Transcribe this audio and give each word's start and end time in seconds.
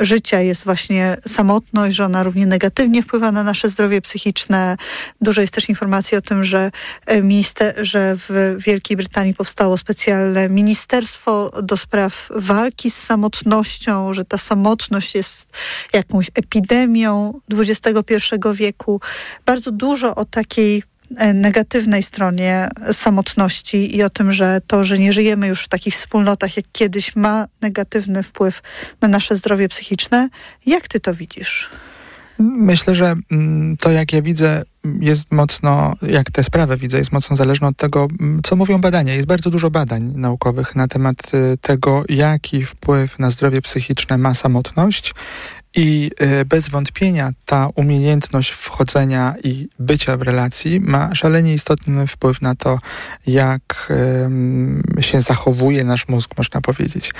życia 0.00 0.40
jest 0.40 0.64
właśnie 0.64 1.16
samotność, 1.26 1.96
że 1.96 2.04
ona 2.04 2.22
równie 2.22 2.46
negatywnie 2.46 3.02
wpływa 3.02 3.32
na 3.32 3.44
nasze 3.44 3.70
zdrowie 3.70 4.00
psychiczne. 4.00 4.76
Dużo 5.20 5.40
jest 5.40 5.54
też 5.54 5.68
informacji 5.68 6.16
o 6.16 6.20
tym, 6.20 6.44
że, 6.44 6.70
e, 7.06 7.22
minister, 7.22 7.74
że 7.82 8.16
w 8.16 8.56
Wielkiej 8.58 8.96
Brytanii 8.96 9.34
powstało 9.34 9.78
specjalne 9.78 10.48
ministerstwo 10.48 11.50
do 11.62 11.76
spraw 11.76 12.28
walki 12.30 12.90
z 12.90 12.96
samotnością, 12.96 14.14
że 14.14 14.24
ta 14.24 14.38
samotność 14.38 15.14
jest 15.14 15.48
jakąś 15.92 16.30
epidemią 16.34 17.40
XXI 17.52 18.14
wieku. 18.54 19.00
Bardzo 19.46 19.70
dużo 19.70 20.14
o 20.14 20.24
takiej 20.24 20.82
negatywnej 21.34 22.02
stronie 22.02 22.68
samotności 22.92 23.96
i 23.96 24.02
o 24.02 24.10
tym, 24.10 24.32
że 24.32 24.60
to, 24.66 24.84
że 24.84 24.98
nie 24.98 25.12
żyjemy 25.12 25.46
już 25.46 25.64
w 25.64 25.68
takich 25.68 25.94
wspólnotach 25.94 26.56
jak 26.56 26.66
kiedyś, 26.72 27.16
ma 27.16 27.46
negatywny 27.62 28.22
wpływ 28.22 28.62
na 29.00 29.08
nasze 29.08 29.36
zdrowie 29.36 29.68
psychiczne. 29.68 30.28
Jak 30.66 30.88
ty 30.88 31.00
to 31.00 31.14
widzisz? 31.14 31.70
Myślę, 32.38 32.94
że 32.94 33.14
mm, 33.30 33.76
to, 33.76 33.90
jak 33.90 34.12
ja 34.12 34.22
widzę, 34.22 34.62
jest 35.00 35.32
mocno, 35.32 35.94
jak 36.02 36.30
tę 36.30 36.44
sprawę 36.44 36.76
widzę, 36.76 36.98
jest 36.98 37.12
mocno 37.12 37.36
zależne 37.36 37.66
od 37.66 37.76
tego, 37.76 38.08
mm, 38.20 38.40
co 38.44 38.56
mówią 38.56 38.80
badania. 38.80 39.14
Jest 39.14 39.26
bardzo 39.26 39.50
dużo 39.50 39.70
badań 39.70 40.12
naukowych 40.16 40.76
na 40.76 40.88
temat 40.88 41.34
y, 41.34 41.56
tego, 41.60 42.04
jaki 42.08 42.64
wpływ 42.64 43.18
na 43.18 43.30
zdrowie 43.30 43.60
psychiczne 43.60 44.18
ma 44.18 44.34
samotność 44.34 45.14
i 45.78 46.10
y, 46.40 46.44
bez 46.44 46.68
wątpienia 46.68 47.30
ta 47.44 47.68
umiejętność 47.74 48.50
wchodzenia 48.50 49.34
i 49.44 49.68
bycia 49.78 50.16
w 50.16 50.22
relacji 50.22 50.80
ma 50.80 51.14
szalenie 51.14 51.54
istotny 51.54 52.06
wpływ 52.06 52.42
na 52.42 52.54
to, 52.54 52.78
jak 53.26 53.92
się 55.00 55.20
zachowuje 55.20 55.84
nasz 55.84 56.08
mózg, 56.08 56.30
można 56.38 56.60
powiedzieć. 56.60 57.12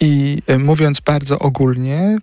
I 0.00 0.42
y, 0.50 0.58
mówiąc 0.58 1.00
bardzo 1.00 1.38
ogólnie, 1.38 2.18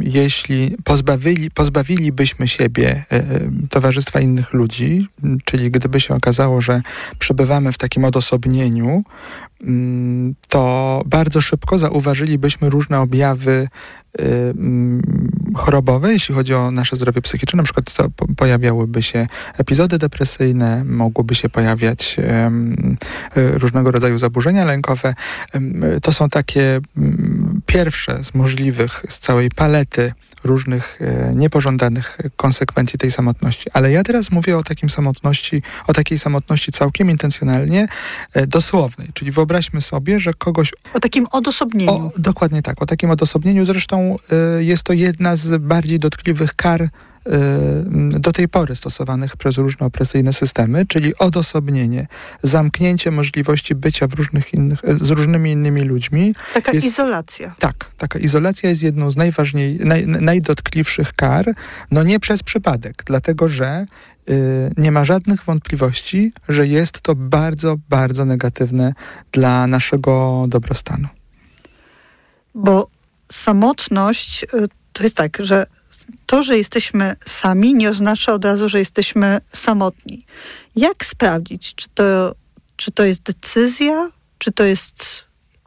jeśli 0.00 0.76
pozbawili, 0.84 1.50
pozbawilibyśmy 1.50 2.48
siebie 2.48 3.04
y, 3.12 3.68
towarzystwa 3.70 4.20
innych 4.20 4.52
ludzi, 4.52 5.08
czyli 5.44 5.70
gdyby 5.70 6.00
się 6.00 6.14
okazało, 6.14 6.60
że 6.60 6.82
przebywamy 7.18 7.72
w 7.72 7.78
takim 7.78 8.04
odosobnieniu, 8.04 9.04
to 10.48 11.02
bardzo 11.06 11.40
szybko 11.40 11.78
zauważylibyśmy 11.78 12.70
różne 12.70 13.00
objawy 13.00 13.68
chorobowe, 15.54 16.12
jeśli 16.12 16.34
chodzi 16.34 16.54
o 16.54 16.70
nasze 16.70 16.96
zdrowie 16.96 17.22
psychiczne. 17.22 17.56
Na 17.56 17.62
przykład 17.62 17.96
pojawiałyby 18.36 19.02
się 19.02 19.26
epizody 19.58 19.98
depresyjne, 19.98 20.84
mogłyby 20.84 21.34
się 21.34 21.48
pojawiać 21.48 22.16
um, 22.42 22.96
różnego 23.36 23.90
rodzaju 23.90 24.18
zaburzenia 24.18 24.64
lękowe. 24.64 25.14
Um, 25.54 25.82
to 26.02 26.12
są 26.12 26.28
takie 26.28 26.80
um, 26.96 27.60
pierwsze 27.66 28.24
z 28.24 28.34
możliwych, 28.34 29.02
z 29.08 29.18
całej 29.18 29.50
palety 29.50 30.12
różnych 30.44 30.98
e, 31.00 31.34
niepożądanych 31.34 32.18
konsekwencji 32.36 32.98
tej 32.98 33.10
samotności. 33.10 33.70
Ale 33.72 33.92
ja 33.92 34.02
teraz 34.02 34.30
mówię 34.30 34.58
o 34.58 34.62
takim 34.62 34.90
samotności, 34.90 35.62
o 35.86 35.92
takiej 35.92 36.18
samotności 36.18 36.72
całkiem 36.72 37.10
intencjonalnie 37.10 37.88
e, 38.34 38.46
dosłownej. 38.46 39.10
Czyli 39.14 39.30
wyobraźmy 39.30 39.80
sobie, 39.80 40.20
że 40.20 40.34
kogoś... 40.34 40.72
O 40.94 41.00
takim 41.00 41.26
odosobnieniu. 41.30 41.92
O, 41.92 42.10
dokładnie 42.18 42.62
tak, 42.62 42.82
o 42.82 42.86
takim 42.86 43.10
odosobnieniu. 43.10 43.64
Zresztą 43.64 44.16
e, 44.58 44.64
jest 44.64 44.82
to 44.82 44.92
jedna 44.92 45.36
z 45.36 45.62
bardziej 45.62 45.98
dotkliwych 45.98 46.54
kar 46.54 46.88
do 48.10 48.32
tej 48.32 48.48
pory 48.48 48.76
stosowanych 48.76 49.36
przez 49.36 49.58
różne 49.58 49.86
opresyjne 49.86 50.32
systemy, 50.32 50.86
czyli 50.86 51.16
odosobnienie, 51.18 52.06
zamknięcie 52.42 53.10
możliwości 53.10 53.74
bycia 53.74 54.06
w 54.06 54.14
różnych 54.14 54.54
innych, 54.54 54.78
z 55.00 55.10
różnymi 55.10 55.52
innymi 55.52 55.82
ludźmi. 55.82 56.34
Taka 56.54 56.72
jest, 56.72 56.86
izolacja. 56.86 57.54
Tak, 57.58 57.90
taka 57.96 58.18
izolacja 58.18 58.68
jest 58.68 58.82
jedną 58.82 59.10
z 59.10 59.16
najważniej, 59.16 59.78
naj, 59.78 60.06
najdotkliwszych 60.06 61.12
kar, 61.12 61.54
no 61.90 62.02
nie 62.02 62.20
przez 62.20 62.42
przypadek, 62.42 63.02
dlatego 63.06 63.48
że 63.48 63.86
y, 64.30 64.72
nie 64.76 64.92
ma 64.92 65.04
żadnych 65.04 65.44
wątpliwości, 65.44 66.32
że 66.48 66.66
jest 66.66 67.00
to 67.00 67.14
bardzo, 67.14 67.76
bardzo 67.88 68.24
negatywne 68.24 68.92
dla 69.32 69.66
naszego 69.66 70.44
dobrostanu. 70.48 71.08
Bo 72.54 72.88
samotność 73.32 74.44
y, 74.44 74.46
to 74.92 75.02
jest 75.02 75.16
tak, 75.16 75.38
że 75.40 75.66
to, 76.26 76.42
że 76.42 76.58
jesteśmy 76.58 77.16
sami, 77.26 77.74
nie 77.74 77.90
oznacza 77.90 78.32
od 78.32 78.44
razu, 78.44 78.68
że 78.68 78.78
jesteśmy 78.78 79.40
samotni. 79.52 80.26
Jak 80.76 81.04
sprawdzić, 81.04 81.74
czy 81.74 81.88
to, 81.94 82.34
czy 82.76 82.90
to 82.90 83.04
jest 83.04 83.22
decyzja, 83.22 84.10
czy 84.38 84.52
to 84.52 84.64
jest 84.64 85.24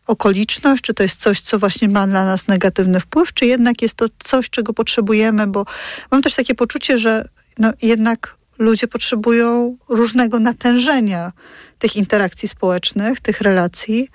okoliczność, 0.07 0.83
czy 0.83 0.93
to 0.93 1.03
jest 1.03 1.19
coś, 1.19 1.41
co 1.41 1.59
właśnie 1.59 1.89
ma 1.89 2.07
dla 2.07 2.25
nas 2.25 2.47
negatywny 2.47 2.99
wpływ, 2.99 3.33
czy 3.33 3.45
jednak 3.45 3.81
jest 3.81 3.95
to 3.95 4.05
coś, 4.19 4.49
czego 4.49 4.73
potrzebujemy, 4.73 5.47
bo 5.47 5.65
mam 6.11 6.21
też 6.21 6.35
takie 6.35 6.55
poczucie, 6.55 6.97
że 6.97 7.29
no, 7.59 7.71
jednak 7.81 8.37
ludzie 8.59 8.87
potrzebują 8.87 9.77
różnego 9.89 10.39
natężenia 10.39 11.31
tych 11.79 11.95
interakcji 11.95 12.47
społecznych, 12.49 13.19
tych 13.19 13.41
relacji, 13.41 14.09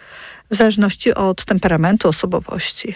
w 0.51 0.57
zależności 0.57 1.15
od 1.15 1.45
temperamentu, 1.45 2.09
osobowości. 2.09 2.95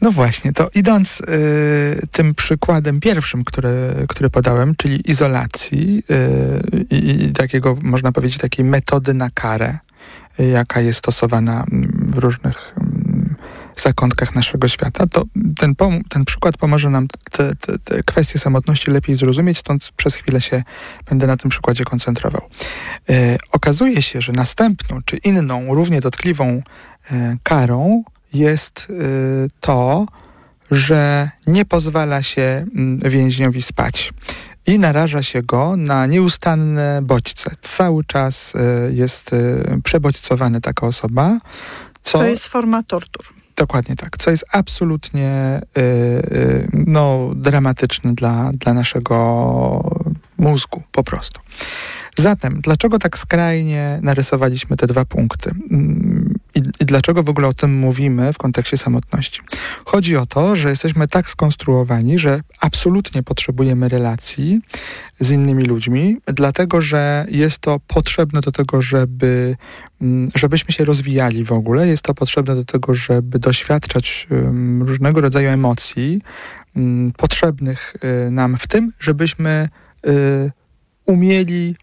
No 0.00 0.10
właśnie, 0.10 0.52
to 0.52 0.70
idąc 0.74 1.20
y, 1.20 2.06
tym 2.10 2.34
przykładem 2.34 3.00
pierwszym, 3.00 3.44
który, 3.44 3.94
który 4.08 4.30
podałem, 4.30 4.74
czyli 4.76 5.10
izolacji 5.10 6.02
y, 6.10 6.84
i 6.90 7.32
takiego, 7.32 7.76
można 7.82 8.12
powiedzieć, 8.12 8.38
takiej 8.38 8.64
metody 8.64 9.14
na 9.14 9.30
karę, 9.30 9.78
y, 10.40 10.46
jaka 10.46 10.80
jest 10.80 10.98
stosowana 10.98 11.64
mm, 11.72 12.10
w 12.14 12.18
różnych 12.18 12.72
mm, 12.76 12.93
zakątkach 13.80 14.34
naszego 14.34 14.68
świata, 14.68 15.06
to 15.06 15.24
ten, 15.56 15.74
ten 16.08 16.24
przykład 16.24 16.56
pomoże 16.56 16.90
nam 16.90 17.08
te, 17.08 17.54
te, 17.54 17.78
te, 17.78 18.02
kwestie 18.02 18.38
samotności 18.38 18.90
lepiej 18.90 19.14
zrozumieć, 19.14 19.58
stąd 19.58 19.90
przez 19.96 20.14
chwilę 20.14 20.40
się 20.40 20.62
będę 21.06 21.26
na 21.26 21.36
tym 21.36 21.50
przykładzie 21.50 21.84
koncentrował. 21.84 22.42
Y, 23.10 23.38
okazuje 23.52 24.02
się, 24.02 24.20
że 24.20 24.32
następną 24.32 25.00
czy 25.04 25.16
inną, 25.16 25.74
równie 25.74 26.00
dotkliwą 26.00 26.62
y, 27.12 27.38
karą 27.42 28.04
jest 28.34 28.86
y, 28.90 29.48
to, 29.60 30.06
że 30.70 31.30
nie 31.46 31.64
pozwala 31.64 32.22
się 32.22 32.66
mm, 32.74 32.98
więźniowi 32.98 33.62
spać 33.62 34.12
i 34.66 34.78
naraża 34.78 35.22
się 35.22 35.42
go 35.42 35.76
na 35.76 36.06
nieustanne 36.06 37.00
bodźce. 37.02 37.50
Cały 37.60 38.04
czas 38.04 38.52
jest 38.90 39.30
przebodźcowana 39.84 40.60
taka 40.60 40.86
osoba. 40.86 41.38
Co, 42.02 42.18
to 42.18 42.24
jest 42.24 42.46
forma 42.46 42.82
tortur. 42.82 43.34
Dokładnie 43.56 43.96
tak, 43.96 44.16
co 44.16 44.30
jest 44.30 44.44
absolutnie 44.52 45.60
no, 46.72 47.30
dramatyczne 47.34 48.14
dla, 48.14 48.50
dla 48.54 48.74
naszego 48.74 49.14
mózgu 50.38 50.82
po 50.92 51.04
prostu. 51.04 51.40
Zatem, 52.16 52.60
dlaczego 52.60 52.98
tak 52.98 53.18
skrajnie 53.18 53.98
narysowaliśmy 54.02 54.76
te 54.76 54.86
dwa 54.86 55.04
punkty? 55.04 55.50
Mm, 55.70 56.34
I, 56.54 56.62
I, 56.80 56.84
dlaczego 56.84 57.22
w 57.22 57.28
ogóle 57.28 57.48
o 57.48 57.54
tym 57.54 57.78
mówimy 57.78 58.32
w 58.32 58.38
kontekście 58.38 58.76
samotności? 58.76 59.40
Chodzi 59.84 60.16
o 60.16 60.26
to, 60.26 60.56
że 60.56 60.68
jesteśmy 60.68 61.06
tak 61.08 61.30
skonstruowani, 61.30 62.18
że 62.18 62.40
absolutnie 62.60 63.22
potrzebujemy 63.22 63.88
relacji 63.88 64.60
z 65.20 65.30
innymi 65.30 65.64
ludźmi, 65.64 66.16
dlatego 66.26 66.80
że 66.80 67.26
jest 67.30 67.58
to 67.58 67.80
potrzebne 67.86 68.40
do 68.40 68.52
tego, 68.52 68.82
żeby, 68.82 69.56
mm, 70.00 70.28
żebyśmy 70.34 70.72
się 70.72 70.84
rozwijali 70.84 71.44
w 71.44 71.52
ogóle, 71.52 71.88
jest 71.88 72.02
to 72.02 72.14
potrzebne 72.14 72.54
do 72.54 72.64
tego, 72.64 72.94
żeby 72.94 73.38
doświadczać 73.38 74.26
um, 74.30 74.82
różnego 74.82 75.20
rodzaju 75.20 75.48
emocji 75.48 76.22
um, 76.76 77.12
potrzebnych 77.16 77.96
y, 78.26 78.30
nam 78.30 78.56
w 78.56 78.66
tym, 78.66 78.92
żebyśmy 79.00 79.68
y, 80.06 80.52
umieli 81.06 81.76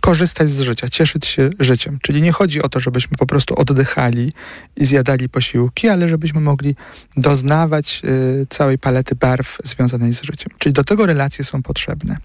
korzystać 0.00 0.50
z 0.50 0.60
życia, 0.60 0.88
cieszyć 0.88 1.26
się 1.26 1.50
życiem. 1.60 1.98
Czyli 2.02 2.22
nie 2.22 2.32
chodzi 2.32 2.62
o 2.62 2.68
to, 2.68 2.80
żebyśmy 2.80 3.16
po 3.16 3.26
prostu 3.26 3.54
oddychali 3.54 4.32
i 4.76 4.84
zjadali 4.84 5.28
posiłki, 5.28 5.88
ale 5.88 6.08
żebyśmy 6.08 6.40
mogli 6.40 6.76
doznawać 7.16 8.02
y, 8.04 8.46
całej 8.50 8.78
palety 8.78 9.14
barw 9.14 9.58
związanej 9.64 10.14
z 10.14 10.22
życiem. 10.22 10.52
Czyli 10.58 10.72
do 10.72 10.84
tego 10.84 11.06
relacje 11.06 11.44
są 11.44 11.62
potrzebne. 11.62 12.16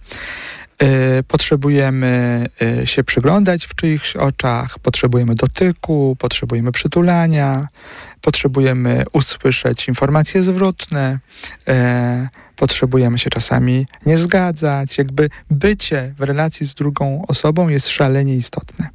Y, 0.83 1.23
potrzebujemy 1.23 2.45
y, 2.81 2.87
się 2.87 3.03
przyglądać 3.03 3.65
w 3.65 3.75
czyichś 3.75 4.15
oczach, 4.15 4.79
potrzebujemy 4.79 5.35
dotyku, 5.35 6.15
potrzebujemy 6.19 6.71
przytulania, 6.71 7.67
potrzebujemy 8.21 9.03
usłyszeć 9.13 9.87
informacje 9.87 10.43
zwrotne, 10.43 11.19
e, 11.67 12.29
potrzebujemy 12.55 13.19
się 13.19 13.29
czasami 13.29 13.85
nie 14.05 14.17
zgadzać. 14.17 14.97
Jakby 14.97 15.29
bycie 15.51 16.13
w 16.17 16.21
relacji 16.21 16.65
z 16.65 16.73
drugą 16.73 17.25
osobą 17.27 17.67
jest 17.67 17.87
szalenie 17.87 18.35
istotne. 18.35 18.89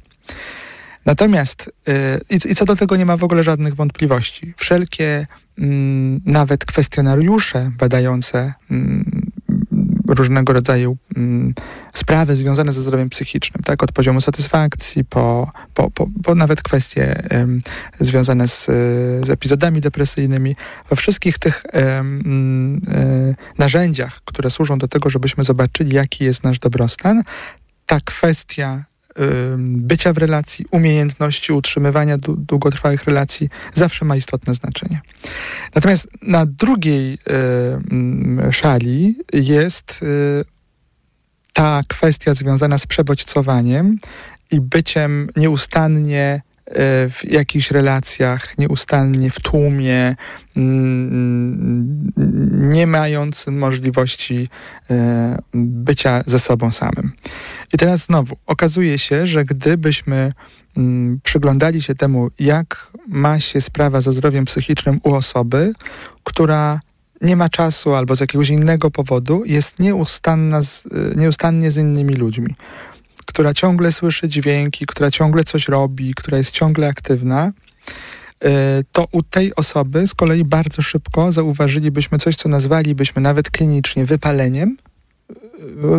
Natomiast, 1.05 1.71
yy, 1.87 2.37
i, 2.51 2.55
co 2.55 2.65
do 2.65 2.75
tego 2.75 2.95
nie 2.95 3.05
ma 3.05 3.17
w 3.17 3.23
ogóle 3.23 3.43
żadnych 3.43 3.75
wątpliwości. 3.75 4.53
Wszelkie 4.57 5.27
mm, 5.57 6.21
nawet 6.25 6.65
kwestionariusze 6.65 7.71
badające 7.77 8.53
mm, 8.71 9.22
różnego 10.13 10.53
rodzaju 10.53 10.97
mm, 11.15 11.53
sprawy 11.93 12.35
związane 12.35 12.73
ze 12.73 12.81
zdrowiem 12.81 13.09
psychicznym, 13.09 13.63
tak? 13.63 13.83
Od 13.83 13.91
poziomu 13.91 14.21
satysfakcji 14.21 15.05
po, 15.05 15.51
po, 15.73 15.91
po, 15.91 16.07
po 16.23 16.35
nawet 16.35 16.61
kwestie 16.61 17.23
związane 17.99 18.47
z, 18.47 18.65
z 19.25 19.29
epizodami 19.29 19.81
depresyjnymi. 19.81 20.55
We 20.89 20.95
wszystkich 20.95 21.39
tych 21.39 21.63
narzędziach, 23.57 24.21
które 24.25 24.49
służą 24.49 24.77
do 24.77 24.87
tego, 24.87 25.09
żebyśmy 25.09 25.43
zobaczyli, 25.43 25.95
jaki 25.95 26.23
jest 26.23 26.43
nasz 26.43 26.59
dobrostan, 26.59 27.23
ta 27.85 27.99
kwestia 28.05 28.85
bycia 29.57 30.13
w 30.13 30.17
relacji, 30.17 30.65
umiejętności 30.71 31.53
utrzymywania 31.53 32.17
długotrwałych 32.17 33.03
relacji 33.03 33.49
zawsze 33.73 34.05
ma 34.05 34.15
istotne 34.15 34.53
znaczenie. 34.53 35.01
Natomiast 35.75 36.07
na 36.21 36.45
drugiej 36.45 37.17
szali 38.51 39.15
jest 39.33 39.99
y, 40.03 40.45
ta 41.53 41.81
kwestia 41.87 42.33
związana 42.33 42.77
z 42.77 42.87
przebodźcowaniem 42.87 43.97
i 44.51 44.61
byciem 44.61 45.29
nieustannie 45.35 46.41
w 47.09 47.19
jakichś 47.23 47.71
relacjach, 47.71 48.57
nieustannie 48.57 49.29
w 49.29 49.39
tłumie, 49.39 50.15
mm, 50.57 52.11
nie 52.73 52.87
mając 52.87 53.47
możliwości 53.47 54.47
e, 54.89 55.39
bycia 55.53 56.23
ze 56.25 56.39
sobą 56.39 56.71
samym. 56.71 57.11
I 57.73 57.77
teraz 57.77 58.05
znowu 58.05 58.35
okazuje 58.47 58.99
się, 58.99 59.27
że 59.27 59.45
gdybyśmy 59.45 60.33
mm, 60.77 61.19
przyglądali 61.23 61.81
się 61.81 61.95
temu, 61.95 62.29
jak 62.39 62.87
ma 63.07 63.39
się 63.39 63.61
sprawa 63.61 64.01
ze 64.01 64.13
zdrowiem 64.13 64.45
psychicznym 64.45 64.99
u 65.03 65.13
osoby, 65.13 65.73
która 66.23 66.79
nie 67.21 67.35
ma 67.35 67.49
czasu 67.49 67.93
albo 67.93 68.15
z 68.15 68.19
jakiegoś 68.19 68.49
innego 68.49 68.91
powodu 68.91 69.43
jest 69.45 69.79
nieustanna 69.79 70.61
z, 70.61 70.83
e, 70.85 71.15
nieustannie 71.15 71.71
z 71.71 71.77
innymi 71.77 72.15
ludźmi 72.15 72.55
która 73.25 73.53
ciągle 73.53 73.91
słyszy 73.91 74.27
dźwięki, 74.27 74.85
która 74.85 75.11
ciągle 75.11 75.43
coś 75.43 75.67
robi, 75.67 76.13
która 76.13 76.37
jest 76.37 76.51
ciągle 76.51 76.87
aktywna, 76.87 77.51
e, 78.43 78.83
to 78.91 79.07
u 79.11 79.23
tej 79.23 79.55
osoby 79.55 80.07
z 80.07 80.13
kolei 80.13 80.43
bardzo 80.43 80.81
szybko 80.81 81.31
zauważylibyśmy 81.31 82.19
coś, 82.19 82.35
co 82.35 82.49
nazwalibyśmy 82.49 83.21
nawet 83.21 83.51
klinicznie 83.51 84.05
wypaleniem, 84.05 84.77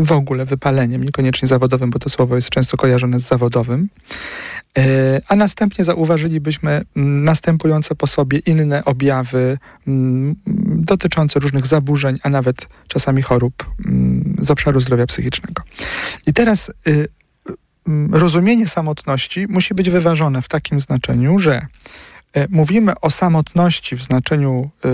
w 0.03 0.13
ogóle 0.13 0.45
wypaleniem, 0.45 1.05
niekoniecznie 1.05 1.49
zawodowym, 1.49 1.91
bo 1.91 1.99
to 1.99 2.11
słowo 2.11 2.37
jest 2.37 2.51
często 2.51 2.77
kojarzone 2.77 3.21
z 3.21 3.29
zawodowym, 3.29 3.89
a 5.29 5.37
następnie 5.37 5.85
zauważylibyśmy 5.85 6.71
mm, 6.97 7.25
następujące 7.25 7.95
po 7.95 8.07
sobie 8.07 8.39
inne 8.39 8.85
objawy 8.85 9.59
mm, 9.87 10.37
dotyczące 10.67 11.41
różnych 11.41 11.67
zaburzeń, 11.67 12.17
a 12.23 12.29
nawet 12.29 12.69
czasami 12.89 13.23
chorób 13.23 13.71
mm, 13.87 14.37
z 14.41 14.51
obszaru 14.51 14.81
zdrowia 14.81 15.07
psychicznego. 15.07 15.63
I 16.27 16.33
teraz 16.33 16.73
y, 16.89 17.09
rozumienie 18.13 18.69
samotności 18.69 19.47
musi 19.49 19.75
być 19.75 19.91
wyważone 19.91 20.43
w 20.43 20.49
takim 20.49 20.81
znaczeniu, 20.81 21.39
że 21.39 21.67
y, 22.37 22.47
mówimy 22.51 22.93
o 23.01 23.11
samotności 23.11 23.97
w 23.97 24.03
znaczeniu 24.03 24.71
y, 24.85 24.89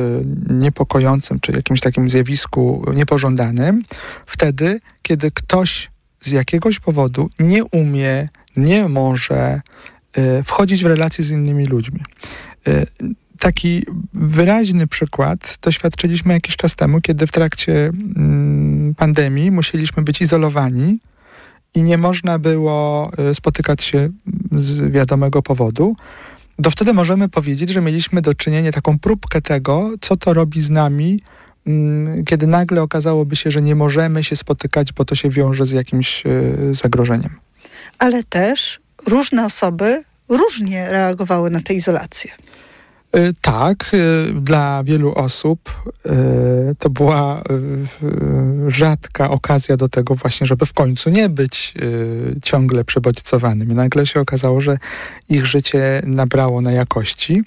niepokojącym, 0.55 1.41
czy 1.41 1.53
jakimś 1.53 1.81
takim 1.81 2.09
zjawisku 2.09 2.85
niepożądanym, 2.95 3.83
wtedy, 4.27 4.81
kiedy 5.03 5.31
ktoś 5.31 5.91
z 6.21 6.31
jakiegoś 6.31 6.81
powodu 6.81 7.31
nie 7.39 7.65
umie, 7.65 8.29
nie 8.57 8.89
może 8.89 9.61
wchodzić 10.45 10.83
w 10.83 10.87
relacje 10.87 11.25
z 11.25 11.31
innymi 11.31 11.67
ludźmi 11.67 12.01
taki 13.41 13.87
wyraźny 14.15 14.87
przykład 14.87 15.59
doświadczyliśmy 15.63 16.33
jakiś 16.33 16.57
czas 16.57 16.77
temu, 16.77 17.01
kiedy 17.01 17.27
w 17.27 17.33
trakcie 17.33 17.87
mm, 17.87 18.95
pandemii 18.95 19.51
musieliśmy 19.51 20.03
być 20.03 20.21
izolowani 20.21 20.99
i 21.75 21.83
nie 21.83 21.99
można 21.99 22.39
było 22.39 23.11
y, 23.31 23.35
spotykać 23.35 23.83
się 23.83 24.09
z 24.53 24.93
wiadomego 24.93 25.43
powodu. 25.43 25.97
To 26.63 26.71
wtedy 26.71 26.93
możemy 26.93 27.29
powiedzieć, 27.29 27.71
że 27.71 27.81
mieliśmy 27.81 28.23
do 28.23 28.35
czynienia 28.35 28.73
taką 28.73 28.99
próbkę 28.99 29.43
tego, 29.43 29.91
co 30.01 30.17
to 30.17 30.35
robi 30.35 30.61
z 30.61 30.71
nami, 30.71 31.21
mm, 31.67 32.25
kiedy 32.25 32.47
nagle 32.47 32.83
okazałoby 32.83 33.37
się, 33.37 33.51
że 33.51 33.63
nie 33.63 33.75
możemy 33.75 34.25
się 34.25 34.37
spotykać, 34.37 34.93
bo 34.93 35.05
to 35.05 35.15
się 35.15 35.29
wiąże 35.29 35.67
z 35.67 35.71
jakimś 35.71 36.27
y, 36.27 36.75
zagrożeniem. 36.75 37.50
Ale 38.01 38.25
też 38.25 38.81
różne 39.07 39.47
osoby 39.47 40.05
różnie 40.29 40.91
reagowały 40.91 41.51
na 41.51 41.61
tę 41.61 41.75
izolację. 41.75 42.31
Y, 43.17 43.35
tak, 43.41 43.91
y, 43.95 44.33
dla 44.41 44.85
wielu 44.85 45.15
osób 45.15 45.75
y, 46.07 46.11
to 46.79 46.91
była 46.91 47.43
rzadka 48.69 49.31
okazja 49.31 49.77
do 49.77 49.89
tego 49.89 50.15
właśnie, 50.15 50.47
żeby 50.47 50.67
w 50.67 50.73
końcu 50.73 51.11
nie 51.11 51.29
być 51.29 51.75
ciągle 52.43 52.85
przebodźcowanym. 52.85 53.73
Nagle 53.73 54.07
się 54.07 54.21
okazało, 54.21 54.61
że 54.61 54.79
ich 55.29 55.47
życie 55.47 56.03
nabrało 56.07 56.61
na 56.61 56.73
jakości. 56.73 57.43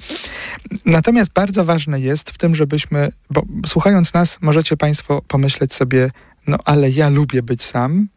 Natomiast 0.86 1.32
bardzo 1.34 1.66
ważne 1.66 2.00
jest 2.00 2.30
w 2.30 2.38
tym, 2.38 2.56
żebyśmy, 2.56 3.12
bo 3.30 3.44
słuchając 3.66 4.14
nas, 4.14 4.38
możecie 4.42 4.78
Państwo 4.78 5.22
pomyśleć 5.28 5.74
sobie, 5.74 6.12
no 6.48 6.58
ale 6.66 6.90
ja 6.90 7.10
lubię 7.10 7.44
być 7.44 7.64
sam, 7.64 8.08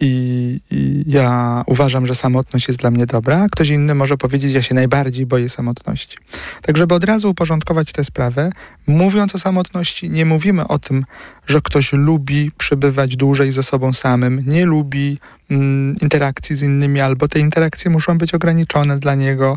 i, 0.00 0.60
I, 0.70 1.04
ja 1.06 1.62
uważam, 1.66 2.06
że 2.06 2.14
samotność 2.14 2.68
jest 2.68 2.80
dla 2.80 2.90
mnie 2.90 3.06
dobra. 3.06 3.46
Ktoś 3.52 3.68
inny 3.68 3.94
może 3.94 4.16
powiedzieć, 4.16 4.52
ja 4.52 4.62
się 4.62 4.74
najbardziej 4.74 5.26
boję 5.26 5.48
samotności. 5.48 6.16
Tak, 6.62 6.76
żeby 6.76 6.94
od 6.94 7.04
razu 7.04 7.30
uporządkować 7.30 7.92
tę 7.92 8.04
sprawę, 8.04 8.50
mówiąc 8.86 9.34
o 9.34 9.38
samotności, 9.38 10.10
nie 10.10 10.26
mówimy 10.26 10.68
o 10.68 10.78
tym, 10.78 11.04
że 11.46 11.60
ktoś 11.60 11.92
lubi 11.92 12.50
przebywać 12.58 13.16
dłużej 13.16 13.52
ze 13.52 13.62
sobą 13.62 13.92
samym, 13.92 14.42
nie 14.46 14.66
lubi 14.66 15.18
mm, 15.50 15.96
interakcji 16.02 16.56
z 16.56 16.62
innymi, 16.62 17.00
albo 17.00 17.28
te 17.28 17.38
interakcje 17.38 17.90
muszą 17.90 18.18
być 18.18 18.34
ograniczone 18.34 18.98
dla 18.98 19.14
niego. 19.14 19.56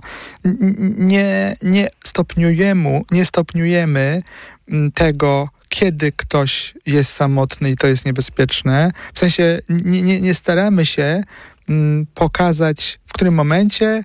Nie, 0.97 1.55
nie 1.63 1.87
stopniujemy, 2.03 3.01
nie 3.11 3.25
stopniujemy 3.25 4.23
mm, 4.69 4.91
tego, 4.91 5.49
kiedy 5.69 6.11
ktoś 6.11 6.73
jest 6.85 7.13
samotny 7.13 7.71
i 7.71 7.75
to 7.75 7.87
jest 7.87 8.05
niebezpieczne. 8.05 8.91
W 9.13 9.19
sensie 9.19 9.59
nie, 9.69 10.01
nie, 10.01 10.21
nie 10.21 10.33
staramy 10.33 10.85
się 10.85 11.21
mm, 11.69 12.05
pokazać, 12.13 12.99
w 13.05 13.13
którym 13.13 13.33
momencie 13.33 14.03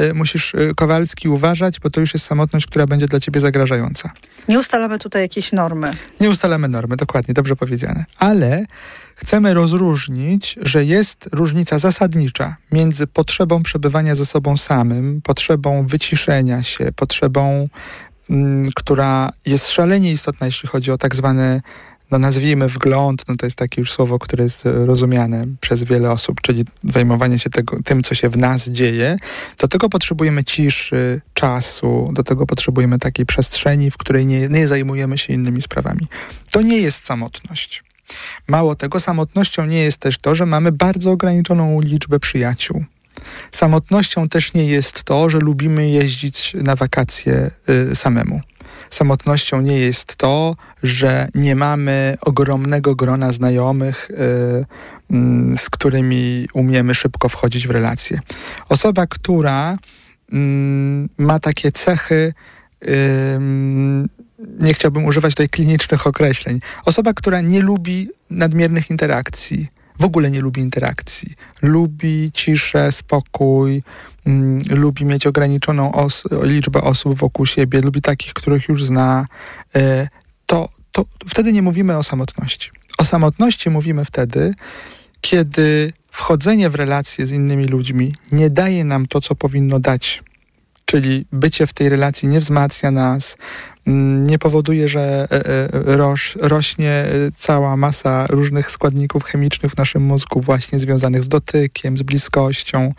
y, 0.00 0.14
musisz 0.14 0.54
y, 0.54 0.72
Kowalski 0.76 1.28
uważać, 1.28 1.80
bo 1.80 1.90
to 1.90 2.00
już 2.00 2.14
jest 2.14 2.26
samotność, 2.26 2.66
która 2.66 2.86
będzie 2.86 3.06
dla 3.06 3.20
ciebie 3.20 3.40
zagrażająca. 3.40 4.10
Nie 4.48 4.58
ustalamy 4.58 4.98
tutaj 4.98 5.22
jakieś 5.22 5.52
normy. 5.52 5.94
Nie 6.20 6.30
ustalamy 6.30 6.68
normy, 6.68 6.96
dokładnie, 6.96 7.34
dobrze 7.34 7.56
powiedziane. 7.56 8.04
Ale 8.18 8.64
chcemy 9.16 9.54
rozróżnić, 9.54 10.58
że 10.62 10.84
jest 10.84 11.28
różnica 11.32 11.78
zasadnicza 11.78 12.56
między 12.72 13.06
potrzebą 13.06 13.62
przebywania 13.62 14.14
ze 14.14 14.26
sobą 14.26 14.56
samym, 14.56 15.22
potrzebą 15.22 15.86
wyciszenia 15.86 16.62
się, 16.62 16.92
potrzebą 16.92 17.68
która 18.74 19.30
jest 19.46 19.68
szalenie 19.68 20.12
istotna, 20.12 20.46
jeśli 20.46 20.68
chodzi 20.68 20.90
o 20.90 20.98
tak 20.98 21.14
zwany 21.14 21.60
no 22.10 22.18
nazwijmy 22.18 22.68
wgląd, 22.68 23.24
no 23.28 23.36
to 23.36 23.46
jest 23.46 23.56
takie 23.56 23.80
już 23.80 23.92
słowo, 23.92 24.18
które 24.18 24.44
jest 24.44 24.66
e, 24.66 24.86
rozumiane 24.86 25.46
przez 25.60 25.84
wiele 25.84 26.10
osób, 26.10 26.40
czyli 26.40 26.64
zajmowanie 26.84 27.38
się 27.38 27.50
tego, 27.50 27.82
tym, 27.84 28.02
co 28.02 28.14
się 28.14 28.28
w 28.28 28.36
nas 28.36 28.68
dzieje, 28.68 29.16
do 29.58 29.68
tego 29.68 29.88
potrzebujemy 29.88 30.44
ciszy, 30.44 31.20
czasu, 31.34 32.10
do 32.12 32.24
tego 32.24 32.46
potrzebujemy 32.46 32.98
takiej 32.98 33.26
przestrzeni, 33.26 33.90
w 33.90 33.96
której 33.96 34.26
nie, 34.26 34.48
nie 34.48 34.68
zajmujemy 34.68 35.18
się 35.18 35.32
innymi 35.32 35.62
sprawami. 35.62 36.06
To 36.50 36.62
nie 36.62 36.78
jest 36.78 37.06
samotność. 37.06 37.84
Mało 38.48 38.74
tego, 38.74 39.00
samotnością 39.00 39.66
nie 39.66 39.78
jest 39.78 39.98
też 39.98 40.18
to, 40.18 40.34
że 40.34 40.46
mamy 40.46 40.72
bardzo 40.72 41.10
ograniczoną 41.10 41.80
liczbę 41.80 42.20
przyjaciół. 42.20 42.84
Samotnością 43.52 44.28
też 44.28 44.54
nie 44.54 44.66
jest 44.66 45.04
to, 45.04 45.30
że 45.30 45.38
lubimy 45.38 45.88
jeździć 45.88 46.54
na 46.54 46.76
wakacje 46.76 47.50
y, 47.90 47.94
samemu. 47.94 48.40
Samotnością 48.90 49.60
nie 49.60 49.78
jest 49.78 50.16
to, 50.16 50.54
że 50.82 51.28
nie 51.34 51.56
mamy 51.56 52.18
ogromnego 52.20 52.94
grona 52.94 53.32
znajomych, 53.32 54.10
y, 54.10 54.14
y, 54.14 55.58
z 55.58 55.70
którymi 55.70 56.48
umiemy 56.54 56.94
szybko 56.94 57.28
wchodzić 57.28 57.66
w 57.66 57.70
relacje. 57.70 58.20
Osoba, 58.68 59.06
która 59.06 59.76
mm, 60.32 61.08
ma 61.18 61.40
takie 61.40 61.72
cechy, 61.72 62.34
nie 64.38 64.74
chciałbym 64.74 65.04
używać 65.04 65.32
tutaj 65.34 65.48
klinicznych 65.48 66.06
określeń. 66.06 66.60
Osoba, 66.84 67.12
która 67.14 67.40
nie 67.40 67.62
lubi 67.62 68.08
nadmiernych 68.30 68.90
interakcji, 68.90 69.68
w 69.98 70.04
ogóle 70.04 70.30
nie 70.30 70.40
lubi 70.40 70.62
interakcji. 70.62 71.34
Lubi 71.62 72.30
ciszę, 72.34 72.92
spokój, 72.92 73.82
mm, 74.26 74.58
lubi 74.70 75.04
mieć 75.04 75.26
ograniczoną 75.26 75.92
os 75.92 76.24
liczbę 76.42 76.82
osób 76.82 77.14
wokół 77.14 77.46
siebie, 77.46 77.80
lubi 77.80 78.00
takich, 78.00 78.32
których 78.32 78.68
już 78.68 78.84
zna. 78.84 79.26
Y, 79.76 80.08
to, 80.46 80.68
to 80.92 81.04
wtedy 81.28 81.52
nie 81.52 81.62
mówimy 81.62 81.96
o 81.96 82.02
samotności. 82.02 82.70
O 82.98 83.04
samotności 83.04 83.70
mówimy 83.70 84.04
wtedy, 84.04 84.54
kiedy 85.20 85.92
wchodzenie 86.10 86.70
w 86.70 86.74
relacje 86.74 87.26
z 87.26 87.30
innymi 87.30 87.64
ludźmi 87.64 88.14
nie 88.32 88.50
daje 88.50 88.84
nam 88.84 89.06
to, 89.06 89.20
co 89.20 89.34
powinno 89.34 89.80
dać. 89.80 90.22
Czyli 90.84 91.26
bycie 91.32 91.66
w 91.66 91.72
tej 91.72 91.88
relacji 91.88 92.28
nie 92.28 92.40
wzmacnia 92.40 92.90
nas, 92.90 93.36
nie 93.86 94.38
powoduje, 94.38 94.88
że 94.88 95.28
roś, 95.72 96.36
rośnie 96.40 97.04
cała 97.36 97.76
masa 97.76 98.26
różnych 98.26 98.70
składników 98.70 99.24
chemicznych 99.24 99.72
w 99.72 99.76
naszym 99.76 100.02
mózgu, 100.02 100.40
właśnie 100.40 100.78
związanych 100.78 101.24
z 101.24 101.28
dotykiem, 101.28 101.96
z 101.96 102.02
bliskością, 102.02 102.92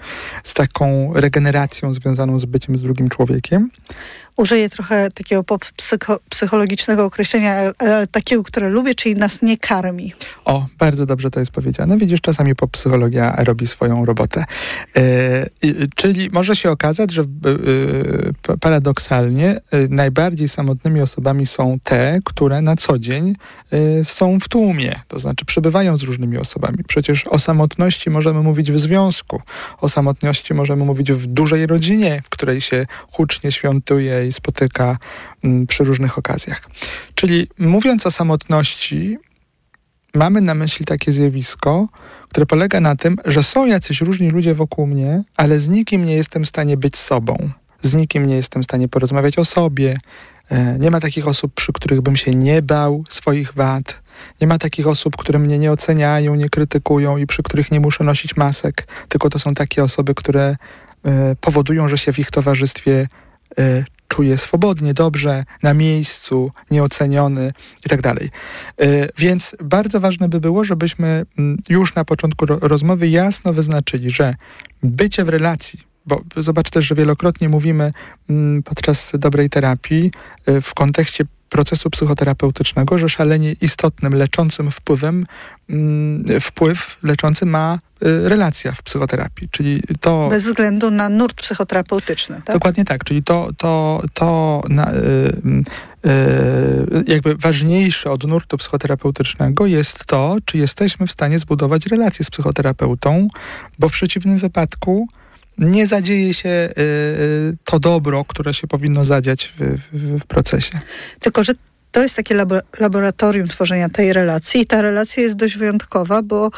z 0.44 0.54
taką 0.54 1.12
regeneracją 1.14 1.94
związaną 1.94 2.40
z 2.40 2.46
byciem 2.46 2.78
z 2.78 2.84
drugim 2.84 3.10
człowiekiem 3.10 3.70
użyję 4.38 4.70
trochę 4.70 5.12
takiego 5.12 5.44
psycho, 5.76 6.20
psychologicznego 6.30 7.06
określenia, 7.06 7.56
ale 7.78 8.08
takiego, 8.08 8.44
które 8.44 8.70
lubię, 8.70 8.96
czyli 8.96 9.16
nas 9.16 9.42
nie 9.42 9.58
karmi. 9.58 10.14
O, 10.46 10.66
bardzo 10.78 11.06
dobrze 11.06 11.32
to 11.32 11.40
jest 11.40 11.52
powiedziane. 11.52 11.98
Widzisz, 11.98 12.22
czasami 12.22 12.54
psychologia 12.72 13.36
robi 13.38 13.68
swoją 13.68 14.06
robotę. 14.06 14.44
E, 14.98 15.46
czyli 15.96 16.30
może 16.30 16.56
się 16.56 16.72
okazać, 16.72 17.12
że 17.12 17.22
e, 17.22 18.58
paradoksalnie 18.58 19.50
e, 19.50 19.88
najbardziej 19.90 20.50
samotnymi 20.50 21.02
osobami 21.02 21.46
są 21.46 21.80
te, 21.84 22.20
które 22.24 22.62
na 22.62 22.76
co 22.76 23.00
dzień 23.00 23.36
e, 23.72 24.04
są 24.04 24.40
w 24.40 24.50
tłumie, 24.50 25.00
to 25.08 25.20
znaczy 25.20 25.46
przebywają 25.46 25.98
z 25.98 26.04
różnymi 26.04 26.38
osobami. 26.38 26.78
Przecież 26.88 27.28
o 27.28 27.40
samotności 27.40 28.10
możemy 28.10 28.42
mówić 28.42 28.72
w 28.72 28.80
związku, 28.80 29.42
o 29.82 29.90
samotności 29.90 30.54
możemy 30.54 30.86
mówić 30.86 31.12
w 31.12 31.26
dużej 31.26 31.68
rodzinie, 31.68 32.22
w 32.26 32.30
której 32.30 32.62
się 32.62 32.86
hucznie 33.12 33.52
świątuje 33.52 34.27
spotyka 34.32 34.98
mm, 35.44 35.68
przy 35.68 35.84
różnych 35.84 36.18
okazjach. 36.18 36.62
Czyli 37.16 37.48
mówiąc 37.60 38.06
o 38.06 38.12
samotności, 38.12 39.18
mamy 40.14 40.42
na 40.42 40.56
myśli 40.56 40.86
takie 40.86 41.12
zjawisko, 41.12 41.88
które 42.30 42.46
polega 42.46 42.80
na 42.80 42.96
tym, 42.96 43.18
że 43.26 43.44
są 43.44 43.66
jacyś 43.66 44.02
różni 44.02 44.30
ludzie 44.30 44.54
wokół 44.54 44.88
mnie, 44.88 45.24
ale 45.38 45.60
z 45.60 45.70
nikim 45.70 46.06
nie 46.06 46.14
jestem 46.14 46.44
w 46.44 46.48
stanie 46.48 46.78
być 46.78 46.98
sobą. 46.98 47.50
Z 47.82 47.94
nikim 47.94 48.26
nie 48.26 48.36
jestem 48.36 48.62
w 48.62 48.66
stanie 48.66 48.88
porozmawiać 48.88 49.38
o 49.40 49.46
sobie. 49.46 49.98
E, 50.50 50.80
nie 50.80 50.92
ma 50.92 51.00
takich 51.00 51.28
osób, 51.28 51.54
przy 51.54 51.74
których 51.74 52.02
bym 52.02 52.16
się 52.16 52.32
nie 52.32 52.62
bał 52.62 53.04
swoich 53.10 53.54
wad. 53.54 54.02
Nie 54.42 54.48
ma 54.48 54.58
takich 54.58 54.88
osób, 54.88 55.16
które 55.16 55.40
mnie 55.40 55.60
nie 55.60 55.72
oceniają, 55.72 56.36
nie 56.36 56.50
krytykują 56.50 57.18
i 57.18 57.28
przy 57.28 57.44
których 57.44 57.72
nie 57.72 57.80
muszę 57.80 58.04
nosić 58.04 58.36
masek. 58.36 58.88
Tylko 59.10 59.30
to 59.30 59.40
są 59.40 59.54
takie 59.54 59.84
osoby, 59.84 60.16
które 60.16 60.56
e, 61.06 61.36
powodują, 61.42 61.88
że 61.88 61.98
się 61.98 62.14
w 62.14 62.20
ich 62.20 62.32
towarzystwie 62.32 63.08
e, 64.08 64.18
czuję 64.18 64.38
swobodnie, 64.38 64.94
dobrze, 64.94 65.44
na 65.64 65.74
miejscu, 65.74 66.52
nieoceniony 66.72 67.52
i 67.86 67.90
tak. 67.90 68.22
Y, 68.22 69.10
więc 69.18 69.56
bardzo 69.64 70.00
ważne 70.00 70.30
by 70.30 70.40
było, 70.40 70.64
żebyśmy 70.64 71.26
mm, 71.38 71.58
już 71.70 71.96
na 71.96 72.06
początku 72.06 72.46
rozmowy 72.46 73.10
jasno 73.10 73.54
wyznaczyli, 73.54 74.10
że 74.10 74.36
bycie 74.84 75.24
w 75.24 75.30
relacji, 75.30 75.80
bo 76.06 76.22
zobacz 76.38 76.70
też, 76.70 76.86
że 76.86 76.96
wielokrotnie 76.96 77.50
mówimy 77.50 77.94
mm, 78.30 78.64
podczas 78.64 79.12
dobrej 79.14 79.50
terapii 79.50 80.12
y, 80.50 80.62
w 80.62 80.74
kontekście 80.74 81.26
procesu 81.50 81.90
psychoterapeutycznego, 81.90 82.98
że 82.98 83.10
szalenie 83.10 83.56
istotnym, 83.62 84.14
leczącym 84.14 84.72
wpływem, 84.72 85.26
mm, 85.70 86.26
wpływ 86.42 86.98
leczący 87.04 87.46
ma 87.46 87.80
y, 88.06 88.30
relacja 88.30 88.72
w 88.72 88.84
psychoterapii, 88.84 89.50
czyli 89.52 89.84
to... 90.02 90.28
Bez 90.30 90.46
względu 90.46 90.92
na 90.92 91.10
nurt 91.10 91.42
psychoterapeutyczny, 91.42 92.42
tak? 92.46 92.56
Dokładnie 92.56 92.86
tak, 92.86 93.04
czyli 93.04 93.24
to, 93.24 93.50
to, 93.58 94.02
to 94.14 94.62
na, 94.70 94.92
y, 94.92 94.96
y, 96.06 97.04
jakby 97.08 97.36
ważniejsze 97.36 98.12
od 98.12 98.24
nurtu 98.24 98.58
psychoterapeutycznego 98.58 99.66
jest 99.66 100.06
to, 100.06 100.38
czy 100.46 100.58
jesteśmy 100.58 101.08
w 101.08 101.12
stanie 101.12 101.40
zbudować 101.40 101.86
relację 101.86 102.26
z 102.26 102.30
psychoterapeutą, 102.30 103.28
bo 103.80 103.90
w 103.90 103.92
przeciwnym 103.92 104.38
wypadku 104.38 105.08
nie 105.58 105.88
zadzieje 105.88 106.34
się 106.34 106.50
y, 106.50 106.82
y, 106.82 107.58
to 107.64 107.80
dobro, 107.80 108.24
które 108.24 108.54
się 108.54 108.68
powinno 108.68 109.04
zadziać 109.04 109.54
w, 109.58 109.78
w, 109.94 110.20
w 110.20 110.26
procesie. 110.26 110.80
Tylko, 111.20 111.44
że 111.44 111.54
to 111.92 112.02
jest 112.02 112.16
takie 112.16 112.36
laboratorium 112.80 113.48
tworzenia 113.48 113.90
tej 113.90 114.14
relacji 114.14 114.62
i 114.62 114.66
ta 114.66 114.82
relacja 114.82 115.24
jest 115.24 115.36
dość 115.36 115.58
wyjątkowa, 115.58 116.22
bo 116.22 116.52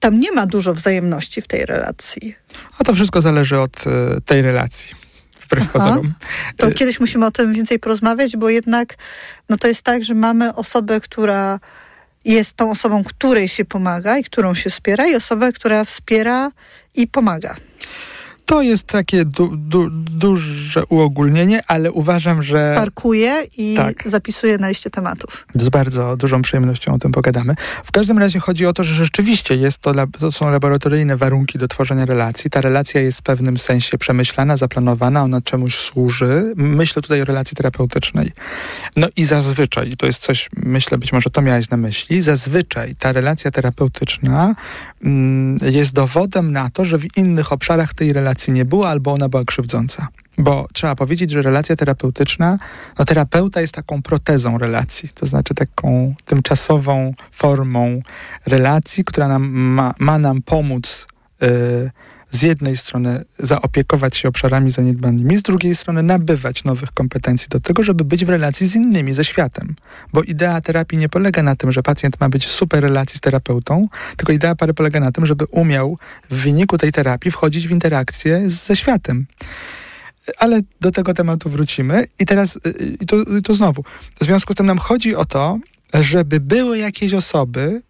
tam 0.00 0.20
nie 0.20 0.32
ma 0.32 0.46
dużo 0.46 0.74
wzajemności 0.74 1.42
w 1.42 1.46
tej 1.46 1.66
relacji. 1.66 2.34
A 2.78 2.84
to 2.84 2.94
wszystko 2.94 3.20
zależy 3.20 3.58
od 3.58 3.86
y, 3.86 4.20
tej 4.24 4.42
relacji. 4.42 4.94
Wbrew 5.44 5.68
pozorom. 5.68 6.14
To 6.56 6.72
kiedyś 6.72 7.00
musimy 7.00 7.26
o 7.26 7.30
tym 7.30 7.54
więcej 7.54 7.78
porozmawiać, 7.78 8.36
bo 8.36 8.50
jednak 8.50 8.94
no 9.48 9.56
to 9.56 9.68
jest 9.68 9.82
tak, 9.82 10.04
że 10.04 10.14
mamy 10.14 10.54
osobę, 10.54 11.00
która 11.00 11.60
jest 12.24 12.56
tą 12.56 12.70
osobą, 12.70 13.04
której 13.04 13.48
się 13.48 13.64
pomaga 13.64 14.18
i 14.18 14.24
którą 14.24 14.54
się 14.54 14.70
wspiera 14.70 15.06
i 15.06 15.14
osobę, 15.14 15.52
która 15.52 15.84
wspiera 15.84 16.50
i 16.94 17.06
pomaga. 17.06 17.56
To 18.46 18.62
jest 18.62 18.86
takie 18.86 19.24
du, 19.24 19.56
du, 19.56 19.90
duże 19.90 20.86
uogólnienie, 20.86 21.60
ale 21.66 21.92
uważam, 21.92 22.42
że. 22.42 22.74
Parkuję 22.76 23.42
i 23.56 23.74
tak. 23.76 24.08
zapisuję 24.10 24.58
na 24.58 24.68
liście 24.68 24.90
tematów. 24.90 25.46
Z 25.54 25.68
bardzo 25.68 26.16
dużą 26.16 26.42
przyjemnością 26.42 26.94
o 26.94 26.98
tym 26.98 27.12
pogadamy. 27.12 27.54
W 27.84 27.92
każdym 27.92 28.18
razie 28.18 28.40
chodzi 28.40 28.66
o 28.66 28.72
to, 28.72 28.84
że 28.84 28.94
rzeczywiście 28.94 29.56
jest 29.56 29.78
to, 29.78 29.92
to 30.20 30.32
są 30.32 30.50
laboratoryjne 30.50 31.16
warunki 31.16 31.58
do 31.58 31.68
tworzenia 31.68 32.04
relacji. 32.04 32.50
Ta 32.50 32.60
relacja 32.60 33.00
jest 33.00 33.18
w 33.18 33.22
pewnym 33.22 33.56
sensie 33.56 33.98
przemyślana, 33.98 34.56
zaplanowana, 34.56 35.22
ona 35.22 35.40
czemuś 35.40 35.78
służy. 35.78 36.52
Myślę 36.56 37.02
tutaj 37.02 37.22
o 37.22 37.24
relacji 37.24 37.56
terapeutycznej. 37.56 38.32
No 38.96 39.08
i 39.16 39.24
zazwyczaj, 39.24 39.90
i 39.90 39.96
to 39.96 40.06
jest 40.06 40.22
coś, 40.22 40.50
myślę, 40.56 40.98
być 40.98 41.12
może 41.12 41.30
to 41.30 41.42
miałeś 41.42 41.70
na 41.70 41.76
myśli, 41.76 42.22
zazwyczaj 42.22 42.94
ta 42.96 43.12
relacja 43.12 43.50
terapeutyczna 43.50 44.54
mm, 45.04 45.56
jest 45.62 45.92
dowodem 45.92 46.52
na 46.52 46.70
to, 46.70 46.84
że 46.84 46.98
w 46.98 47.16
innych 47.16 47.52
obszarach 47.52 47.94
tej 47.94 48.12
relacji 48.12 48.33
relacji 48.34 48.52
nie 48.52 48.64
było, 48.64 48.88
albo 48.88 49.12
ona 49.12 49.28
była 49.28 49.44
krzywdząca. 49.44 50.08
Bo 50.38 50.68
trzeba 50.72 50.94
powiedzieć, 50.94 51.30
że 51.30 51.42
relacja 51.42 51.76
terapeutyczna, 51.76 52.58
no 52.98 53.04
terapeuta 53.04 53.60
jest 53.60 53.74
taką 53.74 54.02
protezą 54.02 54.58
relacji, 54.58 55.08
to 55.14 55.26
znaczy 55.26 55.54
taką 55.54 56.14
tymczasową 56.24 57.14
formą 57.30 58.02
relacji, 58.46 59.04
która 59.04 59.28
nam 59.28 59.42
ma, 59.50 59.94
ma 59.98 60.18
nam 60.18 60.42
pomóc 60.42 61.06
yy, 61.40 61.90
z 62.34 62.42
jednej 62.42 62.76
strony 62.76 63.22
zaopiekować 63.38 64.16
się 64.16 64.28
obszarami 64.28 64.70
zaniedbanymi, 64.70 65.38
z 65.38 65.42
drugiej 65.42 65.74
strony 65.74 66.02
nabywać 66.02 66.64
nowych 66.64 66.92
kompetencji 66.92 67.48
do 67.48 67.60
tego, 67.60 67.84
żeby 67.84 68.04
być 68.04 68.24
w 68.24 68.28
relacji 68.28 68.66
z 68.66 68.74
innymi, 68.74 69.14
ze 69.14 69.24
światem. 69.24 69.74
Bo 70.12 70.22
idea 70.22 70.60
terapii 70.60 70.98
nie 70.98 71.08
polega 71.08 71.42
na 71.42 71.56
tym, 71.56 71.72
że 71.72 71.82
pacjent 71.82 72.20
ma 72.20 72.28
być 72.28 72.46
w 72.46 72.52
super 72.52 72.82
relacji 72.82 73.18
z 73.18 73.20
terapeutą, 73.20 73.88
tylko 74.16 74.32
idea 74.32 74.54
pary 74.54 74.74
polega 74.74 75.00
na 75.00 75.12
tym, 75.12 75.26
żeby 75.26 75.44
umiał 75.44 75.98
w 76.30 76.36
wyniku 76.36 76.78
tej 76.78 76.92
terapii 76.92 77.30
wchodzić 77.30 77.68
w 77.68 77.70
interakcję 77.70 78.50
ze 78.50 78.76
światem. 78.76 79.26
Ale 80.38 80.60
do 80.80 80.90
tego 80.90 81.14
tematu 81.14 81.48
wrócimy. 81.50 82.04
I 82.18 82.26
teraz, 82.26 82.56
y, 82.56 82.96
i 83.00 83.06
to, 83.06 83.16
to 83.44 83.54
znowu, 83.54 83.84
w 84.20 84.24
związku 84.24 84.52
z 84.52 84.56
tym 84.56 84.66
nam 84.66 84.78
chodzi 84.78 85.16
o 85.16 85.24
to, 85.24 85.58
żeby 85.94 86.40
były 86.40 86.78
jakieś 86.78 87.14
osoby 87.14 87.82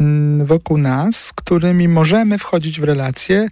mm, 0.00 0.46
wokół 0.46 0.78
nas, 0.78 1.24
z 1.24 1.32
którymi 1.32 1.88
możemy 1.88 2.38
wchodzić 2.38 2.80
w 2.80 2.84
relacje, 2.84 3.48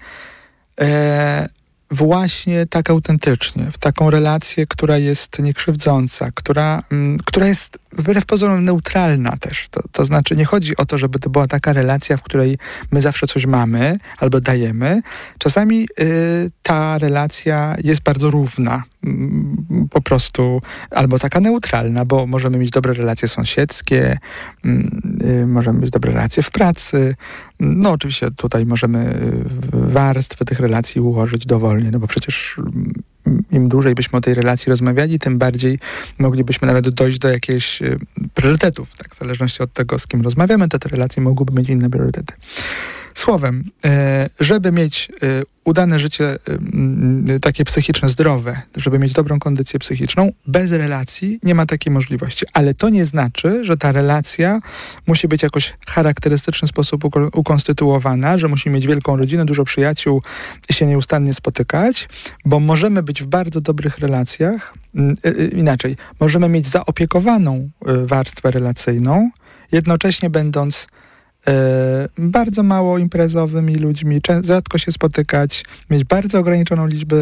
e, 0.80 1.48
właśnie 1.90 2.66
tak 2.66 2.90
autentycznie, 2.90 3.70
w 3.70 3.78
taką 3.78 4.10
relację, 4.10 4.66
która 4.66 4.98
jest 4.98 5.38
niekrzywdząca, 5.38 6.30
która, 6.34 6.82
mm, 6.92 7.18
która 7.24 7.46
jest 7.46 7.78
wbrew 7.92 8.26
pozorom 8.26 8.64
neutralna 8.64 9.36
też. 9.36 9.68
To, 9.70 9.80
to 9.92 10.04
znaczy 10.04 10.36
nie 10.36 10.44
chodzi 10.44 10.76
o 10.76 10.86
to, 10.86 10.98
żeby 10.98 11.18
to 11.18 11.30
była 11.30 11.46
taka 11.46 11.72
relacja, 11.72 12.16
w 12.16 12.22
której 12.22 12.58
my 12.90 13.02
zawsze 13.02 13.26
coś 13.26 13.46
mamy 13.46 13.98
albo 14.18 14.40
dajemy. 14.40 15.00
Czasami 15.38 15.88
y, 16.00 16.50
ta 16.62 16.98
relacja 16.98 17.76
jest 17.84 18.02
bardzo 18.02 18.30
równa, 18.30 18.82
po 19.90 20.00
prostu 20.00 20.62
albo 20.90 21.18
taka 21.18 21.40
neutralna, 21.40 22.04
bo 22.04 22.26
możemy 22.26 22.58
mieć 22.58 22.70
dobre 22.70 22.94
relacje 22.94 23.28
sąsiedzkie, 23.28 24.18
mm, 24.64 25.02
y, 25.42 25.46
możemy 25.46 25.80
mieć 25.80 25.90
dobre 25.90 26.12
relacje 26.12 26.42
w 26.42 26.50
pracy. 26.50 27.14
No 27.60 27.90
oczywiście 27.90 28.30
tutaj 28.30 28.66
możemy 28.66 29.14
y, 29.14 29.44
warstwy 29.72 30.44
tych 30.44 30.60
relacji 30.60 31.00
ułożyć 31.00 31.46
dowolnie, 31.46 31.90
no 31.90 31.98
bo 31.98 32.06
przecież 32.06 32.60
im 33.50 33.68
dłużej 33.68 33.94
byśmy 33.94 34.18
o 34.18 34.20
tej 34.20 34.34
relacji 34.34 34.70
rozmawiali, 34.70 35.18
tym 35.18 35.38
bardziej 35.38 35.78
moglibyśmy 36.18 36.68
nawet 36.68 36.88
dojść 36.88 37.18
do 37.18 37.28
jakichś 37.28 37.82
e, 37.82 37.96
priorytetów. 38.34 38.96
Tak? 38.96 39.14
W 39.14 39.18
zależności 39.18 39.62
od 39.62 39.72
tego, 39.72 39.98
z 39.98 40.06
kim 40.06 40.22
rozmawiamy, 40.22 40.68
to 40.68 40.78
te 40.78 40.88
relacje 40.88 41.22
mogłyby 41.22 41.52
mieć 41.52 41.68
inne 41.68 41.90
priorytety. 41.90 42.34
Słowem, 43.18 43.64
e, 43.84 44.30
żeby 44.40 44.72
mieć 44.72 45.08
e, 45.22 45.42
udane 45.64 45.98
życie 45.98 46.38
takie 47.42 47.64
psychiczne, 47.64 48.08
zdrowe, 48.08 48.62
żeby 48.76 48.98
mieć 48.98 49.12
dobrą 49.12 49.38
kondycję 49.38 49.78
psychiczną, 49.78 50.32
bez 50.46 50.72
relacji 50.72 51.40
nie 51.42 51.54
ma 51.54 51.66
takiej 51.66 51.92
możliwości. 51.92 52.46
Ale 52.52 52.74
to 52.74 52.88
nie 52.88 53.04
znaczy, 53.04 53.64
że 53.64 53.76
ta 53.76 53.92
relacja 53.92 54.60
musi 55.06 55.28
być 55.28 55.42
jakoś 55.42 55.76
charakterystyczny 55.86 56.68
sposób 56.68 57.04
ukonstytuowana, 57.34 58.38
że 58.38 58.48
musi 58.48 58.70
mieć 58.70 58.86
wielką 58.86 59.16
rodzinę, 59.16 59.44
dużo 59.44 59.64
przyjaciół 59.64 60.22
i 60.68 60.74
się 60.74 60.86
nieustannie 60.86 61.34
spotykać, 61.34 62.08
bo 62.44 62.60
możemy 62.60 63.02
być 63.02 63.22
w 63.22 63.26
bardzo 63.26 63.60
dobrych 63.60 63.98
relacjach, 63.98 64.74
inaczej, 65.52 65.96
możemy 66.20 66.48
mieć 66.48 66.66
zaopiekowaną 66.66 67.70
warstwę 68.04 68.50
relacyjną, 68.50 69.30
jednocześnie 69.72 70.30
będąc 70.30 70.86
bardzo 72.18 72.62
mało 72.62 72.98
imprezowymi 72.98 73.74
ludźmi, 73.74 74.20
rzadko 74.44 74.78
się 74.78 74.92
spotykać, 74.92 75.64
mieć 75.90 76.04
bardzo 76.04 76.38
ograniczoną 76.38 76.86
liczbę 76.86 77.16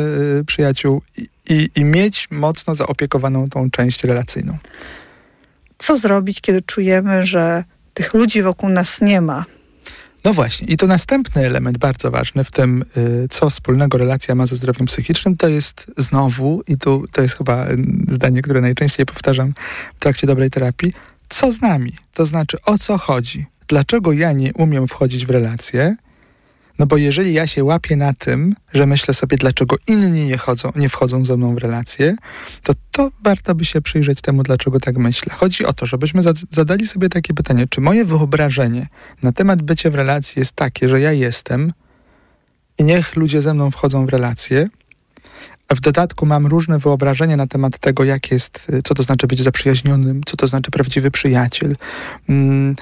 przyjaciół 0.46 1.02
i, 1.16 1.28
i, 1.48 1.70
i 1.76 1.84
mieć 1.84 2.28
mocno 2.30 2.74
zaopiekowaną 2.74 3.48
tą 3.48 3.70
część 3.70 4.04
relacyjną. 4.04 4.58
Co 5.78 5.98
zrobić, 5.98 6.40
kiedy 6.40 6.62
czujemy, 6.62 7.26
że 7.26 7.64
tych 7.94 8.14
ludzi 8.14 8.42
wokół 8.42 8.68
nas 8.68 9.00
nie 9.00 9.20
ma? 9.20 9.44
No 10.24 10.32
właśnie, 10.32 10.66
i 10.66 10.76
to 10.76 10.86
następny 10.86 11.46
element 11.46 11.78
bardzo 11.78 12.10
ważny 12.10 12.44
w 12.44 12.50
tym, 12.50 12.84
y, 12.96 13.26
co 13.30 13.50
wspólnego 13.50 13.98
relacja 13.98 14.34
ma 14.34 14.46
ze 14.46 14.56
zdrowiem 14.56 14.86
psychicznym, 14.86 15.36
to 15.36 15.48
jest 15.48 15.92
znowu, 15.96 16.62
i 16.68 16.78
tu 16.78 17.04
to 17.12 17.22
jest 17.22 17.36
chyba 17.36 17.66
zdanie, 18.08 18.42
które 18.42 18.60
najczęściej 18.60 19.06
powtarzam 19.06 19.54
w 19.96 19.98
trakcie 19.98 20.26
dobrej 20.26 20.50
terapii, 20.50 20.92
co 21.28 21.52
z 21.52 21.60
nami? 21.60 21.92
To 22.14 22.26
znaczy, 22.26 22.56
o 22.64 22.78
co 22.78 22.98
chodzi? 22.98 23.46
Dlaczego 23.68 24.12
ja 24.12 24.32
nie 24.32 24.54
umiem 24.54 24.88
wchodzić 24.88 25.26
w 25.26 25.30
relacje? 25.30 25.96
No 26.78 26.86
bo 26.86 26.96
jeżeli 26.96 27.32
ja 27.32 27.46
się 27.46 27.64
łapię 27.64 27.96
na 27.96 28.14
tym, 28.14 28.54
że 28.74 28.86
myślę 28.86 29.14
sobie, 29.14 29.36
dlaczego 29.36 29.76
inni 29.88 30.26
nie, 30.26 30.36
chodzą, 30.36 30.72
nie 30.76 30.88
wchodzą 30.88 31.24
ze 31.24 31.36
mną 31.36 31.54
w 31.54 31.58
relacje, 31.58 32.16
to 32.62 32.72
to 32.92 33.10
warto 33.24 33.54
by 33.54 33.64
się 33.64 33.82
przyjrzeć 33.82 34.20
temu, 34.20 34.42
dlaczego 34.42 34.80
tak 34.80 34.96
myślę. 34.96 35.34
Chodzi 35.34 35.64
o 35.64 35.72
to, 35.72 35.86
żebyśmy 35.86 36.22
zadali 36.50 36.86
sobie 36.86 37.08
takie 37.08 37.34
pytanie, 37.34 37.66
czy 37.70 37.80
moje 37.80 38.04
wyobrażenie 38.04 38.88
na 39.22 39.32
temat 39.32 39.62
bycia 39.62 39.90
w 39.90 39.94
relacji 39.94 40.40
jest 40.40 40.52
takie, 40.52 40.88
że 40.88 41.00
ja 41.00 41.12
jestem 41.12 41.72
i 42.78 42.84
niech 42.84 43.16
ludzie 43.16 43.42
ze 43.42 43.54
mną 43.54 43.70
wchodzą 43.70 44.06
w 44.06 44.08
relacje, 44.08 44.68
w 45.70 45.80
dodatku 45.80 46.26
mam 46.26 46.46
różne 46.46 46.78
wyobrażenia 46.78 47.36
na 47.36 47.46
temat 47.46 47.78
tego, 47.78 48.04
jak 48.04 48.30
jest, 48.30 48.72
co 48.84 48.94
to 48.94 49.02
znaczy 49.02 49.26
być 49.26 49.42
zaprzyjaźnionym, 49.42 50.20
co 50.26 50.36
to 50.36 50.46
znaczy 50.46 50.70
prawdziwy 50.70 51.10
przyjaciel. 51.10 51.76
Yy, 52.28 52.74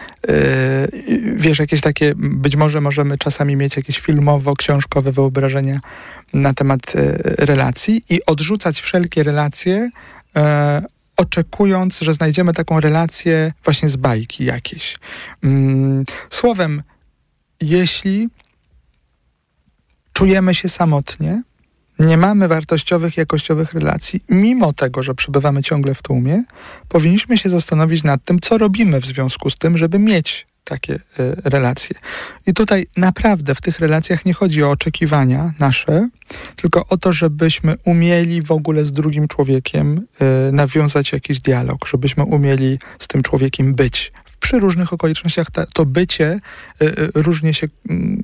wiesz, 1.37 1.59
jakieś 1.59 1.81
takie, 1.81 2.12
być 2.17 2.57
może 2.57 2.81
możemy 2.81 3.19
czasami 3.19 3.57
mieć 3.57 3.76
jakieś 3.76 3.99
filmowo-książkowe 4.00 5.12
wyobrażenia 5.12 5.81
na 6.33 6.55
temat 6.55 6.95
yy, 6.95 7.23
relacji 7.25 8.03
i 8.11 8.26
odrzucać 8.26 8.81
wszelkie 8.81 9.23
relacje, 9.23 9.91
oczekując, 11.17 11.99
że 12.00 12.14
znajdziemy 12.14 12.53
taką 12.53 12.81
relację 12.81 13.53
właśnie 13.64 13.88
z 13.88 13.97
bajki 13.97 14.45
jakiejś. 14.45 14.99
Mm, 15.43 16.05
słowem, 16.31 16.83
jeśli 17.61 18.29
czujemy 20.12 20.55
się 20.55 20.69
samotnie, 20.69 21.43
nie 21.98 22.16
mamy 22.16 22.48
wartościowych, 22.48 23.16
jakościowych 23.16 23.72
relacji, 23.72 24.20
mimo 24.30 24.72
tego, 24.72 25.02
że 25.02 25.14
przebywamy 25.14 25.62
ciągle 25.62 25.94
w 25.94 26.02
tłumie, 26.02 26.44
powinniśmy 26.88 27.38
się 27.38 27.50
zastanowić 27.50 28.04
nad 28.04 28.24
tym, 28.24 28.38
co 28.40 28.58
robimy 28.58 29.00
w 29.00 29.06
związku 29.06 29.50
z 29.50 29.56
tym, 29.56 29.78
żeby 29.78 29.98
mieć 29.98 30.46
takie 30.64 30.94
y, 30.94 31.00
relacje. 31.44 31.96
I 32.46 32.54
tutaj 32.54 32.86
naprawdę 32.96 33.54
w 33.54 33.60
tych 33.60 33.78
relacjach 33.78 34.24
nie 34.24 34.34
chodzi 34.34 34.62
o 34.62 34.70
oczekiwania 34.70 35.52
nasze, 35.58 36.08
tylko 36.56 36.86
o 36.88 36.96
to, 36.96 37.12
żebyśmy 37.12 37.74
umieli 37.84 38.42
w 38.42 38.52
ogóle 38.52 38.84
z 38.84 38.92
drugim 38.92 39.28
człowiekiem 39.28 40.06
y, 40.48 40.52
nawiązać 40.52 41.12
jakiś 41.12 41.40
dialog, 41.40 41.88
żebyśmy 41.88 42.24
umieli 42.24 42.78
z 42.98 43.08
tym 43.08 43.22
człowiekiem 43.22 43.74
być. 43.74 44.12
Przy 44.40 44.60
różnych 44.60 44.92
okolicznościach 44.92 45.50
ta, 45.50 45.66
to 45.66 45.86
bycie 45.86 46.40
y, 46.82 46.94
różnie 47.14 47.54
się 47.54 47.66
mm, 47.88 48.22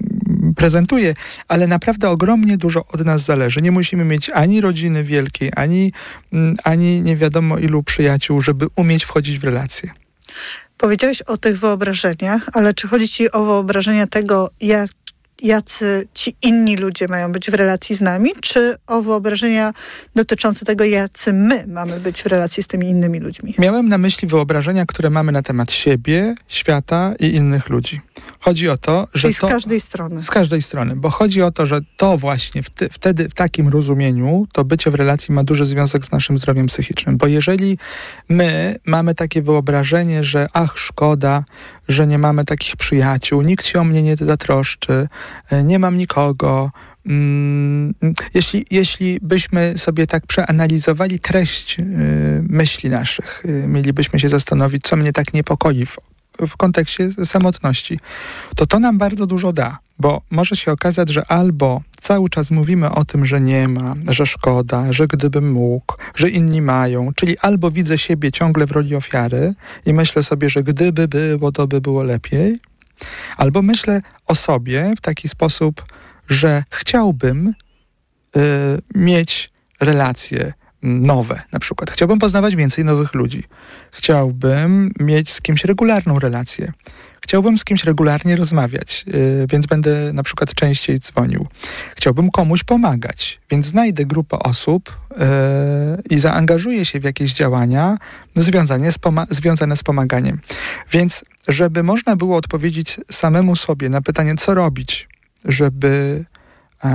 prezentuje, 0.56 1.14
ale 1.48 1.66
naprawdę 1.66 2.10
ogromnie 2.10 2.56
dużo 2.56 2.84
od 2.92 3.04
nas 3.04 3.22
zależy. 3.22 3.60
Nie 3.60 3.70
musimy 3.70 4.04
mieć 4.04 4.30
ani 4.30 4.60
rodziny 4.60 5.04
wielkiej, 5.04 5.52
ani, 5.56 5.92
mm, 6.32 6.54
ani 6.64 7.02
nie 7.02 7.16
wiadomo 7.16 7.58
ilu 7.58 7.82
przyjaciół, 7.82 8.40
żeby 8.40 8.66
umieć 8.76 9.04
wchodzić 9.04 9.38
w 9.38 9.44
relacje. 9.44 9.90
Powiedziałeś 10.76 11.22
o 11.22 11.36
tych 11.36 11.58
wyobrażeniach, 11.58 12.48
ale 12.52 12.74
czy 12.74 12.88
chodzi 12.88 13.08
ci 13.08 13.32
o 13.32 13.44
wyobrażenia 13.44 14.06
tego, 14.06 14.50
jak 14.60 14.90
jacy 15.42 16.08
ci 16.14 16.36
inni 16.42 16.76
ludzie 16.76 17.08
mają 17.08 17.32
być 17.32 17.50
w 17.50 17.54
relacji 17.54 17.96
z 17.96 18.00
nami, 18.00 18.30
czy 18.40 18.74
o 18.86 19.02
wyobrażenia 19.02 19.72
dotyczące 20.14 20.64
tego, 20.66 20.84
jacy 20.84 21.32
my 21.32 21.64
mamy 21.66 22.00
być 22.00 22.22
w 22.22 22.26
relacji 22.26 22.62
z 22.62 22.66
tymi 22.66 22.88
innymi 22.88 23.20
ludźmi? 23.20 23.54
Miałem 23.58 23.88
na 23.88 23.98
myśli 23.98 24.28
wyobrażenia, 24.28 24.86
które 24.86 25.10
mamy 25.10 25.32
na 25.32 25.42
temat 25.42 25.72
siebie, 25.72 26.34
świata 26.48 27.14
i 27.18 27.26
innych 27.26 27.68
ludzi. 27.68 28.00
Chodzi 28.40 28.68
o 28.68 28.76
to, 28.76 29.08
że. 29.14 29.20
Czyli 29.22 29.34
to, 29.34 29.48
z 29.48 29.50
każdej 29.50 29.80
strony. 29.80 30.22
Z 30.22 30.30
każdej 30.30 30.62
strony, 30.62 30.96
bo 30.96 31.10
chodzi 31.10 31.42
o 31.42 31.50
to, 31.50 31.66
że 31.66 31.80
to 31.96 32.18
właśnie 32.18 32.62
w 32.62 32.70
ty, 32.70 32.88
wtedy, 32.92 33.28
w 33.28 33.34
takim 33.34 33.68
rozumieniu, 33.68 34.46
to 34.52 34.64
bycie 34.64 34.90
w 34.90 34.94
relacji 34.94 35.34
ma 35.34 35.44
duży 35.44 35.66
związek 35.66 36.04
z 36.04 36.10
naszym 36.10 36.38
zdrowiem 36.38 36.66
psychicznym. 36.66 37.16
Bo 37.16 37.26
jeżeli 37.26 37.78
my 38.28 38.76
mamy 38.86 39.14
takie 39.14 39.42
wyobrażenie, 39.42 40.24
że 40.24 40.46
ach, 40.52 40.78
szkoda, 40.78 41.44
że 41.92 42.06
nie 42.06 42.18
mamy 42.18 42.44
takich 42.44 42.76
przyjaciół, 42.76 43.42
nikt 43.42 43.66
się 43.66 43.80
o 43.80 43.84
mnie 43.84 44.02
nie 44.02 44.16
zatroszczy, 44.16 45.08
e, 45.50 45.64
nie 45.64 45.78
mam 45.78 45.96
nikogo. 45.96 46.70
Mm, 47.06 47.94
jeśli, 48.34 48.66
jeśli 48.70 49.18
byśmy 49.22 49.78
sobie 49.78 50.06
tak 50.06 50.26
przeanalizowali 50.26 51.18
treść 51.18 51.80
e, 51.80 51.84
myśli 52.48 52.90
naszych, 52.90 53.42
e, 53.44 53.66
mielibyśmy 53.66 54.20
się 54.20 54.28
zastanowić, 54.28 54.82
co 54.82 54.96
mnie 54.96 55.12
tak 55.12 55.34
niepokoi 55.34 55.86
w 55.86 55.96
w 56.46 56.56
kontekście 56.56 57.12
samotności, 57.24 58.00
to 58.56 58.66
to 58.66 58.78
nam 58.78 58.98
bardzo 58.98 59.26
dużo 59.26 59.52
da, 59.52 59.78
bo 59.98 60.22
może 60.30 60.56
się 60.56 60.72
okazać, 60.72 61.08
że 61.08 61.26
albo 61.26 61.82
cały 62.00 62.28
czas 62.28 62.50
mówimy 62.50 62.90
o 62.90 63.04
tym, 63.04 63.26
że 63.26 63.40
nie 63.40 63.68
ma, 63.68 63.94
że 64.08 64.26
szkoda, 64.26 64.92
że 64.92 65.06
gdybym 65.06 65.52
mógł, 65.52 65.94
że 66.14 66.30
inni 66.30 66.62
mają, 66.62 67.12
czyli 67.14 67.38
albo 67.38 67.70
widzę 67.70 67.98
siebie 67.98 68.32
ciągle 68.32 68.66
w 68.66 68.70
roli 68.70 68.94
ofiary 68.94 69.54
i 69.86 69.94
myślę 69.94 70.22
sobie, 70.22 70.50
że 70.50 70.62
gdyby 70.62 71.08
było, 71.08 71.52
to 71.52 71.66
by 71.66 71.80
było 71.80 72.02
lepiej, 72.02 72.58
albo 73.36 73.62
myślę 73.62 74.00
o 74.26 74.34
sobie 74.34 74.92
w 74.96 75.00
taki 75.00 75.28
sposób, 75.28 75.84
że 76.28 76.64
chciałbym 76.70 77.48
y, 77.48 77.52
mieć 78.94 79.50
relacje 79.80 80.52
nowe 80.82 81.42
na 81.52 81.58
przykład. 81.58 81.90
Chciałbym 81.90 82.18
poznawać 82.18 82.56
więcej 82.56 82.84
nowych 82.84 83.14
ludzi. 83.14 83.44
Chciałbym 83.90 84.92
mieć 85.00 85.32
z 85.32 85.40
kimś 85.40 85.64
regularną 85.64 86.18
relację. 86.18 86.72
Chciałbym 87.20 87.58
z 87.58 87.64
kimś 87.64 87.84
regularnie 87.84 88.36
rozmawiać, 88.36 89.04
yy, 89.06 89.46
więc 89.50 89.66
będę 89.66 90.12
na 90.12 90.22
przykład 90.22 90.54
częściej 90.54 90.98
dzwonił. 90.98 91.46
Chciałbym 91.96 92.30
komuś 92.30 92.64
pomagać, 92.64 93.40
więc 93.50 93.66
znajdę 93.66 94.04
grupę 94.04 94.38
osób 94.38 94.98
yy, 95.10 95.16
i 96.10 96.18
zaangażuję 96.18 96.84
się 96.84 97.00
w 97.00 97.04
jakieś 97.04 97.32
działania 97.32 97.96
związane 98.36 98.92
z, 98.92 98.98
związane 99.30 99.76
z 99.76 99.82
pomaganiem. 99.82 100.40
Więc, 100.90 101.24
żeby 101.48 101.82
można 101.82 102.16
było 102.16 102.36
odpowiedzieć 102.36 103.00
samemu 103.12 103.56
sobie 103.56 103.88
na 103.88 104.02
pytanie, 104.02 104.34
co 104.34 104.54
robić, 104.54 105.08
żeby 105.44 106.24
yy, 106.84 106.90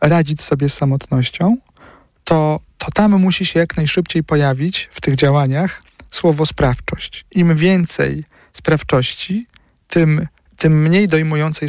radzić 0.00 0.42
sobie 0.42 0.68
z 0.68 0.74
samotnością, 0.74 1.56
to 2.24 2.60
to 2.78 2.90
tam 2.90 3.10
musi 3.10 3.46
się 3.46 3.60
jak 3.60 3.76
najszybciej 3.76 4.24
pojawić 4.24 4.88
w 4.92 5.00
tych 5.00 5.14
działaniach 5.14 5.82
słowo 6.10 6.46
sprawczość. 6.46 7.24
Im 7.30 7.56
więcej 7.56 8.24
sprawczości, 8.52 9.46
tym, 9.88 10.26
tym 10.56 10.82
mniej 10.82 11.08
dojmującej 11.08 11.68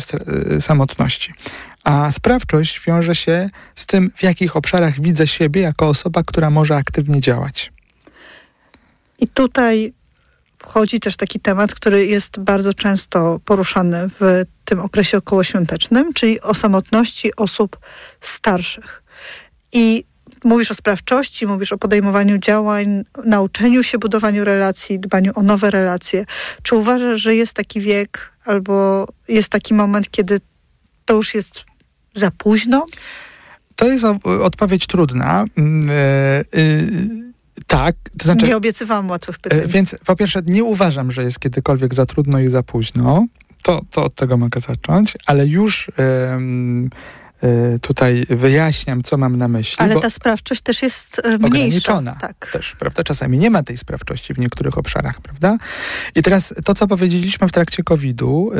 y, 0.55 0.61
samotności. 0.61 1.33
A 1.83 2.11
sprawczość 2.11 2.81
wiąże 2.87 3.15
się 3.15 3.49
z 3.75 3.85
tym, 3.85 4.11
w 4.15 4.23
jakich 4.23 4.55
obszarach 4.55 5.01
widzę 5.01 5.27
siebie 5.27 5.61
jako 5.61 5.87
osoba, 5.87 6.23
która 6.23 6.49
może 6.49 6.75
aktywnie 6.75 7.21
działać. 7.21 7.71
I 9.19 9.27
tutaj 9.27 9.93
wchodzi 10.57 10.99
też 10.99 11.15
taki 11.15 11.39
temat, 11.39 11.73
który 11.73 12.05
jest 12.05 12.39
bardzo 12.39 12.73
często 12.73 13.39
poruszany 13.45 14.09
w 14.19 14.43
tym 14.65 14.79
okresie 14.79 15.17
okołoświątecznym, 15.17 16.13
czyli 16.13 16.41
o 16.41 16.53
samotności 16.53 17.35
osób 17.35 17.79
starszych. 18.21 19.03
I 19.71 20.03
mówisz 20.43 20.71
o 20.71 20.73
sprawczości, 20.73 21.47
mówisz 21.47 21.71
o 21.71 21.77
podejmowaniu 21.77 22.37
działań, 22.37 23.03
nauczeniu 23.25 23.83
się 23.83 23.97
budowaniu 23.97 24.43
relacji, 24.43 24.99
dbaniu 24.99 25.31
o 25.35 25.41
nowe 25.41 25.71
relacje. 25.71 26.25
Czy 26.63 26.75
uważasz, 26.75 27.21
że 27.21 27.35
jest 27.35 27.53
taki 27.53 27.81
wiek 27.81 28.33
albo 28.45 29.05
jest 29.27 29.49
taki 29.49 29.73
moment, 29.73 30.11
kiedy 30.11 30.39
to 31.05 31.13
już 31.13 31.35
jest 31.35 31.65
za 32.15 32.31
późno? 32.31 32.85
To 33.75 33.85
jest 33.85 34.05
odpowiedź 34.23 34.87
trudna. 34.87 35.45
Yy, 36.53 37.23
tak, 37.67 37.95
to 38.17 38.25
znaczy. 38.25 38.45
Nie 38.45 38.57
obiecywałam 38.57 39.09
łatwych 39.09 39.39
pytań. 39.39 39.59
Więc 39.67 39.95
po 40.05 40.15
pierwsze, 40.15 40.41
nie 40.45 40.63
uważam, 40.63 41.11
że 41.11 41.23
jest 41.23 41.39
kiedykolwiek 41.39 41.93
za 41.93 42.05
trudno 42.05 42.39
i 42.39 42.47
za 42.47 42.63
późno. 42.63 43.25
To, 43.63 43.81
to 43.91 44.03
od 44.03 44.15
tego 44.15 44.37
mogę 44.37 44.61
zacząć, 44.61 45.17
ale 45.25 45.47
już. 45.47 45.91
Yy, 45.97 46.03
y, 46.03 46.89
tutaj 47.81 48.25
wyjaśniam, 48.29 49.03
co 49.03 49.17
mam 49.17 49.37
na 49.37 49.47
myśli. 49.47 49.77
Ale 49.79 49.99
ta 49.99 50.09
sprawczość 50.09 50.61
też 50.61 50.81
jest 50.81 51.19
y, 51.19 51.21
mniejsza. 51.21 51.45
Ograniczona 51.45 52.15
tak. 52.21 52.51
też, 52.51 52.75
prawda? 52.79 53.03
Czasami 53.03 53.37
nie 53.37 53.49
ma 53.49 53.63
tej 53.63 53.77
sprawczości 53.77 54.33
w 54.33 54.39
niektórych 54.39 54.77
obszarach, 54.77 55.21
prawda? 55.21 55.57
I 56.15 56.23
teraz 56.23 56.53
to, 56.65 56.73
co 56.73 56.87
powiedzieliśmy 56.87 57.47
w 57.47 57.51
trakcie 57.51 57.83
COVID-u, 57.83 58.51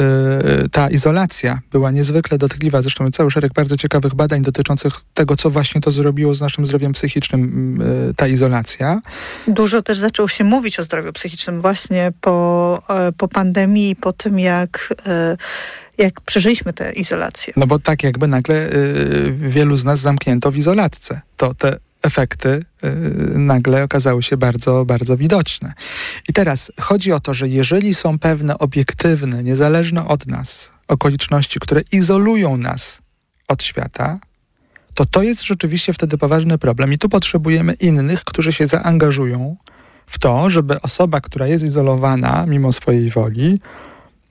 y, 0.65 0.69
ta 0.69 0.89
izolacja 0.89 1.59
była 1.71 1.91
niezwykle 1.91 2.37
dotkliwa. 2.37 2.81
Zresztą 2.81 3.11
cały 3.11 3.31
szereg 3.31 3.53
bardzo 3.53 3.77
ciekawych 3.77 4.15
badań 4.15 4.41
dotyczących 4.41 4.93
tego, 5.13 5.35
co 5.35 5.49
właśnie 5.49 5.81
to 5.81 5.91
zrobiło 5.91 6.35
z 6.35 6.41
naszym 6.41 6.65
zdrowiem 6.65 6.93
psychicznym, 6.93 7.83
ta 8.17 8.27
izolacja. 8.27 9.01
Dużo 9.47 9.81
też 9.81 9.97
zaczęło 9.97 10.27
się 10.27 10.43
mówić 10.43 10.79
o 10.79 10.83
zdrowiu 10.83 11.13
psychicznym 11.13 11.61
właśnie 11.61 12.11
po, 12.21 12.79
e, 12.89 13.11
po 13.11 13.27
pandemii, 13.27 13.95
po 13.95 14.13
tym 14.13 14.39
jak 14.39 14.93
e, 15.05 15.37
jak 15.97 16.21
przeżyliśmy 16.21 16.73
tę 16.73 16.91
izolację. 16.91 17.53
No 17.57 17.67
bo 17.67 17.79
tak 17.79 18.03
jakby 18.03 18.27
nagle 18.27 18.55
y, 18.55 19.33
wielu 19.37 19.77
z 19.77 19.83
nas 19.83 19.99
zamknięto 19.99 20.51
w 20.51 20.57
izolatce. 20.57 21.21
To 21.37 21.53
te 21.53 21.77
efekty 22.03 22.49
y, 22.49 22.89
nagle 23.37 23.83
okazały 23.83 24.23
się 24.23 24.37
bardzo, 24.37 24.85
bardzo 24.85 25.17
widoczne. 25.17 25.73
I 26.29 26.33
teraz 26.33 26.71
chodzi 26.79 27.11
o 27.11 27.19
to, 27.19 27.33
że 27.33 27.47
jeżeli 27.47 27.93
są 27.93 28.19
pewne 28.19 28.57
obiektywne, 28.57 29.43
niezależne 29.43 30.07
od 30.07 30.27
nas 30.27 30.69
okoliczności, 30.87 31.59
które 31.59 31.81
izolują 31.91 32.57
nas 32.57 32.99
od 33.47 33.63
świata, 33.63 34.19
to 34.93 35.05
to 35.05 35.23
jest 35.23 35.43
rzeczywiście 35.43 35.93
wtedy 35.93 36.17
poważny 36.17 36.57
problem. 36.57 36.93
I 36.93 36.97
tu 36.97 37.09
potrzebujemy 37.09 37.73
innych, 37.73 38.23
którzy 38.23 38.53
się 38.53 38.67
zaangażują 38.67 39.57
w 40.05 40.19
to, 40.19 40.49
żeby 40.49 40.81
osoba, 40.81 41.21
która 41.21 41.47
jest 41.47 41.63
izolowana 41.63 42.45
mimo 42.47 42.71
swojej 42.71 43.09
woli, 43.09 43.59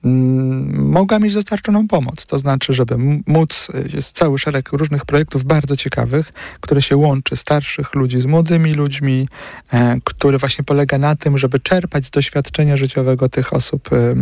mogła 0.03 1.19
mieć 1.19 1.33
dostarczoną 1.33 1.87
pomoc. 1.87 2.25
To 2.25 2.39
znaczy, 2.39 2.73
żeby 2.73 2.95
móc, 3.27 3.67
y, 3.75 3.89
jest 3.93 4.15
cały 4.15 4.39
szereg 4.39 4.69
różnych 4.71 5.05
projektów 5.05 5.43
bardzo 5.43 5.77
ciekawych, 5.77 6.31
które 6.59 6.81
się 6.81 6.97
łączy 6.97 7.35
starszych 7.35 7.95
ludzi 7.95 8.21
z 8.21 8.25
młodymi 8.25 8.73
ludźmi, 8.73 9.29
e, 9.73 9.97
który 10.03 10.37
właśnie 10.37 10.63
polega 10.63 10.97
na 10.97 11.15
tym, 11.15 11.37
żeby 11.37 11.59
czerpać 11.59 12.05
z 12.05 12.09
doświadczenia 12.09 12.77
życiowego 12.77 13.29
tych 13.29 13.53
osób 13.53 13.89
e, 13.93 14.15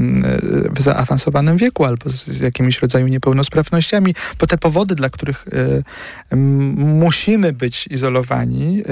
w 0.72 0.82
zaawansowanym 0.82 1.58
wieku 1.58 1.86
albo 1.86 2.10
z 2.10 2.40
jakimiś 2.40 2.82
rodzaju 2.82 3.08
niepełnosprawnościami, 3.08 4.16
bo 4.40 4.48
te 4.48 4.58
powody, 4.58 4.96
dla 4.96 5.10
których 5.10 5.46
e, 6.32 6.36
musimy 6.76 7.54
być 7.54 7.88
izolowani, 7.88 8.84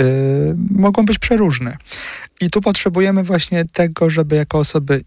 mogą 0.71 1.05
być 1.05 1.19
przeróżne. 1.19 1.77
I 2.41 2.49
tu 2.49 2.61
potrzebujemy 2.61 3.23
właśnie 3.23 3.65
tego, 3.65 4.09
żeby 4.09 4.35
jako 4.35 4.59
osoby 4.59 5.01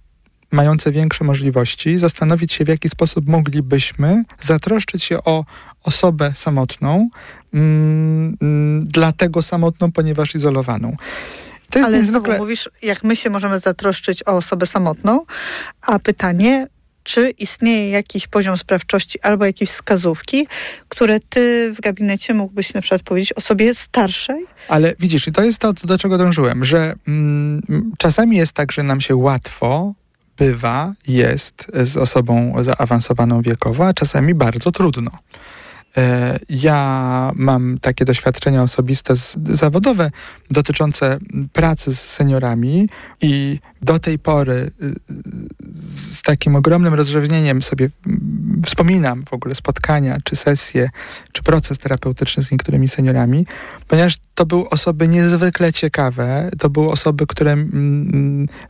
mające 0.50 0.92
większe 0.92 1.24
możliwości, 1.24 1.98
zastanowić 1.98 2.52
się, 2.52 2.64
w 2.64 2.68
jaki 2.68 2.88
sposób 2.88 3.26
moglibyśmy 3.28 4.24
zatroszczyć 4.40 5.04
się 5.04 5.24
o 5.24 5.44
osobę 5.82 6.32
samotną, 6.34 7.08
mm, 7.54 8.36
mm, 8.40 8.86
dlatego 8.86 9.42
samotną, 9.42 9.92
ponieważ 9.92 10.34
izolowaną. 10.34 10.96
To 11.70 11.78
jest 11.78 11.88
Ale 11.88 11.98
niezwykle... 11.98 12.20
znowu 12.20 12.42
mówisz, 12.42 12.70
jak 12.82 13.04
my 13.04 13.16
się 13.16 13.30
możemy 13.30 13.58
zatroszczyć 13.58 14.22
o 14.22 14.36
osobę 14.36 14.66
samotną, 14.66 15.24
a 15.82 15.98
pytanie, 15.98 16.66
czy 17.02 17.30
istnieje 17.30 17.90
jakiś 17.90 18.26
poziom 18.26 18.58
sprawczości 18.58 19.20
albo 19.20 19.44
jakieś 19.44 19.70
wskazówki, 19.70 20.46
które 20.88 21.20
ty 21.20 21.72
w 21.76 21.80
gabinecie 21.80 22.34
mógłbyś 22.34 22.74
na 22.74 22.80
przykład 22.80 23.02
powiedzieć 23.02 23.32
osobie 23.32 23.74
starszej? 23.74 24.46
Ale 24.68 24.94
widzisz, 25.00 25.28
to 25.34 25.42
jest 25.42 25.58
to, 25.58 25.72
do 25.72 25.98
czego 25.98 26.18
dążyłem, 26.18 26.64
że 26.64 26.94
mm, 27.08 27.92
czasami 27.98 28.36
jest 28.36 28.52
tak, 28.52 28.72
że 28.72 28.82
nam 28.82 29.00
się 29.00 29.16
łatwo 29.16 29.94
bywa, 30.38 30.92
jest 31.08 31.72
z 31.74 31.96
osobą 31.96 32.54
zaawansowaną 32.60 33.42
wiekowo, 33.42 33.86
a 33.86 33.94
czasami 33.94 34.34
bardzo 34.34 34.72
trudno. 34.72 35.10
E, 35.96 36.38
ja 36.48 37.32
mam 37.36 37.78
takie 37.78 38.04
doświadczenia 38.04 38.62
osobiste, 38.62 39.14
zawodowe 39.50 40.10
dotyczące 40.50 41.18
pracy 41.52 41.94
z 41.94 42.00
seniorami 42.00 42.88
i 43.22 43.58
do 43.82 43.98
tej 43.98 44.18
pory 44.18 44.70
y, 44.82 44.94
z 45.82 46.22
takim 46.22 46.56
ogromnym 46.56 46.94
rozrzewnieniem 46.94 47.62
sobie 47.62 47.90
wspominam 48.64 49.24
w 49.24 49.32
ogóle 49.32 49.54
spotkania, 49.54 50.18
czy 50.24 50.36
sesje, 50.36 50.90
czy 51.32 51.42
proces 51.42 51.78
terapeutyczny 51.78 52.42
z 52.42 52.50
niektórymi 52.50 52.88
seniorami, 52.88 53.46
ponieważ 53.88 54.16
to 54.34 54.46
były 54.46 54.68
osoby 54.68 55.08
niezwykle 55.08 55.72
ciekawe, 55.72 56.50
to 56.58 56.70
były 56.70 56.90
osoby, 56.90 57.26
które 57.26 57.56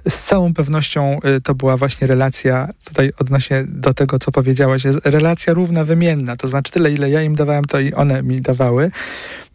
z 0.08 0.22
całą 0.22 0.54
pewnością 0.54 1.18
y, 1.36 1.40
to 1.40 1.54
była 1.54 1.76
właśnie 1.76 2.06
relacja, 2.06 2.68
tutaj 2.84 3.12
odnośnie 3.18 3.64
do 3.68 3.94
tego, 3.94 4.18
co 4.18 4.32
powiedziałaś, 4.32 4.82
relacja 5.04 5.54
równa, 5.54 5.84
wymienna, 5.84 6.36
to 6.36 6.48
znaczy 6.48 6.72
tyle, 6.72 6.90
ile 6.90 7.10
ja 7.10 7.15
im 7.24 7.34
dawałem, 7.34 7.64
to 7.64 7.80
i 7.80 7.94
one 7.94 8.22
mi 8.22 8.40
dawały, 8.42 8.90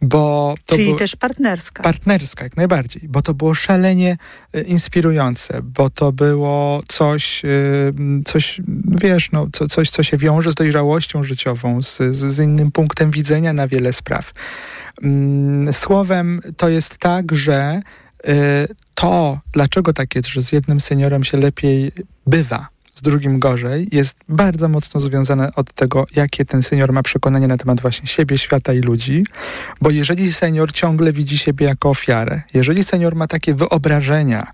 bo 0.02 0.54
to 0.66 0.76
Czyli 0.76 0.96
też 0.96 1.16
partnerska. 1.16 1.82
Partnerska, 1.82 2.44
jak 2.44 2.56
najbardziej, 2.56 3.02
bo 3.08 3.22
to 3.22 3.34
było 3.34 3.54
szalenie 3.54 4.16
y, 4.56 4.62
inspirujące, 4.62 5.62
bo 5.62 5.90
to 5.90 6.12
było 6.12 6.82
coś, 6.88 7.44
y, 7.44 7.92
coś 8.24 8.60
wiesz, 8.86 9.32
no, 9.32 9.46
co, 9.52 9.66
coś, 9.66 9.90
co 9.90 10.02
się 10.02 10.16
wiąże 10.16 10.52
z 10.52 10.54
dojrzałością 10.54 11.22
życiową, 11.22 11.82
z, 11.82 11.98
z 12.16 12.38
innym 12.38 12.72
punktem 12.72 13.10
widzenia 13.10 13.52
na 13.52 13.68
wiele 13.68 13.92
spraw. 13.92 14.32
Mm, 15.02 15.74
słowem, 15.74 16.40
to 16.56 16.68
jest 16.68 16.98
tak, 16.98 17.32
że 17.32 17.80
y, 18.28 18.32
to, 18.94 19.40
dlaczego 19.52 19.92
tak 19.92 20.14
jest, 20.14 20.28
że 20.28 20.42
z 20.42 20.52
jednym 20.52 20.80
seniorem 20.80 21.24
się 21.24 21.38
lepiej 21.38 21.92
bywa, 22.26 22.71
z 23.02 23.04
drugim 23.04 23.38
gorzej, 23.38 23.88
jest 23.92 24.16
bardzo 24.28 24.68
mocno 24.68 25.00
związane 25.00 25.54
od 25.54 25.72
tego, 25.72 26.06
jakie 26.16 26.44
ten 26.44 26.62
senior 26.62 26.92
ma 26.92 27.02
przekonanie 27.02 27.48
na 27.48 27.56
temat 27.56 27.80
właśnie 27.80 28.06
siebie, 28.06 28.38
świata 28.38 28.72
i 28.72 28.80
ludzi, 28.80 29.24
bo 29.80 29.90
jeżeli 29.90 30.32
senior 30.32 30.72
ciągle 30.72 31.12
widzi 31.12 31.38
siebie 31.38 31.66
jako 31.66 31.90
ofiarę, 31.90 32.42
jeżeli 32.54 32.84
senior 32.84 33.16
ma 33.16 33.26
takie 33.26 33.54
wyobrażenia, 33.54 34.46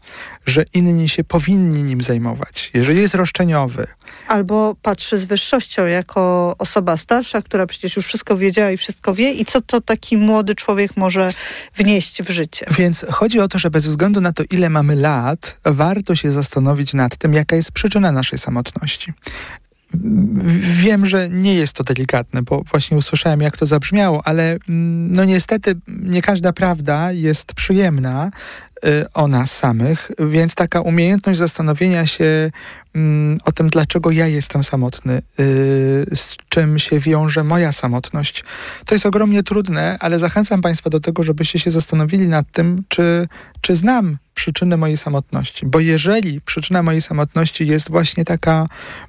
że 0.49 0.65
inni 0.75 1.09
się 1.09 1.25
powinni 1.25 1.85
nim 1.85 2.01
zajmować, 2.01 2.71
jeżeli 2.75 3.01
jest 3.01 3.15
roszczeniowy. 3.15 3.87
Albo 4.29 4.75
patrzy 4.83 5.19
z 5.19 5.25
wyższością 5.25 5.87
jako 5.87 6.55
osoba 6.59 6.97
starsza, 6.97 7.43
która 7.43 7.67
przecież 7.67 7.97
już 7.97 8.07
wszystko 8.07 8.37
wiedziała 8.37 8.71
i 8.71 8.77
wszystko 8.77 9.15
wie 9.15 9.33
i 9.33 9.45
co 9.45 9.61
to 9.61 9.81
taki 9.81 10.17
młody 10.17 10.55
człowiek 10.55 10.97
może 10.97 11.33
wnieść 11.77 12.23
w 12.23 12.31
życie. 12.31 12.67
Więc 12.79 13.07
chodzi 13.11 13.41
o 13.41 13.49
to, 13.49 13.59
że 13.59 13.71
bez 13.71 13.87
względu 13.87 14.21
na 14.21 14.33
to, 14.33 14.43
ile 14.51 14.71
mamy 14.71 14.97
lat, 14.97 15.61
warto 15.65 16.17
się 16.17 16.33
zastanowić 16.33 16.95
nad 16.95 17.17
tym, 17.17 17.33
jaka 17.33 17.57
jest 17.57 17.73
przyczyna 17.73 18.13
naszej 18.13 18.39
samotności. 18.39 19.13
Wiem, 20.61 21.07
że 21.07 21.29
nie 21.29 21.55
jest 21.55 21.73
to 21.73 21.85
delikatne, 21.85 22.43
bo 22.43 22.63
właśnie 22.63 22.97
usłyszałem, 22.97 23.41
jak 23.41 23.57
to 23.57 23.67
zabrzmiało, 23.67 24.23
ale 24.25 24.59
mm, 24.69 25.13
no 25.13 25.25
niestety 25.25 25.75
nie 25.89 26.23
każda 26.23 26.53
prawda 26.53 27.13
jest 27.13 27.55
przyjemna 27.55 28.31
o 29.15 29.29
nas 29.29 29.51
samych, 29.51 30.11
więc 30.19 30.55
taka 30.55 30.81
umiejętność 30.81 31.39
zastanowienia 31.39 32.07
się 32.07 32.51
mm, 32.95 33.39
o 33.45 33.53
tym, 33.53 33.69
dlaczego 33.69 34.11
ja 34.11 34.27
jestem 34.27 34.65
samotny, 34.65 35.23
y, 35.41 36.07
z 36.15 36.37
czym 36.49 36.79
się 36.79 37.01
wiąże 37.01 37.45
moja 37.45 37.73
samotność, 37.73 38.45
to 38.87 38.95
jest 38.95 39.07
ogromnie 39.07 39.43
trudne, 39.43 39.97
ale 40.01 40.19
zachęcam 40.19 40.61
Państwa 40.61 40.91
do 40.91 41.01
tego, 41.01 41.23
żebyście 41.23 41.59
się 41.59 41.71
zastanowili 41.71 42.29
nad 42.29 42.53
tym, 42.53 42.85
czy, 42.89 43.27
czy 43.61 43.77
znam 43.77 44.17
przyczynę 44.39 44.77
mojej 44.77 44.97
samotności. 44.97 45.67
Bo 45.67 45.81
jeżeli 45.81 46.41
przyczyna 46.41 46.83
mojej 46.83 47.03
samotności 47.03 47.67
jest 47.67 47.91
właśnie 47.91 48.25
taka 48.25 48.67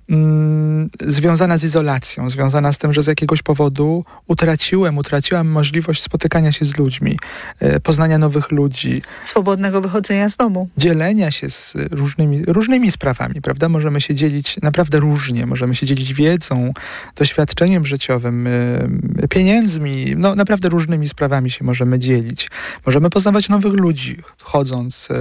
mm, 0.10 0.90
związana 1.00 1.58
z 1.58 1.64
izolacją, 1.64 2.30
związana 2.30 2.72
z 2.74 2.78
tym, 2.78 2.94
że 2.94 3.04
z 3.04 3.08
jakiegoś 3.08 3.42
powodu 3.42 4.06
utraciłem, 4.28 4.98
utraciłam 4.98 5.48
możliwość 5.48 6.04
spotykania 6.04 6.52
się 6.52 6.66
z 6.66 6.78
ludźmi, 6.78 7.20
e, 7.60 7.80
poznania 7.80 8.18
nowych 8.18 8.52
ludzi. 8.52 9.02
Swobodnego 9.24 9.82
wychodzenia 9.82 10.30
z 10.30 10.38
domu. 10.38 10.70
Dzielenia 10.78 11.32
się 11.32 11.50
z 11.50 11.74
różnymi, 11.92 12.46
różnymi 12.48 12.92
sprawami, 12.92 13.42
prawda? 13.42 13.70
Możemy 13.70 14.02
się 14.02 14.16
dzielić 14.16 14.58
naprawdę 14.62 15.00
różnie, 15.00 15.46
możemy 15.46 15.76
się 15.76 15.86
dzielić 15.86 16.14
wiedzą, 16.14 16.74
doświadczeniem 17.16 17.86
życiowym, 17.86 18.48
e, 18.48 19.28
pieniędzmi, 19.30 20.14
no 20.18 20.36
naprawdę 20.36 20.70
różnymi 20.70 21.10
sprawami 21.10 21.50
się 21.52 21.66
możemy 21.66 22.00
dzielić. 22.00 22.50
Możemy 22.86 23.10
poznawać 23.10 23.50
nowych 23.50 23.74
ludzi, 23.74 24.18
chodząc 24.42 25.08
e, 25.12 25.19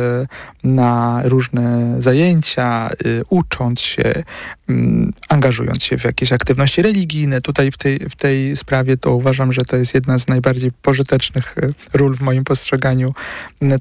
na 0.65 1.23
różne 1.25 1.97
zajęcia, 1.99 2.91
y, 3.07 3.23
ucząc 3.29 3.81
się, 3.81 4.23
mm, 4.69 5.13
angażując 5.29 5.83
się 5.83 5.99
w 5.99 6.05
jakieś 6.05 6.33
aktywności 6.33 6.83
religijne. 6.83 7.41
Tutaj 7.41 7.71
w 7.71 7.79
tej, 7.79 7.99
w 7.99 8.17
tej 8.17 8.57
sprawie 8.57 8.97
to 8.97 9.15
uważam, 9.15 9.53
że 9.53 9.63
to 9.63 9.77
jest 9.77 9.95
jedna 9.95 10.19
z 10.19 10.29
najbardziej 10.29 10.73
pożytecznych 10.73 11.59
y, 11.59 11.71
ról 11.95 12.17
w 12.17 12.21
moim 12.21 12.45
postrzeganiu 12.45 13.15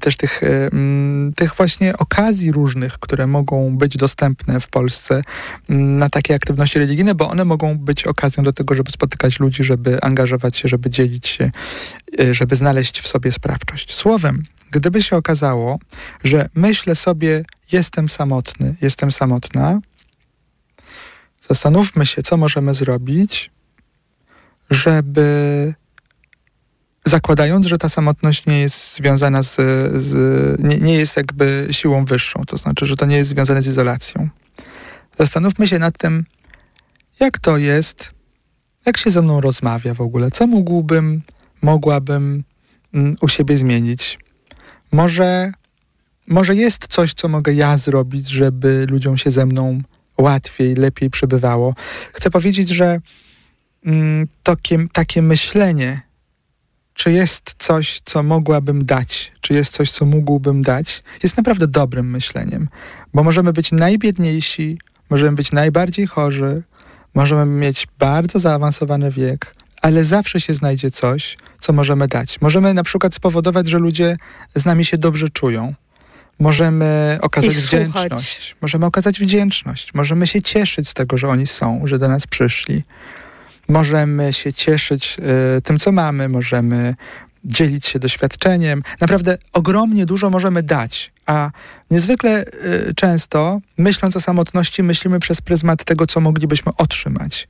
też 0.00 0.16
tych, 0.16 0.42
y, 0.42 0.46
mm, 0.72 1.32
tych 1.36 1.54
właśnie 1.54 1.96
okazji 1.96 2.52
różnych, 2.52 2.98
które 2.98 3.26
mogą 3.26 3.76
być 3.76 3.96
dostępne 3.96 4.60
w 4.60 4.68
Polsce 4.68 5.22
na 5.68 6.10
takie 6.10 6.34
aktywności 6.34 6.78
religijne, 6.78 7.14
bo 7.14 7.30
one 7.30 7.44
mogą 7.44 7.78
być 7.78 8.04
okazją 8.04 8.44
do 8.44 8.52
tego, 8.52 8.74
żeby 8.74 8.90
spotykać 8.90 9.40
ludzi, 9.40 9.64
żeby 9.64 10.00
angażować 10.00 10.56
się, 10.56 10.68
żeby 10.68 10.90
dzielić 10.90 11.28
się, 11.28 11.50
żeby 12.32 12.56
znaleźć 12.56 13.00
w 13.00 13.06
sobie 13.06 13.32
sprawczość. 13.32 13.94
Słowem, 13.94 14.42
gdyby 14.70 15.02
się 15.02 15.16
okazało, 15.16 15.78
że 16.24 16.48
myślę 16.54 16.94
sobie, 16.94 17.44
jestem 17.72 18.08
samotny, 18.08 18.74
jestem 18.80 19.10
samotna, 19.10 19.80
zastanówmy 21.48 22.06
się, 22.06 22.22
co 22.22 22.36
możemy 22.36 22.74
zrobić, 22.74 23.50
żeby 24.70 25.74
zakładając, 27.04 27.66
że 27.66 27.78
ta 27.78 27.88
samotność 27.88 28.46
nie 28.46 28.60
jest 28.60 28.94
związana 28.96 29.42
z, 29.42 29.56
z 30.02 30.14
nie, 30.62 30.78
nie, 30.78 30.94
jest 30.94 31.16
jakby 31.16 31.68
siłą 31.70 32.04
wyższą, 32.04 32.40
to 32.46 32.56
znaczy, 32.56 32.86
że 32.86 32.96
to 32.96 33.06
nie 33.06 33.16
jest 33.16 33.30
związane 33.30 33.62
z 33.62 33.66
izolacją. 33.66 34.28
Zastanówmy 35.18 35.68
się 35.68 35.78
nad 35.78 35.98
tym, 35.98 36.24
jak 37.20 37.38
to 37.38 37.56
jest, 37.56 38.10
jak 38.86 38.96
się 38.96 39.10
ze 39.10 39.22
mną 39.22 39.40
rozmawia 39.40 39.94
w 39.94 40.00
ogóle, 40.00 40.30
co 40.30 40.46
mógłbym, 40.46 41.22
mogłabym 41.62 42.44
mm, 42.94 43.16
u 43.20 43.28
siebie 43.28 43.56
zmienić. 43.56 44.18
Może, 44.92 45.52
może 46.26 46.54
jest 46.54 46.86
coś, 46.86 47.14
co 47.14 47.28
mogę 47.28 47.54
ja 47.54 47.76
zrobić, 47.76 48.28
żeby 48.28 48.86
ludziom 48.90 49.16
się 49.16 49.30
ze 49.30 49.46
mną 49.46 49.80
łatwiej, 50.18 50.74
lepiej 50.74 51.10
przebywało. 51.10 51.74
Chcę 52.12 52.30
powiedzieć, 52.30 52.68
że 52.68 53.00
mm, 53.84 54.28
takie, 54.42 54.86
takie 54.92 55.22
myślenie, 55.22 56.00
czy 56.94 57.12
jest 57.12 57.54
coś, 57.58 58.00
co 58.04 58.22
mogłabym 58.22 58.84
dać, 58.84 59.32
czy 59.40 59.54
jest 59.54 59.72
coś, 59.72 59.90
co 59.90 60.06
mógłbym 60.06 60.62
dać, 60.62 61.02
jest 61.22 61.36
naprawdę 61.36 61.68
dobrym 61.68 62.10
myśleniem, 62.10 62.68
bo 63.14 63.22
możemy 63.24 63.52
być 63.52 63.72
najbiedniejsi, 63.72 64.78
możemy 65.10 65.36
być 65.36 65.52
najbardziej 65.52 66.06
chorzy, 66.06 66.62
możemy 67.14 67.46
mieć 67.46 67.86
bardzo 67.98 68.38
zaawansowany 68.38 69.10
wiek, 69.10 69.54
ale 69.82 70.04
zawsze 70.04 70.40
się 70.40 70.54
znajdzie 70.54 70.90
coś, 70.90 71.36
co 71.58 71.72
możemy 71.72 72.08
dać. 72.08 72.40
Możemy 72.40 72.74
na 72.74 72.82
przykład 72.82 73.14
spowodować, 73.14 73.66
że 73.66 73.78
ludzie 73.78 74.16
z 74.54 74.64
nami 74.64 74.84
się 74.84 74.98
dobrze 74.98 75.28
czują. 75.28 75.74
Możemy 76.38 77.18
okazać 77.22 77.56
wdzięczność. 77.56 78.56
Możemy 78.62 78.86
okazać 78.86 79.20
wdzięczność. 79.20 79.94
Możemy 79.94 80.26
się 80.26 80.42
cieszyć 80.42 80.88
z 80.88 80.94
tego, 80.94 81.18
że 81.18 81.28
oni 81.28 81.46
są, 81.46 81.82
że 81.84 81.98
do 81.98 82.08
nas 82.08 82.26
przyszli. 82.26 82.82
Możemy 83.68 84.32
się 84.32 84.52
cieszyć 84.52 85.16
y, 85.58 85.62
tym, 85.62 85.78
co 85.78 85.92
mamy. 85.92 86.28
Możemy 86.28 86.94
dzielić 87.44 87.86
się 87.86 87.98
doświadczeniem. 87.98 88.82
Naprawdę 89.00 89.38
ogromnie 89.52 90.06
dużo 90.06 90.30
możemy 90.30 90.62
dać, 90.62 91.12
a 91.26 91.50
niezwykle 91.90 92.42
y, 92.42 92.94
często, 92.96 93.60
myśląc 93.78 94.16
o 94.16 94.20
samotności, 94.20 94.82
myślimy 94.82 95.20
przez 95.20 95.40
pryzmat 95.40 95.84
tego, 95.84 96.06
co 96.06 96.20
moglibyśmy 96.20 96.72
otrzymać. 96.76 97.48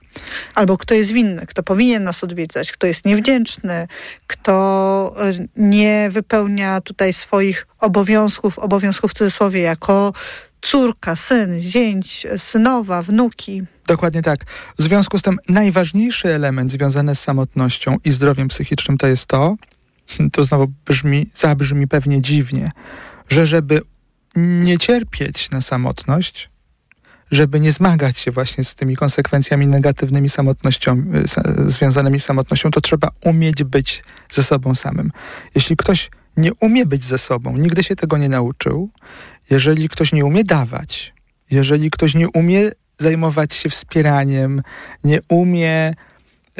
Albo 0.54 0.76
kto 0.78 0.94
jest 0.94 1.12
winny, 1.12 1.46
kto 1.46 1.62
powinien 1.62 2.04
nas 2.04 2.24
odwiedzać, 2.24 2.72
kto 2.72 2.86
jest 2.86 3.04
niewdzięczny, 3.04 3.88
kto 4.26 5.14
y, 5.30 5.48
nie 5.56 6.08
wypełnia 6.12 6.80
tutaj 6.80 7.12
swoich 7.12 7.66
obowiązków, 7.80 8.58
obowiązków 8.58 9.10
w 9.10 9.14
cudzysłowie, 9.14 9.60
jako 9.60 10.12
córka, 10.60 11.16
syn, 11.16 11.60
zięć, 11.60 12.26
synowa, 12.36 13.02
wnuki. 13.02 13.62
Dokładnie 13.86 14.22
tak. 14.22 14.38
W 14.78 14.82
związku 14.82 15.18
z 15.18 15.22
tym 15.22 15.38
najważniejszy 15.48 16.34
element 16.34 16.70
związany 16.70 17.14
z 17.14 17.20
samotnością 17.20 17.96
i 18.04 18.10
zdrowiem 18.12 18.48
psychicznym 18.48 18.98
to 18.98 19.06
jest 19.06 19.26
to, 19.26 19.56
to 20.32 20.44
znowu 20.44 20.72
brzmi, 20.86 21.30
zabrzmi 21.34 21.88
pewnie 21.88 22.20
dziwnie, 22.20 22.70
że 23.28 23.46
żeby 23.46 23.80
nie 24.36 24.78
cierpieć 24.78 25.50
na 25.50 25.60
samotność, 25.60 26.48
żeby 27.30 27.60
nie 27.60 27.72
zmagać 27.72 28.18
się 28.18 28.30
właśnie 28.30 28.64
z 28.64 28.74
tymi 28.74 28.96
konsekwencjami 28.96 29.66
negatywnymi 29.66 30.28
samotnością, 30.28 31.04
y, 31.66 31.70
związanymi 31.70 32.20
z 32.20 32.24
samotnością, 32.24 32.70
to 32.70 32.80
trzeba 32.80 33.10
umieć 33.24 33.64
być 33.64 34.04
ze 34.30 34.42
sobą 34.42 34.74
samym. 34.74 35.12
Jeśli 35.54 35.76
ktoś 35.76 36.10
nie 36.36 36.54
umie 36.54 36.86
być 36.86 37.04
ze 37.04 37.18
sobą, 37.18 37.56
nigdy 37.56 37.82
się 37.82 37.96
tego 37.96 38.16
nie 38.18 38.28
nauczył, 38.28 38.90
jeżeli 39.50 39.88
ktoś 39.88 40.12
nie 40.12 40.24
umie 40.24 40.44
dawać, 40.44 41.14
jeżeli 41.50 41.90
ktoś 41.90 42.14
nie 42.14 42.28
umie 42.28 42.70
zajmować 42.98 43.54
się 43.54 43.68
wspieraniem, 43.68 44.62
nie 45.04 45.20
umie 45.28 45.94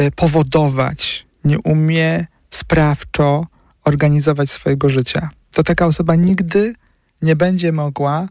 y, 0.01 0.11
powodować, 0.11 1.27
nie 1.45 1.59
umie 1.59 2.27
sprawczo 2.51 3.47
organizować 3.85 4.51
swojego 4.51 4.89
życia, 4.89 5.31
to 5.53 5.63
taka 5.63 5.87
osoba 5.87 6.15
nigdy 6.15 6.75
nie 7.23 7.37
będzie 7.37 7.73
mogła 7.73 8.29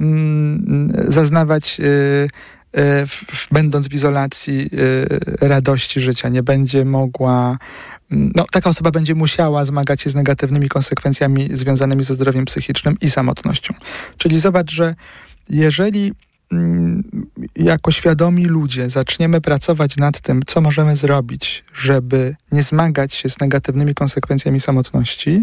mm, 0.00 0.92
zaznawać, 1.08 1.80
y, 1.80 1.82
y, 1.82 3.06
w, 3.06 3.48
będąc 3.52 3.88
w 3.88 3.94
izolacji, 3.94 4.70
y, 4.72 5.48
radości 5.48 6.00
życia. 6.00 6.28
Nie 6.28 6.42
będzie 6.42 6.84
mogła. 6.84 7.58
Mm, 8.10 8.32
no, 8.34 8.46
taka 8.52 8.70
osoba 8.70 8.90
będzie 8.90 9.14
musiała 9.14 9.64
zmagać 9.64 10.00
się 10.00 10.10
z 10.10 10.14
negatywnymi 10.14 10.68
konsekwencjami 10.68 11.48
związanymi 11.52 12.04
ze 12.04 12.14
zdrowiem 12.14 12.44
psychicznym 12.44 12.96
i 13.00 13.10
samotnością. 13.10 13.74
Czyli 14.16 14.38
zobacz, 14.38 14.72
że 14.72 14.94
jeżeli 15.48 16.12
jako 17.56 17.90
świadomi 17.90 18.44
ludzie 18.44 18.90
zaczniemy 18.90 19.40
pracować 19.40 19.96
nad 19.96 20.20
tym, 20.20 20.42
co 20.46 20.60
możemy 20.60 20.96
zrobić, 20.96 21.64
żeby 21.74 22.36
nie 22.52 22.62
zmagać 22.62 23.14
się 23.14 23.28
z 23.28 23.40
negatywnymi 23.40 23.94
konsekwencjami 23.94 24.60
samotności, 24.60 25.42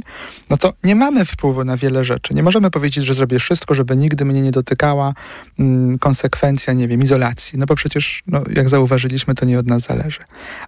no 0.49 0.57
to 0.57 0.73
nie 0.83 0.95
mamy 0.95 1.25
wpływu 1.25 1.63
na 1.63 1.77
wiele 1.77 2.03
rzeczy. 2.03 2.33
Nie 2.33 2.43
możemy 2.43 2.71
powiedzieć, 2.71 3.05
że 3.05 3.13
zrobię 3.13 3.39
wszystko, 3.39 3.75
żeby 3.75 3.97
nigdy 3.97 4.25
mnie 4.25 4.41
nie 4.41 4.51
dotykała 4.51 5.13
mm, 5.59 5.99
konsekwencja, 5.99 6.73
nie 6.73 6.87
wiem, 6.87 7.01
izolacji. 7.01 7.59
No 7.59 7.65
bo 7.65 7.75
przecież, 7.75 8.23
no, 8.27 8.43
jak 8.55 8.69
zauważyliśmy, 8.69 9.35
to 9.35 9.45
nie 9.45 9.59
od 9.59 9.67
nas 9.67 9.81
zależy. 9.81 10.19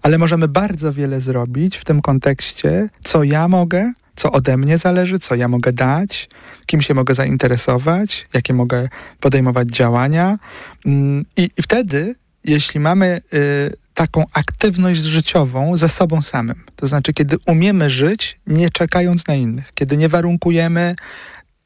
Ale 0.02 0.18
możemy 0.18 0.48
bardzo 0.48 0.94
wiele 0.94 1.22
zrobić 1.22 1.78
w 1.78 1.86
tym 1.86 2.02
kontekście, 2.02 2.90
co 3.04 3.24
ja 3.24 3.48
mogę, 3.48 3.92
co 4.20 4.32
ode 4.32 4.58
mnie 4.58 4.78
zależy, 4.78 5.20
co 5.20 5.36
ja 5.36 5.48
mogę 5.48 5.74
dać, 5.74 6.30
kim 6.66 6.82
się 6.82 6.94
mogę 6.94 7.14
zainteresować, 7.14 8.28
jakie 8.34 8.54
mogę 8.54 8.90
podejmować 9.20 9.70
działania. 9.70 10.38
Mm, 10.86 11.26
I, 11.38 11.50
i 11.58 11.62
wtedy, 11.62 12.16
jeśli 12.44 12.80
mamy 12.80 13.22
y, 13.34 13.74
taką 13.94 14.26
aktywność 14.34 15.02
życiową 15.02 15.78
ze 15.78 15.90
sobą 15.90 16.22
samym, 16.22 16.64
to 16.76 16.88
znaczy, 16.88 17.14
kiedy 17.14 17.38
umiemy 17.48 17.90
żyć, 17.90 18.40
nie 18.48 18.70
czekając 18.70 19.28
na 19.28 19.36
innych, 19.36 19.72
kiedy 19.74 19.98
nie 19.98 20.10
warunkujemy 20.10 20.96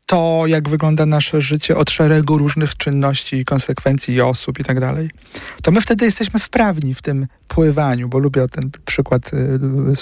to, 0.06 0.44
jak 0.48 0.70
wygląda 0.70 1.06
nasze 1.06 1.42
życie 1.42 1.78
od 1.78 1.92
szeregu 1.92 2.38
różnych 2.38 2.78
czynności, 2.78 3.46
konsekwencji 3.46 4.13
i 4.13 4.22
osób 4.22 4.60
i 4.60 4.63
tak 4.63 4.80
dalej, 4.80 5.10
to 5.62 5.72
my 5.72 5.82
wtedy 5.82 6.06
jesteśmy 6.06 6.39
wprawni 6.39 6.94
w 6.94 7.02
tym 7.02 7.28
pływaniu, 7.48 8.10
bo 8.10 8.20
lubię 8.20 8.48
ten 8.48 8.72
przykład 8.86 9.32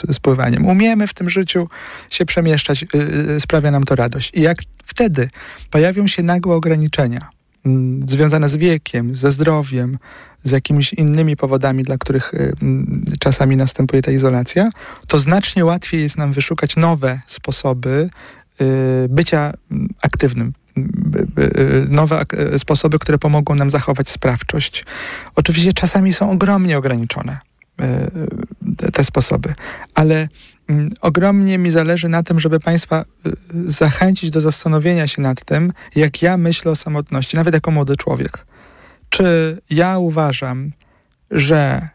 y, 0.09 0.13
z 0.13 0.19
pływaniem. 0.19 0.65
Umiemy 0.65 1.07
w 1.07 1.13
tym 1.13 1.29
życiu 1.29 1.67
się 2.09 2.25
przemieszczać, 2.25 2.83
y, 2.83 2.87
y, 3.35 3.39
sprawia 3.39 3.71
nam 3.71 3.83
to 3.83 3.95
radość. 3.95 4.31
I 4.33 4.41
jak 4.41 4.57
wtedy 4.85 5.29
pojawią 5.69 6.07
się 6.07 6.23
nagłe 6.23 6.55
ograniczenia 6.55 7.29
mm, 7.65 8.09
związane 8.09 8.49
z 8.49 8.55
wiekiem, 8.55 9.15
ze 9.15 9.31
zdrowiem, 9.31 9.97
z 10.43 10.51
jakimiś 10.51 10.93
innymi 10.93 11.35
powodami, 11.35 11.83
dla 11.83 11.97
których 11.97 12.33
mm, 12.33 13.05
czasami 13.19 13.57
następuje 13.57 14.01
ta 14.01 14.11
izolacja, 14.11 14.69
to 15.07 15.19
znacznie 15.19 15.65
łatwiej 15.65 16.01
jest 16.01 16.17
nam 16.17 16.31
wyszukać 16.31 16.75
nowe 16.75 17.19
sposoby 17.27 18.09
bycia 19.09 19.53
aktywnym, 20.01 20.53
y, 20.77 20.81
y, 21.41 21.85
nowe 21.89 22.25
sposoby, 22.57 22.99
które 22.99 23.17
pomogą 23.17 23.55
nam 23.55 23.69
zachować 23.69 24.09
sprawczość. 24.09 24.85
Oczywiście 25.35 25.73
czasami 25.73 26.13
są 26.13 26.31
ogromnie 26.31 26.77
ograniczone 26.77 27.39
te 28.93 29.03
sposoby, 29.03 29.53
ale 29.95 30.27
mm, 30.67 30.89
ogromnie 31.01 31.57
mi 31.57 31.71
zależy 31.71 32.09
na 32.09 32.23
tym, 32.23 32.39
żeby 32.39 32.59
Państwa 32.59 33.05
zachęcić 33.65 34.29
do 34.31 34.41
zastanowienia 34.41 35.07
się 35.07 35.21
nad 35.21 35.45
tym, 35.45 35.73
jak 35.95 36.21
ja 36.21 36.37
myślę 36.37 36.71
o 36.71 36.75
samotności, 36.75 37.37
nawet 37.37 37.53
jako 37.53 37.71
młody 37.71 37.95
człowiek. 37.95 38.45
Czy 39.09 39.57
ja 39.69 39.97
uważam, 39.97 40.71
że 41.31 41.89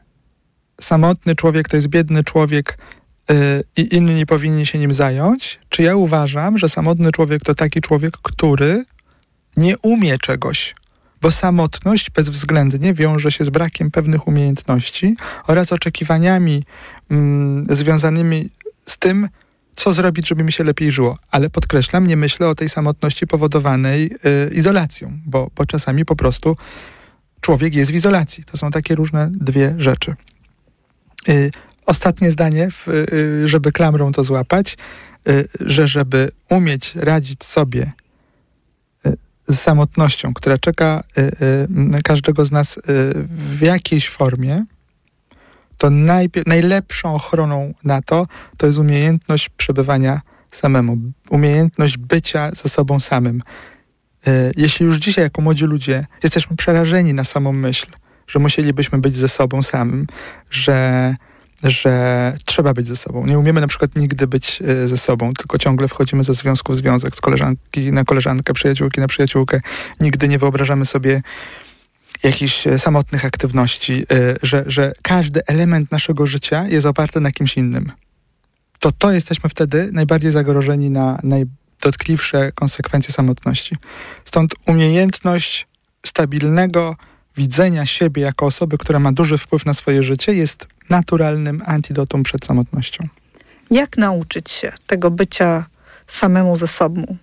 samotny 0.81 1.37
człowiek 1.37 1.69
to 1.69 1.77
jest 1.77 1.89
biedny 1.89 2.25
człowiek, 2.25 2.79
i 3.77 3.97
inni 3.97 4.27
powinni 4.27 4.67
się 4.67 4.79
nim 4.79 4.95
zająć, 4.95 5.61
czy 5.69 5.83
ja 5.83 5.97
uważam, 5.97 6.59
że 6.59 6.69
samotny 6.69 7.13
człowiek 7.13 7.43
to 7.43 7.55
taki 7.55 7.81
człowiek, 7.81 8.17
który 8.23 8.85
nie 9.57 9.79
umie 9.79 10.19
czegoś, 10.19 10.75
bo 11.23 11.31
samotność 11.31 12.11
bezwzględnie 12.11 12.95
wiąże 12.95 13.33
się 13.33 13.45
z 13.45 13.51
brakiem 13.51 13.91
pewnych 13.91 14.29
umiejętności 14.29 15.17
oraz 15.47 15.73
oczekiwaniami 15.73 16.65
mm, 17.11 17.67
związanymi 17.71 18.49
z 18.87 18.99
tym, 18.99 19.29
co 19.77 19.93
zrobić, 19.93 20.29
żeby 20.29 20.45
mi 20.45 20.53
się 20.53 20.65
lepiej 20.65 20.93
żyło. 20.93 21.19
Ale 21.31 21.51
podkreślam, 21.51 22.07
nie 22.07 22.17
myślę 22.17 22.49
o 22.49 22.55
tej 22.55 22.69
samotności 22.69 23.27
powodowanej 23.27 24.11
y, 24.51 24.55
izolacją, 24.55 25.19
bo, 25.27 25.51
bo 25.57 25.67
czasami 25.67 26.05
po 26.05 26.17
prostu 26.17 26.57
człowiek 27.41 27.75
jest 27.75 27.91
w 27.91 27.95
izolacji. 27.95 28.45
To 28.45 28.57
są 28.57 28.71
takie 28.71 28.95
różne 28.95 29.31
dwie 29.33 29.75
rzeczy. 29.79 30.15
Y, 31.29 31.51
ostatnie 31.87 32.31
zdanie, 32.31 32.69
y, 33.13 33.49
żeby 33.49 33.73
klamrą 33.73 34.13
to 34.13 34.25
złapać, 34.25 34.77
y, 35.29 35.49
że 35.61 35.89
żeby 35.89 36.31
umieć 36.49 36.95
radzić 36.95 37.45
sobie 37.45 37.93
y, 39.07 39.17
z 39.49 39.59
samotnością, 39.61 40.35
która 40.35 40.59
czeka 40.59 41.05
każdego 42.05 42.45
z 42.45 42.51
nas 42.51 42.81
w 43.29 43.63
jakiejś 43.63 44.09
formie, 44.09 44.65
to 45.79 45.91
najlepszą 46.47 47.15
ochroną 47.15 47.75
na 47.85 48.03
to 48.03 48.27
to 48.57 48.67
jest 48.67 48.79
umiejętność 48.79 49.49
przebywania 49.49 50.21
samemu, 50.51 50.97
umiejętność 51.31 51.99
bycia 51.99 52.51
ze 52.55 52.69
sobą 52.69 53.01
samym. 53.01 53.43
Jeśli 54.57 54.87
już 54.87 54.97
dzisiaj, 54.97 55.25
jako 55.25 55.43
młodzi 55.43 55.65
ludzie, 55.65 56.07
jesteśmy 56.23 56.57
przerażeni 56.57 57.15
na 57.15 57.25
samą 57.25 57.53
myśl, 57.53 57.87
że 58.27 58.39
musielibyśmy 58.39 58.99
być 58.99 59.17
ze 59.17 59.29
sobą 59.29 59.63
samym, 59.63 60.07
że 60.51 61.15
że 61.63 62.37
trzeba 62.45 62.75
być 62.75 62.87
ze 62.87 62.97
sobą. 62.97 63.27
Nie 63.27 63.39
umiemy 63.39 63.61
na 63.61 63.67
przykład 63.67 63.97
nigdy 63.97 64.27
być 64.27 64.63
e, 64.63 64.89
ze 64.89 64.99
sobą, 64.99 65.35
tylko 65.35 65.59
ciągle 65.59 65.89
wchodzimy 65.89 66.25
ze 66.25 66.35
związku 66.35 66.73
w 66.73 66.77
związek, 66.77 67.17
z 67.17 67.21
koleżanki 67.21 67.93
na 67.93 68.05
koleżankę, 68.05 68.53
przyjaciółki 68.53 69.01
na 69.01 69.07
przyjaciółkę. 69.07 69.61
Nigdy 70.01 70.29
nie 70.29 70.39
wyobrażamy 70.39 70.87
sobie 70.87 71.23
jakichś 72.23 72.67
e, 72.67 72.79
samotnych 72.79 73.25
aktywności, 73.25 74.07
e, 74.13 74.37
że, 74.43 74.65
że 74.67 74.93
każdy 75.03 75.47
element 75.47 75.93
naszego 75.93 76.27
życia 76.27 76.69
jest 76.69 76.87
oparty 76.87 77.21
na 77.21 77.31
kimś 77.31 77.57
innym. 77.57 77.93
To 78.79 78.93
to 78.93 79.11
jesteśmy 79.11 79.51
wtedy 79.51 79.91
najbardziej 79.93 80.33
zagrożeni 80.33 80.91
na 80.91 81.19
najdotkliwsze 81.23 82.53
konsekwencje 82.53 83.15
samotności. 83.15 83.77
Stąd 84.25 84.55
umiejętność 84.67 85.67
stabilnego 86.07 86.97
widzenia 87.37 87.87
siebie 87.87 88.23
jako 88.23 88.47
osoby, 88.47 88.79
która 88.79 88.99
ma 88.99 89.13
duży 89.13 89.39
wpływ 89.39 89.67
na 89.67 89.75
swoje 89.75 90.03
życie, 90.03 90.35
jest 90.35 90.67
naturalnym 90.91 91.63
antidotum 91.67 92.23
przed 92.23 92.45
samotnością. 92.45 93.09
Jak 93.71 93.99
nauczyć 93.99 94.51
się 94.51 94.73
tego 94.87 95.11
bycia 95.11 95.67
samemu 96.07 96.57
ze 96.57 96.69
sobą? 96.69 97.17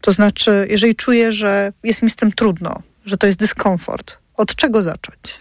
To 0.00 0.12
znaczy, 0.12 0.66
jeżeli 0.70 0.94
czuję, 0.94 1.32
że 1.32 1.72
jest 1.82 2.02
mi 2.02 2.10
z 2.10 2.16
tym 2.16 2.32
trudno, 2.32 2.74
że 3.04 3.16
to 3.16 3.26
jest 3.26 3.38
dyskomfort, 3.38 4.16
od 4.36 4.54
czego 4.54 4.82
zacząć? 4.82 5.40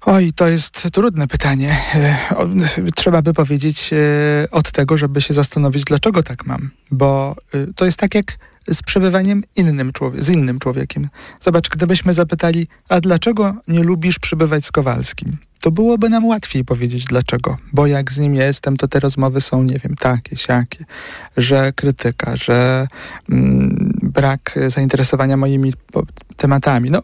Oj, 0.00 0.32
to 0.32 0.48
jest 0.48 0.88
trudne 0.92 1.28
pytanie. 1.28 1.76
E, 1.94 2.92
trzeba 2.96 3.22
by 3.22 3.34
powiedzieć 3.34 3.90
e, 3.92 3.96
od 4.50 4.72
tego, 4.72 4.96
żeby 4.96 5.20
się 5.20 5.34
zastanowić, 5.34 5.84
dlaczego 5.84 6.22
tak 6.22 6.46
mam. 6.46 6.70
Bo 6.90 7.36
e, 7.54 7.66
to 7.76 7.84
jest 7.84 7.98
tak 7.98 8.14
jak 8.14 8.38
z 8.68 8.82
przebywaniem 8.82 9.42
innym 9.56 9.92
człowiek, 9.92 10.22
z 10.22 10.28
innym 10.28 10.58
człowiekiem. 10.58 11.08
Zobacz, 11.40 11.68
gdybyśmy 11.68 12.14
zapytali, 12.14 12.66
a 12.88 13.00
dlaczego 13.00 13.56
nie 13.68 13.82
lubisz 13.82 14.18
przebywać 14.18 14.64
z 14.64 14.72
Kowalskim? 14.72 15.36
To 15.60 15.70
byłoby 15.70 16.08
nam 16.08 16.24
łatwiej 16.26 16.64
powiedzieć 16.64 17.04
dlaczego. 17.04 17.56
Bo 17.72 17.86
jak 17.86 18.12
z 18.12 18.18
nim 18.18 18.34
jestem, 18.34 18.76
to 18.76 18.88
te 18.88 19.00
rozmowy 19.00 19.40
są, 19.40 19.62
nie 19.62 19.78
wiem, 19.78 19.96
takie, 19.96 20.36
siakie, 20.36 20.84
że 21.36 21.72
krytyka, 21.72 22.36
że 22.36 22.88
mm, 23.30 23.92
brak 24.02 24.58
zainteresowania 24.66 25.36
moimi 25.36 25.72
tematami. 26.36 26.90
No, 26.90 27.02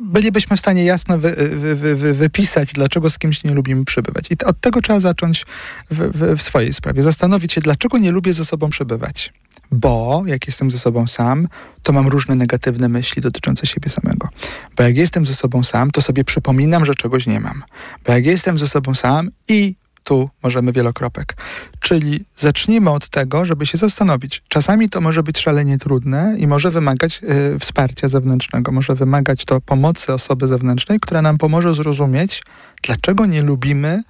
bylibyśmy 0.00 0.56
w 0.56 0.60
stanie 0.60 0.84
jasno 0.84 1.18
wy, 1.18 1.34
wy, 1.76 1.96
wy, 1.96 2.14
wypisać, 2.14 2.72
dlaczego 2.72 3.10
z 3.10 3.18
kimś 3.18 3.44
nie 3.44 3.54
lubimy 3.54 3.84
przebywać. 3.84 4.30
I 4.30 4.44
od 4.44 4.60
tego 4.60 4.82
trzeba 4.82 5.00
zacząć 5.00 5.46
w, 5.90 6.36
w, 6.36 6.42
swojej 6.42 6.72
sprawie. 6.72 7.02
Zastanowić 7.02 7.52
się, 7.52 7.60
dlaczego 7.60 7.98
nie 7.98 8.12
lubię 8.12 8.32
ze 8.32 8.44
sobą 8.44 8.70
przebywać. 8.70 9.32
Bo 9.72 10.22
jak 10.26 10.46
jestem 10.46 10.70
ze 10.70 10.78
sobą 10.78 11.06
sam, 11.06 11.48
to 11.82 11.92
mam 11.92 12.08
różne 12.08 12.34
negatywne 12.34 12.88
myśli 12.88 13.22
dotyczące 13.22 13.66
siebie 13.66 13.90
samego. 13.90 14.28
Bo 14.76 14.82
jak 14.82 14.96
jestem 14.96 15.26
ze 15.26 15.34
sobą 15.34 15.62
sam, 15.62 15.90
to 15.90 16.02
sobie 16.02 16.24
przypominam, 16.24 16.84
że 16.84 16.94
czegoś 16.94 17.26
nie 17.26 17.40
mam. 17.40 17.62
Bo 18.06 18.12
jak 18.12 18.26
jestem 18.26 18.58
ze 18.58 18.68
sobą 18.68 18.94
sam 18.94 19.30
i 19.48 19.74
tu 20.04 20.30
możemy 20.42 20.72
wielokropek. 20.72 21.36
Czyli 21.80 22.24
zacznijmy 22.36 22.90
od 22.90 23.08
tego, 23.08 23.44
żeby 23.44 23.66
się 23.66 23.78
zastanowić. 23.78 24.42
Czasami 24.48 24.88
to 24.88 25.00
może 25.00 25.22
być 25.22 25.38
szalenie 25.38 25.78
trudne 25.78 26.34
i 26.38 26.46
może 26.46 26.70
wymagać 26.70 27.20
y, 27.54 27.58
wsparcia 27.58 28.08
zewnętrznego, 28.08 28.72
może 28.72 28.94
wymagać 28.94 29.44
to 29.44 29.60
pomocy 29.60 30.12
osoby 30.12 30.48
zewnętrznej, 30.48 31.00
która 31.00 31.22
nam 31.22 31.38
pomoże 31.38 31.74
zrozumieć, 31.74 32.42
dlaczego 32.82 33.26
nie 33.26 33.42
lubimy 33.42 34.02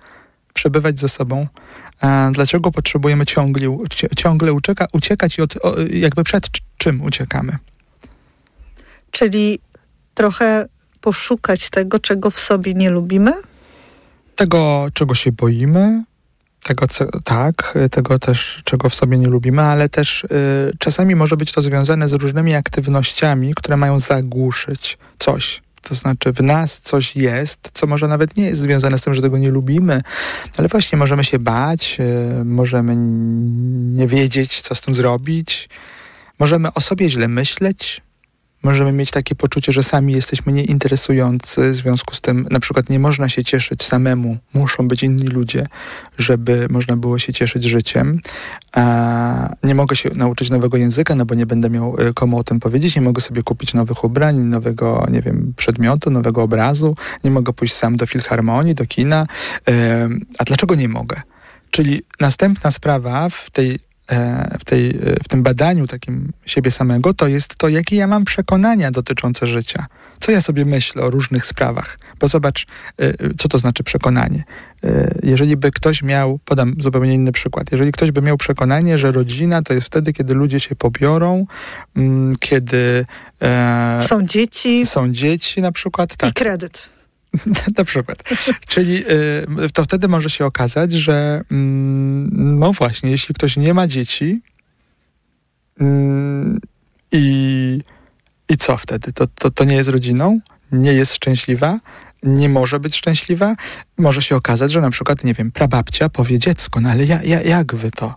przebywać 0.54 1.00
ze 1.00 1.08
sobą, 1.08 1.46
dlaczego 2.32 2.70
potrzebujemy 2.70 3.26
ciągle, 3.26 3.76
ciągle 4.16 4.52
ucieka, 4.52 4.86
uciekać 4.92 5.38
i 5.38 5.42
od, 5.42 5.54
jakby 5.90 6.24
przed 6.24 6.48
czym 6.76 7.02
uciekamy. 7.02 7.58
Czyli 9.10 9.58
trochę 10.14 10.66
poszukać 11.00 11.70
tego, 11.70 11.98
czego 11.98 12.30
w 12.30 12.40
sobie 12.40 12.74
nie 12.74 12.90
lubimy? 12.90 13.32
tego, 14.40 14.86
czego 14.94 15.14
się 15.14 15.32
boimy, 15.32 16.04
tego, 16.62 16.88
co, 16.88 17.06
tak, 17.24 17.78
tego 17.90 18.18
też, 18.18 18.62
czego 18.64 18.88
w 18.88 18.94
sobie 18.94 19.18
nie 19.18 19.26
lubimy, 19.26 19.62
ale 19.62 19.88
też 19.88 20.24
y, 20.24 20.28
czasami 20.78 21.14
może 21.14 21.36
być 21.36 21.52
to 21.52 21.62
związane 21.62 22.08
z 22.08 22.12
różnymi 22.12 22.54
aktywnościami, 22.54 23.54
które 23.54 23.76
mają 23.76 23.98
zagłuszyć 23.98 24.98
coś. 25.18 25.62
To 25.82 25.94
znaczy 25.94 26.32
w 26.32 26.40
nas 26.40 26.80
coś 26.80 27.16
jest, 27.16 27.70
co 27.74 27.86
może 27.86 28.08
nawet 28.08 28.36
nie 28.36 28.44
jest 28.44 28.60
związane 28.60 28.98
z 28.98 29.02
tym, 29.02 29.14
że 29.14 29.22
tego 29.22 29.38
nie 29.38 29.50
lubimy, 29.50 30.00
ale 30.56 30.68
właśnie 30.68 30.98
możemy 30.98 31.24
się 31.24 31.38
bać, 31.38 31.96
y, 32.40 32.44
możemy 32.44 32.92
nie 33.96 34.06
wiedzieć, 34.06 34.60
co 34.60 34.74
z 34.74 34.80
tym 34.80 34.94
zrobić, 34.94 35.68
możemy 36.38 36.72
o 36.72 36.80
sobie 36.80 37.10
źle 37.10 37.28
myśleć, 37.28 38.02
możemy 38.62 38.92
mieć 38.92 39.10
takie 39.10 39.34
poczucie, 39.34 39.72
że 39.72 39.82
sami 39.82 40.12
jesteśmy 40.12 40.52
nieinteresujący, 40.52 41.70
w 41.70 41.76
związku 41.76 42.14
z 42.14 42.20
tym 42.20 42.46
na 42.50 42.60
przykład 42.60 42.90
nie 42.90 42.98
można 42.98 43.28
się 43.28 43.44
cieszyć 43.44 43.82
samemu, 43.82 44.36
muszą 44.54 44.88
być 44.88 45.02
inni 45.02 45.28
ludzie, 45.28 45.66
żeby 46.18 46.66
można 46.70 46.96
było 46.96 47.18
się 47.18 47.32
cieszyć 47.32 47.64
życiem. 47.64 48.20
A 48.72 49.54
nie 49.64 49.74
mogę 49.74 49.96
się 49.96 50.10
nauczyć 50.14 50.50
nowego 50.50 50.76
języka, 50.76 51.14
no 51.14 51.26
bo 51.26 51.34
nie 51.34 51.46
będę 51.46 51.70
miał 51.70 52.00
y, 52.00 52.14
komu 52.14 52.38
o 52.38 52.44
tym 52.44 52.60
powiedzieć, 52.60 52.96
nie 52.96 53.02
mogę 53.02 53.20
sobie 53.20 53.42
kupić 53.42 53.74
nowych 53.74 54.04
ubrań, 54.04 54.36
nowego, 54.36 55.06
nie 55.10 55.22
wiem, 55.22 55.54
przedmiotu, 55.56 56.10
nowego 56.10 56.42
obrazu, 56.42 56.96
nie 57.24 57.30
mogę 57.30 57.52
pójść 57.52 57.74
sam 57.74 57.96
do 57.96 58.06
filharmonii, 58.06 58.74
do 58.74 58.86
kina. 58.86 59.26
A 60.38 60.44
dlaczego 60.44 60.74
nie 60.74 60.88
mogę? 60.88 61.22
Czyli 61.70 62.02
następna 62.20 62.70
sprawa 62.70 63.28
w 63.28 63.50
tej 63.50 63.78
w, 64.58 64.64
tej, 64.64 64.90
e, 64.90 64.94
w 65.24 65.28
tym 65.28 65.42
badaniu 65.42 65.86
takim 65.86 66.32
siebie 66.46 66.70
samego, 66.70 67.14
to 67.14 67.28
jest 67.28 67.56
to, 67.56 67.68
jakie 67.68 67.96
ja 67.96 68.06
mam 68.06 68.24
przekonania 68.24 68.90
dotyczące 68.90 69.46
życia. 69.46 69.86
Co 70.20 70.32
ja 70.32 70.40
sobie 70.40 70.64
myślę 70.64 71.02
o 71.02 71.10
różnych 71.10 71.46
sprawach. 71.46 71.98
Bo 72.20 72.28
zobacz, 72.28 72.66
e, 72.98 73.34
co 73.38 73.48
to 73.48 73.58
znaczy 73.58 73.82
przekonanie. 73.82 74.44
Jeżeli 75.22 75.56
by 75.56 75.70
ktoś 75.70 76.02
miał, 76.02 76.38
podam 76.44 76.74
zupełnie 76.78 77.14
inny 77.14 77.32
przykład, 77.32 77.72
jeżeli 77.72 77.92
ktoś 77.92 78.10
by 78.10 78.22
miał 78.22 78.36
przekonanie, 78.36 78.98
że 78.98 79.12
rodzina 79.12 79.62
to 79.62 79.74
jest 79.74 79.86
wtedy, 79.86 80.12
kiedy 80.12 80.34
ludzie 80.34 80.60
się 80.60 80.76
pobiorą, 80.76 81.46
mm, 81.96 82.32
kiedy... 82.40 83.04
Są 84.06 84.26
dzieci. 84.26 84.86
Są 84.86 85.12
dzieci 85.12 85.62
na 85.62 85.72
przykład. 85.72 86.16
Tak. 86.16 86.30
I 86.30 86.32
kredyt. 86.32 86.99
Na 87.78 87.84
przykład. 87.84 88.22
Czyli 88.66 89.04
y, 89.66 89.70
to 89.74 89.84
wtedy 89.84 90.08
może 90.08 90.30
się 90.30 90.46
okazać, 90.46 90.92
że 90.92 91.44
mm, 91.50 92.58
no 92.58 92.72
właśnie, 92.72 93.10
jeśli 93.10 93.34
ktoś 93.34 93.56
nie 93.56 93.74
ma 93.74 93.86
dzieci 93.86 94.40
mm, 95.80 96.60
i, 97.12 97.80
i 98.48 98.56
co 98.56 98.76
wtedy? 98.76 99.12
To, 99.12 99.26
to, 99.26 99.50
to 99.50 99.64
nie 99.64 99.76
jest 99.76 99.88
rodziną? 99.88 100.40
Nie 100.72 100.92
jest 100.92 101.14
szczęśliwa? 101.14 101.78
Nie 102.22 102.48
może 102.48 102.80
być 102.80 102.96
szczęśliwa? 102.96 103.54
Może 103.98 104.22
się 104.22 104.36
okazać, 104.36 104.72
że 104.72 104.80
na 104.80 104.90
przykład, 104.90 105.24
nie 105.24 105.34
wiem, 105.34 105.52
prababcia 105.52 106.08
powie 106.08 106.38
dziecko, 106.38 106.80
no 106.80 106.90
ale 106.90 107.04
ja, 107.04 107.22
ja, 107.22 107.42
jak 107.42 107.74
wy 107.74 107.90
to? 107.90 108.14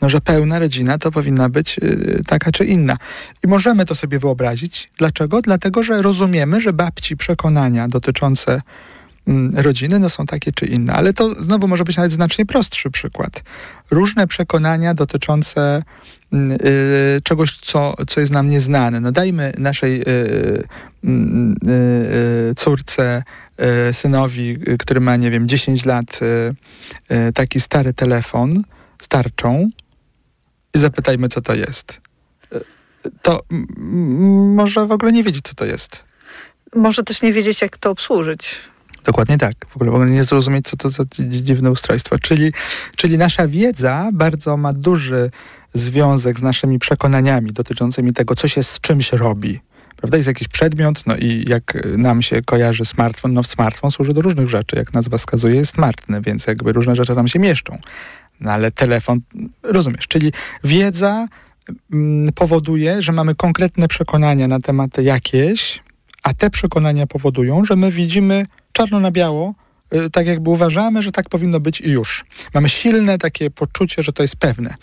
No, 0.00 0.08
że 0.08 0.20
pełna 0.20 0.58
rodzina 0.58 0.98
to 0.98 1.10
powinna 1.10 1.48
być 1.48 1.78
y, 1.78 2.22
taka 2.26 2.52
czy 2.52 2.64
inna. 2.64 2.96
I 3.44 3.48
możemy 3.48 3.84
to 3.84 3.94
sobie 3.94 4.18
wyobrazić. 4.18 4.90
Dlaczego? 4.98 5.42
Dlatego, 5.42 5.82
że 5.82 6.02
rozumiemy, 6.02 6.60
że 6.60 6.72
babci 6.72 7.16
przekonania 7.16 7.88
dotyczące 7.88 8.62
mm, 9.28 9.56
rodziny 9.56 9.98
no, 9.98 10.08
są 10.08 10.26
takie 10.26 10.52
czy 10.52 10.66
inne. 10.66 10.92
Ale 10.92 11.12
to 11.12 11.42
znowu 11.42 11.68
może 11.68 11.84
być 11.84 11.96
nawet 11.96 12.12
znacznie 12.12 12.46
prostszy 12.46 12.90
przykład. 12.90 13.42
Różne 13.90 14.26
przekonania 14.26 14.94
dotyczące 14.94 15.82
y, 16.32 17.20
czegoś, 17.24 17.56
co, 17.56 17.94
co 18.08 18.20
jest 18.20 18.32
nam 18.32 18.48
nieznane. 18.48 19.00
No 19.00 19.12
dajmy 19.12 19.52
naszej 19.58 20.00
y, 20.00 20.04
mm, 21.04 21.56
córce, 22.56 23.22
synowi, 23.92 24.58
który 24.78 25.00
ma, 25.00 25.16
nie 25.16 25.30
wiem, 25.30 25.48
10 25.48 25.84
lat, 25.84 26.20
taki 27.34 27.60
stary 27.60 27.94
telefon, 27.94 28.62
starczą, 28.98 29.70
zapytajmy, 30.74 31.28
co 31.28 31.40
to 31.40 31.54
jest. 31.54 32.00
To 33.22 33.40
może 34.54 34.86
w 34.86 34.92
ogóle 34.92 35.12
nie 35.12 35.24
wiedzieć, 35.24 35.44
co 35.44 35.54
to 35.54 35.64
jest. 35.64 36.04
Może 36.74 37.02
też 37.02 37.22
nie 37.22 37.32
wiedzieć, 37.32 37.62
jak 37.62 37.76
to 37.76 37.90
obsłużyć. 37.90 38.56
Dokładnie 39.04 39.38
tak. 39.38 39.54
W 39.68 39.76
ogóle, 39.76 39.90
ogóle 39.90 40.10
nie 40.10 40.24
zrozumieć, 40.24 40.68
co 40.68 40.76
to 40.76 40.88
za 40.88 41.04
dziwne 41.18 41.70
ustrojstwo. 41.70 42.18
Czyli, 42.18 42.52
czyli 42.96 43.18
nasza 43.18 43.48
wiedza 43.48 44.10
bardzo 44.12 44.56
ma 44.56 44.72
duży 44.72 45.30
związek 45.74 46.38
z 46.38 46.42
naszymi 46.42 46.78
przekonaniami 46.78 47.52
dotyczącymi 47.52 48.12
tego, 48.12 48.34
co 48.34 48.48
się 48.48 48.62
z 48.62 48.80
czymś 48.80 49.12
robi. 49.12 49.60
Prawda? 49.96 50.16
Jest 50.16 50.26
jakiś 50.26 50.48
przedmiot, 50.48 51.06
no 51.06 51.16
i 51.16 51.44
jak 51.48 51.78
nam 51.96 52.22
się 52.22 52.42
kojarzy 52.42 52.84
smartfon, 52.84 53.32
no 53.32 53.42
smartfon 53.42 53.90
służy 53.90 54.12
do 54.12 54.20
różnych 54.20 54.48
rzeczy. 54.48 54.76
Jak 54.76 54.94
nazwa 54.94 55.18
wskazuje, 55.18 55.54
jest 55.54 55.74
smartny, 55.74 56.20
więc 56.20 56.46
jakby 56.46 56.72
różne 56.72 56.96
rzeczy 56.96 57.14
tam 57.14 57.28
się 57.28 57.38
mieszczą. 57.38 57.78
No 58.40 58.52
ale 58.52 58.70
telefon, 58.70 59.20
rozumiesz, 59.62 60.08
czyli 60.08 60.32
wiedza 60.64 61.26
mm, 61.92 62.26
powoduje, 62.34 63.02
że 63.02 63.12
mamy 63.12 63.34
konkretne 63.34 63.88
przekonania 63.88 64.48
na 64.48 64.60
tematy 64.60 65.02
jakieś, 65.02 65.82
a 66.22 66.34
te 66.34 66.50
przekonania 66.50 67.06
powodują, 67.06 67.64
że 67.64 67.76
my 67.76 67.90
widzimy 67.90 68.46
czarno 68.72 69.00
na 69.00 69.10
biało, 69.10 69.54
y, 69.94 70.10
tak 70.10 70.26
jakby 70.26 70.50
uważamy, 70.50 71.02
że 71.02 71.12
tak 71.12 71.28
powinno 71.28 71.60
być 71.60 71.80
i 71.80 71.90
już. 71.90 72.24
Mamy 72.54 72.68
silne 72.68 73.18
takie 73.18 73.50
poczucie, 73.50 74.02
że 74.02 74.12
to 74.12 74.22
jest 74.22 74.36
pewne. 74.36 74.74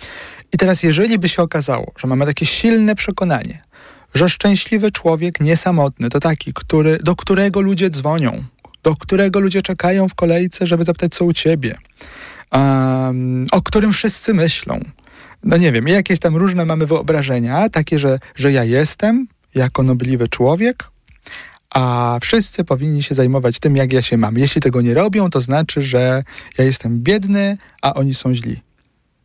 I 0.53 0.57
teraz, 0.57 0.83
jeżeli 0.83 1.19
by 1.19 1.29
się 1.29 1.41
okazało, 1.41 1.91
że 1.97 2.07
mamy 2.07 2.25
takie 2.25 2.45
silne 2.45 2.95
przekonanie, 2.95 3.61
że 4.13 4.29
szczęśliwy 4.29 4.91
człowiek 4.91 5.39
niesamotny 5.39 6.09
to 6.09 6.19
taki, 6.19 6.53
który, 6.53 6.99
do 7.03 7.15
którego 7.15 7.61
ludzie 7.61 7.89
dzwonią, 7.89 8.43
do 8.83 8.95
którego 8.95 9.39
ludzie 9.39 9.61
czekają 9.61 10.07
w 10.09 10.15
kolejce, 10.15 10.67
żeby 10.67 10.83
zapytać, 10.83 11.13
co 11.13 11.25
u 11.25 11.33
ciebie, 11.33 11.77
um, 12.51 13.45
o 13.51 13.61
którym 13.61 13.93
wszyscy 13.93 14.33
myślą. 14.33 14.79
No 15.43 15.57
nie 15.57 15.71
wiem, 15.71 15.87
jakieś 15.87 16.19
tam 16.19 16.35
różne 16.35 16.65
mamy 16.65 16.85
wyobrażenia, 16.85 17.69
takie, 17.69 17.99
że, 17.99 18.19
że 18.35 18.51
ja 18.51 18.63
jestem 18.63 19.27
jako 19.55 19.83
nobliwy 19.83 20.27
człowiek, 20.27 20.83
a 21.69 22.17
wszyscy 22.21 22.63
powinni 22.63 23.03
się 23.03 23.15
zajmować 23.15 23.59
tym, 23.59 23.75
jak 23.75 23.93
ja 23.93 24.01
się 24.01 24.17
mam. 24.17 24.37
Jeśli 24.37 24.61
tego 24.61 24.81
nie 24.81 24.93
robią, 24.93 25.29
to 25.29 25.41
znaczy, 25.41 25.81
że 25.81 26.23
ja 26.57 26.65
jestem 26.65 26.99
biedny, 26.99 27.57
a 27.81 27.93
oni 27.93 28.13
są 28.13 28.33
źli. 28.33 28.61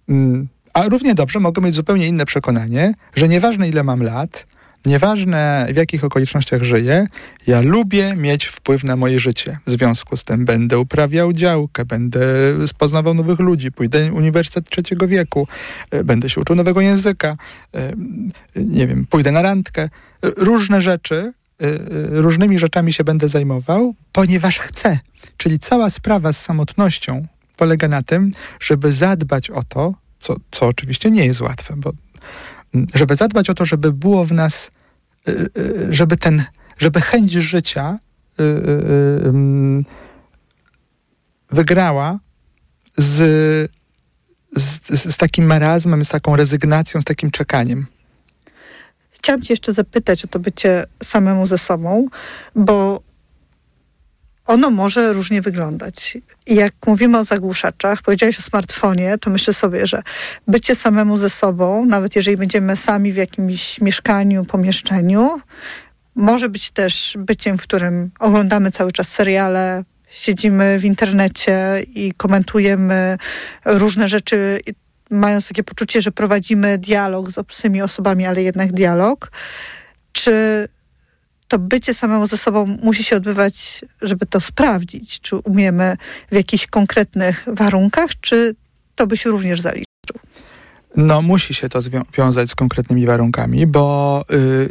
Mm. 0.08 0.48
A 0.74 0.88
równie 0.88 1.14
dobrze 1.14 1.40
mogę 1.40 1.62
mieć 1.62 1.74
zupełnie 1.74 2.06
inne 2.06 2.26
przekonanie, 2.26 2.94
że 3.16 3.28
nieważne 3.28 3.68
ile 3.68 3.84
mam 3.84 4.02
lat, 4.02 4.46
nieważne 4.86 5.66
w 5.72 5.76
jakich 5.76 6.04
okolicznościach 6.04 6.62
żyję, 6.62 7.06
ja 7.46 7.60
lubię 7.60 8.16
mieć 8.16 8.46
wpływ 8.46 8.84
na 8.84 8.96
moje 8.96 9.20
życie. 9.20 9.58
W 9.66 9.70
związku 9.70 10.16
z 10.16 10.24
tym 10.24 10.44
będę 10.44 10.78
uprawiał 10.78 11.32
działkę, 11.32 11.84
będę 11.84 12.20
poznawał 12.78 13.14
nowych 13.14 13.38
ludzi, 13.38 13.72
pójdę 13.72 14.10
na 14.10 14.12
uniwersytet 14.12 14.70
trzeciego 14.70 15.08
wieku, 15.08 15.48
e, 15.90 16.04
będę 16.04 16.30
się 16.30 16.40
uczył 16.40 16.56
nowego 16.56 16.80
języka, 16.80 17.36
e, 17.74 17.92
nie 18.56 18.86
wiem, 18.86 19.06
pójdę 19.10 19.32
na 19.32 19.42
randkę. 19.42 19.88
Różne 20.22 20.82
rzeczy, 20.82 21.32
y, 21.62 21.78
różnymi 22.22 22.58
rzeczami 22.58 22.92
się 22.92 23.04
będę 23.04 23.28
zajmował, 23.28 23.94
ponieważ 24.12 24.58
chcę. 24.58 24.98
Czyli 25.36 25.58
cała 25.58 25.90
sprawa 25.90 26.32
z 26.32 26.42
samotnością 26.42 27.26
polega 27.56 27.88
na 27.88 28.02
tym, 28.02 28.32
żeby 28.60 28.92
zadbać 28.92 29.50
o 29.50 29.62
to, 29.62 29.94
co, 30.20 30.36
co 30.50 30.66
oczywiście 30.66 31.10
nie 31.10 31.26
jest 31.26 31.40
łatwe, 31.40 31.74
bo 31.76 31.92
żeby 32.94 33.16
zadbać 33.16 33.50
o 33.50 33.54
to, 33.54 33.64
żeby 33.64 33.92
było 33.92 34.24
w 34.24 34.32
nas, 34.32 34.70
y, 35.28 35.50
żeby 35.90 36.16
ten, 36.16 36.44
żeby 36.78 37.00
chęć 37.00 37.32
życia 37.32 37.98
mm, 38.38 39.84
wygrała 41.50 42.18
z, 42.98 43.70
z, 44.56 44.90
z 45.12 45.16
takim 45.16 45.46
marazmem, 45.46 46.04
z 46.04 46.08
taką 46.08 46.36
rezygnacją, 46.36 47.00
z 47.00 47.04
takim 47.04 47.30
czekaniem. 47.30 47.86
Chciałam 49.10 49.42
Cię 49.42 49.52
jeszcze 49.52 49.72
zapytać 49.72 50.24
o 50.24 50.28
to 50.28 50.38
bycie 50.38 50.84
samemu 51.02 51.46
ze 51.46 51.58
sobą, 51.58 52.06
bo 52.54 53.02
ono 54.50 54.70
może 54.70 55.12
różnie 55.12 55.42
wyglądać. 55.42 56.18
I 56.46 56.54
jak 56.54 56.72
mówimy 56.86 57.18
o 57.18 57.24
zagłuszaczach, 57.24 58.02
powiedziałeś 58.02 58.38
o 58.38 58.42
smartfonie, 58.42 59.18
to 59.18 59.30
myślę 59.30 59.54
sobie, 59.54 59.86
że 59.86 60.02
bycie 60.48 60.74
samemu 60.74 61.18
ze 61.18 61.30
sobą, 61.30 61.86
nawet 61.86 62.16
jeżeli 62.16 62.36
będziemy 62.36 62.76
sami 62.76 63.12
w 63.12 63.16
jakimś 63.16 63.80
mieszkaniu, 63.80 64.44
pomieszczeniu, 64.44 65.40
może 66.14 66.48
być 66.48 66.70
też 66.70 67.16
byciem, 67.18 67.58
w 67.58 67.62
którym 67.62 68.10
oglądamy 68.20 68.70
cały 68.70 68.92
czas 68.92 69.08
seriale, 69.08 69.84
siedzimy 70.08 70.78
w 70.78 70.84
internecie 70.84 71.82
i 71.94 72.12
komentujemy 72.16 73.16
różne 73.64 74.08
rzeczy 74.08 74.58
mając 75.10 75.48
takie 75.48 75.64
poczucie, 75.64 76.02
że 76.02 76.12
prowadzimy 76.12 76.78
dialog 76.78 77.30
z 77.30 77.38
obcymi 77.38 77.82
osobami, 77.82 78.26
ale 78.26 78.42
jednak 78.42 78.72
dialog, 78.72 79.30
czy 80.12 80.68
to 81.50 81.58
bycie 81.58 81.94
samemu 81.94 82.26
ze 82.26 82.36
sobą 82.36 82.76
musi 82.82 83.04
się 83.04 83.16
odbywać, 83.16 83.84
żeby 84.02 84.26
to 84.26 84.40
sprawdzić, 84.40 85.20
czy 85.20 85.36
umiemy 85.36 85.96
w 86.30 86.34
jakichś 86.34 86.66
konkretnych 86.66 87.44
warunkach, 87.46 88.10
czy 88.20 88.54
to 88.94 89.06
by 89.06 89.16
się 89.16 89.30
również 89.30 89.60
zaliczył? 89.60 89.86
No, 90.96 91.22
musi 91.22 91.54
się 91.54 91.68
to 91.68 91.80
związać 91.80 92.50
z 92.50 92.54
konkretnymi 92.54 93.06
warunkami, 93.06 93.66
bo 93.66 94.24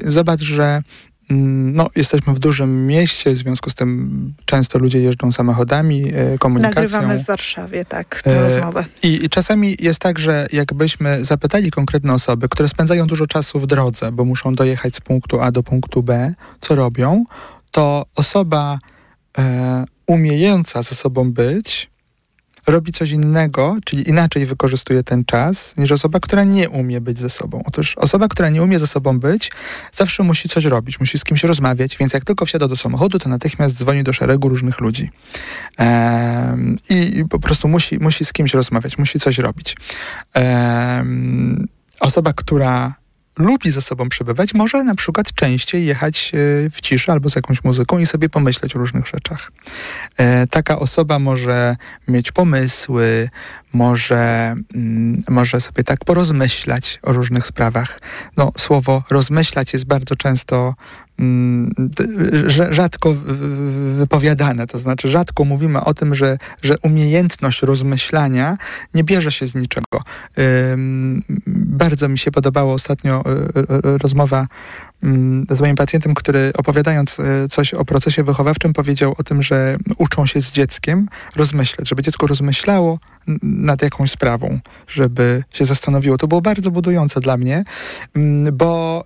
yy, 0.03 0.11
zobacz, 0.11 0.41
że 0.41 0.81
no, 1.29 1.89
jesteśmy 1.95 2.33
w 2.33 2.39
dużym 2.39 2.87
mieście, 2.87 3.31
w 3.31 3.37
związku 3.37 3.69
z 3.69 3.75
tym 3.75 4.33
często 4.45 4.79
ludzie 4.79 4.99
jeżdżą 4.99 5.31
samochodami, 5.31 6.11
e, 6.15 6.37
komunikacją. 6.37 6.81
Nagrywamy 6.81 7.23
w 7.23 7.25
Warszawie, 7.25 7.85
tak, 7.85 8.21
tę 8.21 8.39
e, 8.39 8.41
rozmowę. 8.41 8.85
I, 9.03 9.25
I, 9.25 9.29
czasami 9.29 9.77
jest 9.79 9.99
tak, 9.99 10.19
że 10.19 10.47
jakbyśmy 10.51 11.25
zapytali 11.25 11.71
konkretne 11.71 12.13
osoby, 12.13 12.49
które 12.49 12.69
spędzają 12.69 13.07
dużo 13.07 13.27
czasu 13.27 13.59
w 13.59 13.67
drodze, 13.67 14.11
bo 14.11 14.25
muszą 14.25 14.55
dojechać 14.55 14.95
z 14.95 15.01
punktu 15.01 15.41
A 15.41 15.51
do 15.51 15.63
punktu 15.63 16.03
B, 16.03 16.33
co 16.61 16.75
robią, 16.75 17.25
to 17.71 18.05
osoba 18.15 18.79
e, 19.37 19.85
umiejąca 20.07 20.81
ze 20.81 20.95
sobą 20.95 21.31
być, 21.31 21.88
robi 22.71 22.91
coś 22.91 23.11
innego, 23.11 23.77
czyli 23.85 24.09
inaczej 24.09 24.45
wykorzystuje 24.45 25.03
ten 25.03 25.25
czas, 25.25 25.77
niż 25.77 25.91
osoba, 25.91 26.19
która 26.19 26.43
nie 26.43 26.69
umie 26.69 27.01
być 27.01 27.17
ze 27.17 27.29
sobą. 27.29 27.63
Otóż 27.65 27.97
osoba, 27.97 28.27
która 28.27 28.49
nie 28.49 28.63
umie 28.63 28.79
ze 28.79 28.87
sobą 28.87 29.19
być, 29.19 29.51
zawsze 29.93 30.23
musi 30.23 30.49
coś 30.49 30.65
robić, 30.65 30.99
musi 30.99 31.17
z 31.17 31.23
kimś 31.23 31.43
rozmawiać, 31.43 31.97
więc 31.97 32.13
jak 32.13 32.25
tylko 32.25 32.45
wsiada 32.45 32.67
do 32.67 32.75
samochodu, 32.75 33.19
to 33.19 33.29
natychmiast 33.29 33.77
dzwoni 33.77 34.03
do 34.03 34.13
szeregu 34.13 34.49
różnych 34.49 34.79
ludzi. 34.79 35.11
Ehm, 35.77 36.75
i, 36.89 37.23
po 37.29 37.39
prostu 37.39 37.67
musi, 37.67 37.99
musi 37.99 38.25
z 38.25 38.33
kimś 38.33 38.53
rozmawiać, 38.53 38.97
musi 38.97 39.19
coś 39.19 39.37
robić. 39.37 39.77
Ehm, 40.33 41.67
osoba, 41.99 42.33
która 42.33 42.98
lubi 43.39 43.71
ze 43.71 43.81
sobą 43.81 44.09
przebywać, 44.09 44.53
może 44.53 44.83
na 44.83 44.95
przykład 44.95 45.33
częściej 45.33 45.85
jechać 45.85 46.31
e, 46.33 46.69
w 46.69 46.81
ciszy 46.81 47.11
albo 47.11 47.29
z 47.29 47.35
jakąś 47.35 47.63
muzyką 47.63 47.99
i 47.99 48.05
sobie 48.05 48.29
pomyśleć 48.29 48.75
o 48.75 48.79
różnych 48.79 49.07
rzeczach. 49.07 49.51
E, 50.17 50.47
taka 50.47 50.79
osoba 50.79 51.19
może 51.19 51.75
mieć 52.07 52.31
pomysły, 52.31 53.29
może, 53.73 54.55
mm, 54.75 55.23
może 55.29 55.61
sobie 55.61 55.83
tak 55.83 56.05
porozmyślać 56.05 56.99
o 57.03 57.13
różnych 57.13 57.47
sprawach. 57.47 58.01
No, 58.37 58.51
słowo 58.57 59.03
rozmyślać 59.09 59.73
jest 59.73 59.85
bardzo 59.85 60.15
często 60.15 60.73
rzadko 62.69 63.13
wypowiadane, 63.97 64.67
to 64.67 64.77
znaczy 64.77 65.09
rzadko 65.09 65.45
mówimy 65.45 65.83
o 65.83 65.93
tym, 65.93 66.15
że, 66.15 66.37
że 66.61 66.75
umiejętność 66.79 67.61
rozmyślania 67.61 68.57
nie 68.93 69.03
bierze 69.03 69.31
się 69.31 69.47
z 69.47 69.55
niczego. 69.55 70.01
Bardzo 71.47 72.09
mi 72.09 72.17
się 72.17 72.31
podobało 72.31 72.73
ostatnio 72.73 73.23
e, 73.25 73.29
e, 73.59 73.97
rozmowa 73.97 74.47
Mm, 75.03 75.45
z 75.49 75.61
moim 75.61 75.75
pacjentem, 75.75 76.13
który 76.13 76.51
opowiadając 76.57 77.19
e, 77.19 77.47
coś 77.47 77.73
o 77.73 77.85
procesie 77.85 78.23
wychowawczym 78.23 78.73
powiedział 78.73 79.15
o 79.17 79.23
tym, 79.23 79.43
że 79.43 79.77
uczą 79.97 80.25
się 80.25 80.41
z 80.41 80.51
dzieckiem 80.51 81.07
rozmyślać, 81.35 81.89
żeby 81.89 82.03
dziecko 82.03 82.27
rozmyślało 82.27 82.99
nad 83.43 83.81
jakąś 83.81 84.11
sprawą, 84.11 84.59
żeby 84.87 85.43
się 85.53 85.65
zastanowiło. 85.65 86.17
To 86.17 86.27
było 86.27 86.41
bardzo 86.41 86.71
budujące 86.71 87.19
dla 87.19 87.37
mnie, 87.37 87.63
mm, 88.15 88.57
bo 88.57 89.03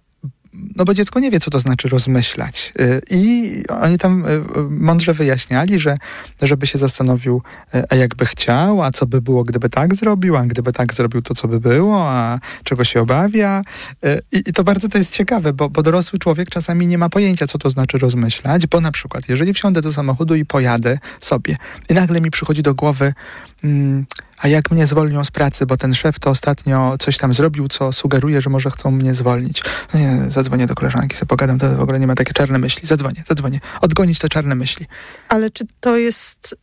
no 0.75 0.85
bo 0.85 0.93
dziecko 0.93 1.19
nie 1.19 1.31
wie, 1.31 1.39
co 1.39 1.51
to 1.51 1.59
znaczy 1.59 1.89
rozmyślać. 1.89 2.73
Y, 2.79 3.01
I 3.09 3.63
oni 3.81 3.97
tam 3.97 4.25
y, 4.25 4.41
mądrze 4.69 5.13
wyjaśniali, 5.13 5.79
że 5.79 5.97
żeby 6.41 6.67
się 6.67 6.77
zastanowił, 6.77 7.41
y, 7.75 7.83
a 7.89 7.95
jakby 7.95 8.25
chciał, 8.25 8.83
a 8.83 8.91
co 8.91 9.05
by 9.05 9.21
było, 9.21 9.43
gdyby 9.43 9.69
tak 9.69 9.95
zrobił, 9.95 10.37
a 10.37 10.43
gdyby 10.43 10.73
tak 10.73 10.93
zrobił, 10.93 11.21
to 11.21 11.35
co 11.35 11.47
by 11.47 11.59
było, 11.59 12.09
a 12.09 12.39
czego 12.63 12.83
się 12.83 13.01
obawia. 13.01 13.61
I, 14.31 14.43
i 14.49 14.53
to 14.53 14.63
bardzo 14.63 14.89
to 14.89 14.97
jest 14.97 15.13
ciekawe, 15.13 15.53
bo, 15.53 15.69
bo 15.69 15.81
dorosły 15.81 16.19
człowiek 16.19 16.49
czasami 16.49 16.87
nie 16.87 16.97
ma 16.97 17.09
pojęcia, 17.09 17.47
co 17.47 17.57
to 17.57 17.69
znaczy 17.69 17.97
rozmyślać, 17.97 18.67
bo 18.67 18.81
na 18.81 18.91
przykład, 18.91 19.29
jeżeli 19.29 19.53
wsiądę 19.53 19.81
do 19.81 19.93
samochodu 19.93 20.35
i 20.35 20.45
pojadę 20.45 20.99
sobie 21.19 21.57
i 21.89 21.93
nagle 21.93 22.21
mi 22.21 22.31
przychodzi 22.31 22.61
do 22.61 22.73
głowy, 22.73 23.13
mm, 23.63 24.05
a 24.43 24.47
jak 24.47 24.71
mnie 24.71 24.87
zwolnią 24.87 25.23
z 25.23 25.31
pracy, 25.31 25.65
bo 25.65 25.77
ten 25.77 25.93
szef 25.93 26.19
to 26.19 26.29
ostatnio 26.29 26.95
coś 26.99 27.17
tam 27.17 27.33
zrobił, 27.33 27.67
co 27.67 27.91
sugeruje, 27.91 28.41
że 28.41 28.49
może 28.49 28.71
chcą 28.71 28.91
mnie 28.91 29.15
zwolnić. 29.15 29.63
No 29.93 29.99
nie, 29.99 30.31
zadzwonię 30.31 30.67
do 30.67 30.75
koleżanki, 30.75 31.17
sobie 31.17 31.27
pogadam, 31.27 31.59
to 31.59 31.75
w 31.75 31.81
ogóle 31.81 31.99
nie 31.99 32.07
ma 32.07 32.15
takie 32.15 32.33
czarne 32.33 32.59
myśli. 32.59 32.87
Zadzwonię, 32.87 33.23
zadzwonię. 33.27 33.59
Odgonić 33.81 34.19
te 34.19 34.29
czarne 34.29 34.55
myśli. 34.55 34.85
Ale 35.29 35.51
czy 35.51 35.65
to 35.79 35.97
jest, 35.97 36.55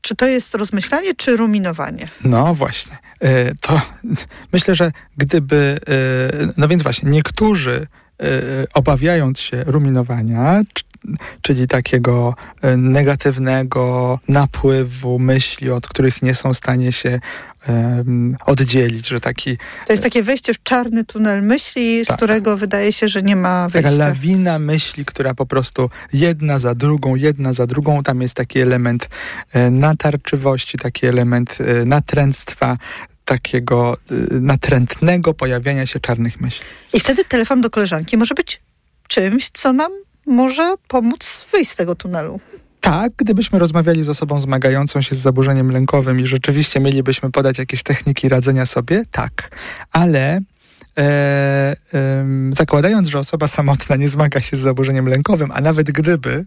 czy 0.00 0.16
to 0.16 0.26
jest 0.26 0.54
rozmyślanie, 0.54 1.14
czy 1.14 1.36
ruminowanie? 1.36 2.08
No 2.24 2.54
właśnie. 2.54 2.96
E, 3.20 3.54
to 3.54 3.80
myślę, 4.52 4.74
że 4.74 4.92
gdyby, 5.16 5.78
e, 5.88 6.52
no 6.56 6.68
więc 6.68 6.82
właśnie, 6.82 7.10
niektórzy 7.10 7.86
e, 8.20 8.26
obawiając 8.74 9.40
się 9.40 9.64
ruminowania, 9.64 10.62
czyli 11.42 11.68
takiego 11.68 12.34
e, 12.62 12.76
negatywnego 12.76 14.18
napływu 14.28 15.18
myśli, 15.18 15.70
od 15.70 15.88
których 15.88 16.22
nie 16.22 16.34
są 16.34 16.52
w 16.52 16.56
stanie 16.56 16.92
się 16.92 17.20
um, 17.68 18.36
oddzielić, 18.46 19.08
że 19.08 19.20
taki... 19.20 19.58
To 19.86 19.92
jest 19.92 20.02
takie 20.02 20.22
wejście 20.22 20.54
w 20.54 20.62
czarny 20.62 21.04
tunel 21.04 21.42
myśli, 21.42 22.02
tak. 22.06 22.14
z 22.14 22.16
którego 22.16 22.56
wydaje 22.56 22.92
się, 22.92 23.08
że 23.08 23.22
nie 23.22 23.36
ma 23.36 23.68
wyjścia. 23.68 23.90
Taka 23.90 24.04
lawina 24.04 24.58
myśli, 24.58 25.04
która 25.04 25.34
po 25.34 25.46
prostu 25.46 25.90
jedna 26.12 26.58
za 26.58 26.74
drugą, 26.74 27.14
jedna 27.14 27.52
za 27.52 27.66
drugą, 27.66 28.02
tam 28.02 28.22
jest 28.22 28.34
taki 28.34 28.60
element 28.60 29.08
e, 29.52 29.70
natarczywości, 29.70 30.78
taki 30.78 31.06
element 31.06 31.58
e, 31.60 31.84
natręctwa, 31.84 32.78
takiego 33.24 33.96
natrętnego 34.30 35.34
pojawiania 35.34 35.86
się 35.86 36.00
czarnych 36.00 36.40
myśli. 36.40 36.64
I 36.92 37.00
wtedy 37.00 37.24
telefon 37.24 37.60
do 37.60 37.70
koleżanki 37.70 38.16
może 38.16 38.34
być 38.34 38.60
czymś, 39.08 39.50
co 39.50 39.72
nam 39.72 39.92
może 40.26 40.74
pomóc 40.88 41.46
wyjść 41.52 41.70
z 41.70 41.76
tego 41.76 41.94
tunelu. 41.94 42.40
Tak, 42.80 43.12
gdybyśmy 43.16 43.58
rozmawiali 43.58 44.04
z 44.04 44.08
osobą 44.08 44.40
zmagającą 44.40 45.02
się 45.02 45.14
z 45.14 45.18
zaburzeniem 45.18 45.70
lękowym 45.70 46.20
i 46.20 46.26
rzeczywiście 46.26 46.80
mielibyśmy 46.80 47.30
podać 47.30 47.58
jakieś 47.58 47.82
techniki 47.82 48.28
radzenia 48.28 48.66
sobie, 48.66 49.02
tak. 49.10 49.56
Ale 49.92 50.40
e, 50.98 51.02
e, 51.02 51.76
zakładając, 52.50 53.08
że 53.08 53.18
osoba 53.18 53.48
samotna 53.48 53.96
nie 53.96 54.08
zmaga 54.08 54.40
się 54.40 54.56
z 54.56 54.60
zaburzeniem 54.60 55.08
lękowym, 55.08 55.50
a 55.54 55.60
nawet 55.60 55.90
gdyby, 55.90 56.44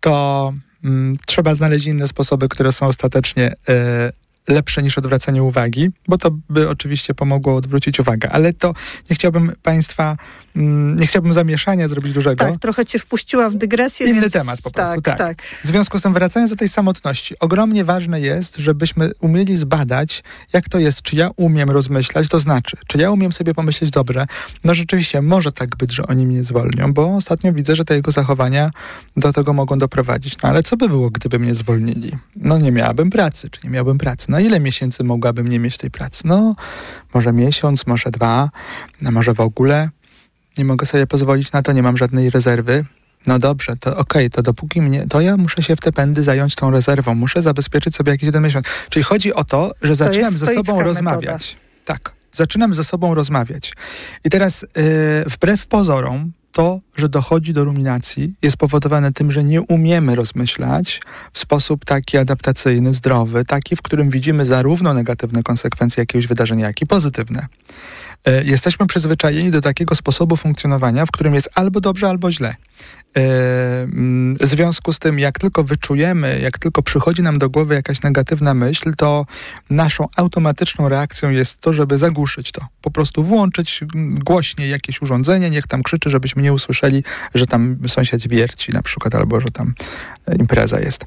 to 0.00 0.52
Mm, 0.84 1.18
trzeba 1.26 1.54
znaleźć 1.54 1.86
inne 1.86 2.08
sposoby, 2.08 2.48
które 2.48 2.72
są 2.72 2.86
ostatecznie 2.86 3.52
e, 3.68 4.12
lepsze 4.48 4.82
niż 4.82 4.98
odwracanie 4.98 5.42
uwagi, 5.42 5.90
bo 6.08 6.18
to 6.18 6.30
by 6.48 6.68
oczywiście 6.68 7.14
pomogło 7.14 7.56
odwrócić 7.56 8.00
uwagę, 8.00 8.30
ale 8.30 8.52
to 8.52 8.74
nie 9.10 9.16
chciałbym 9.16 9.52
Państwa, 9.62 10.16
nie 10.54 11.06
chciałbym 11.06 11.32
zamieszania 11.32 11.88
zrobić 11.88 12.12
dużego. 12.12 12.44
Tak, 12.44 12.58
trochę 12.58 12.84
Cię 12.84 12.98
wpuściłam 12.98 13.52
w 13.52 13.56
dygresję. 13.56 14.06
Inny 14.06 14.20
więc... 14.20 14.32
temat 14.32 14.62
po 14.62 14.70
prostu, 14.70 15.00
tak, 15.00 15.18
tak. 15.18 15.18
tak. 15.18 15.42
W 15.42 15.66
związku 15.66 15.98
z 15.98 16.02
tym 16.02 16.12
wracając 16.12 16.50
do 16.50 16.56
tej 16.56 16.68
samotności, 16.68 17.38
ogromnie 17.38 17.84
ważne 17.84 18.20
jest, 18.20 18.56
żebyśmy 18.56 19.10
umieli 19.20 19.56
zbadać, 19.56 20.22
jak 20.52 20.68
to 20.68 20.78
jest, 20.78 21.02
czy 21.02 21.16
ja 21.16 21.30
umiem 21.36 21.70
rozmyślać, 21.70 22.28
to 22.28 22.38
znaczy, 22.38 22.76
czy 22.86 22.98
ja 22.98 23.10
umiem 23.10 23.32
sobie 23.32 23.54
pomyśleć, 23.54 23.90
dobrze, 23.90 24.26
no 24.64 24.74
rzeczywiście 24.74 25.22
może 25.22 25.52
tak 25.52 25.76
być, 25.76 25.92
że 25.92 26.06
oni 26.06 26.26
mnie 26.26 26.44
zwolnią, 26.44 26.92
bo 26.92 27.16
ostatnio 27.16 27.52
widzę, 27.52 27.76
że 27.76 27.84
te 27.84 27.94
jego 27.94 28.10
zachowania 28.10 28.70
do 29.16 29.32
tego 29.32 29.52
mogą 29.52 29.78
doprowadzić. 29.78 30.36
No 30.42 30.48
ale 30.48 30.62
co 30.62 30.76
by 30.76 30.88
było, 30.88 31.10
gdyby 31.10 31.38
mnie 31.38 31.54
zwolnili? 31.54 32.12
No 32.36 32.58
nie 32.58 32.72
miałabym 32.72 33.10
pracy, 33.10 33.50
czy 33.50 33.60
nie 33.64 33.70
miałbym 33.70 33.98
pracy? 33.98 34.30
Na 34.30 34.40
ile 34.40 34.60
miesięcy 34.60 35.04
mogłabym 35.04 35.48
nie 35.48 35.58
mieć 35.58 35.78
tej 35.78 35.90
pracy? 35.90 36.22
No, 36.24 36.54
może 37.14 37.32
miesiąc, 37.32 37.86
może 37.86 38.10
dwa, 38.10 38.50
a 39.04 39.10
może 39.10 39.34
w 39.34 39.40
ogóle. 39.40 39.90
Nie 40.58 40.64
mogę 40.64 40.86
sobie 40.86 41.06
pozwolić 41.06 41.52
na 41.52 41.62
to, 41.62 41.72
nie 41.72 41.82
mam 41.82 41.96
żadnej 41.96 42.30
rezerwy. 42.30 42.84
No 43.26 43.38
dobrze, 43.38 43.72
to 43.80 43.90
okej, 43.90 44.26
okay, 44.26 44.30
to 44.30 44.42
dopóki 44.42 44.82
mnie, 44.82 45.06
to 45.06 45.20
ja 45.20 45.36
muszę 45.36 45.62
się 45.62 45.76
w 45.76 45.80
te 45.80 45.92
pędy 45.92 46.22
zająć 46.22 46.54
tą 46.54 46.70
rezerwą, 46.70 47.14
muszę 47.14 47.42
zabezpieczyć 47.42 47.96
sobie 47.96 48.12
jakiś 48.12 48.26
jeden 48.26 48.42
miesiąc. 48.42 48.66
Czyli 48.90 49.02
chodzi 49.02 49.34
o 49.34 49.44
to, 49.44 49.72
że 49.82 49.94
zaczynam 49.94 50.32
ze 50.32 50.46
sobą 50.46 50.72
metoda. 50.72 50.84
rozmawiać. 50.84 51.56
Tak, 51.84 52.12
zaczynam 52.32 52.74
ze 52.74 52.84
sobą 52.84 53.14
rozmawiać. 53.14 53.74
I 54.24 54.30
teraz 54.30 54.62
yy, 54.62 55.24
wbrew 55.26 55.66
pozorom, 55.66 56.32
to, 56.52 56.80
że 56.96 57.08
dochodzi 57.08 57.52
do 57.52 57.64
ruminacji, 57.64 58.34
jest 58.42 58.56
powodowane 58.56 59.12
tym, 59.12 59.32
że 59.32 59.44
nie 59.44 59.62
umiemy 59.62 60.14
rozmyślać 60.14 61.00
w 61.32 61.38
sposób 61.38 61.84
taki 61.84 62.18
adaptacyjny, 62.18 62.94
zdrowy, 62.94 63.44
taki, 63.44 63.76
w 63.76 63.82
którym 63.82 64.10
widzimy 64.10 64.46
zarówno 64.46 64.94
negatywne 64.94 65.42
konsekwencje 65.42 66.00
jakiegoś 66.00 66.26
wydarzenia, 66.26 66.66
jak 66.66 66.82
i 66.82 66.86
pozytywne. 66.86 67.46
E, 68.24 68.44
jesteśmy 68.44 68.86
przyzwyczajeni 68.86 69.50
do 69.50 69.60
takiego 69.60 69.94
sposobu 69.94 70.36
funkcjonowania, 70.36 71.06
w 71.06 71.10
którym 71.10 71.34
jest 71.34 71.50
albo 71.54 71.80
dobrze, 71.80 72.08
albo 72.08 72.32
źle. 72.32 72.54
E, 73.16 73.82
mm, 73.82 74.36
w 74.36 74.46
związku 74.46 74.92
z 74.92 74.98
tym, 74.98 75.18
jak 75.18 75.38
tylko 75.38 75.64
wyczujemy, 75.64 76.40
jak 76.40 76.58
tylko 76.58 76.82
przychodzi 76.82 77.22
nam 77.22 77.38
do 77.38 77.50
głowy 77.50 77.74
jakaś 77.74 78.02
negatywna 78.02 78.54
myśl, 78.54 78.92
to 78.96 79.26
naszą 79.70 80.06
automatyczną 80.16 80.88
reakcją 80.88 81.30
jest 81.30 81.60
to, 81.60 81.72
żeby 81.72 81.98
zagłuszyć 81.98 82.52
to. 82.52 82.66
Po 82.82 82.90
prostu 82.90 83.24
włączyć 83.24 83.80
głośniej 84.24 84.70
jakieś 84.70 85.02
urządzenie, 85.02 85.50
niech 85.50 85.66
tam 85.66 85.82
krzyczy, 85.82 86.10
żebyśmy 86.10 86.42
nie 86.42 86.52
usłyszeli, 86.52 87.04
że 87.34 87.46
tam 87.46 87.78
sąsiad 87.88 88.28
wierci 88.28 88.72
na 88.72 88.82
przykład, 88.82 89.14
albo 89.14 89.40
że 89.40 89.48
tam 89.48 89.74
impreza 90.38 90.80
jest. 90.80 91.04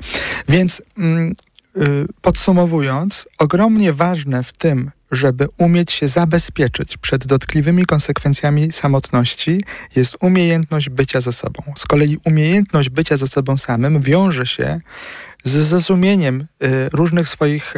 Więc 0.50 0.82
mm, 0.98 1.34
y, 1.78 2.06
podsumowując, 2.22 3.28
ogromnie 3.38 3.94
ważne 3.94 4.44
w 4.44 4.54
tym, 4.54 4.92
żeby 5.12 5.48
umieć 5.58 5.92
się 5.92 6.08
zabezpieczyć 6.08 6.98
przed 6.98 7.26
dotkliwymi 7.26 7.86
konsekwencjami 7.86 8.72
samotności, 8.72 9.64
jest 9.96 10.18
umiejętność 10.22 10.90
bycia 10.90 11.22
ze 11.22 11.32
sobą. 11.32 11.64
Z 11.78 11.86
kolei 11.86 12.18
umiejętność 12.26 12.90
bycia 12.90 13.18
ze 13.18 13.28
sobą 13.28 13.58
samym 13.58 14.02
wiąże 14.02 14.46
się 14.46 14.80
z 15.46 15.52
zrozumieniem 15.52 16.42
y, 16.42 16.90
różnych 16.90 17.30
swoich 17.30 17.74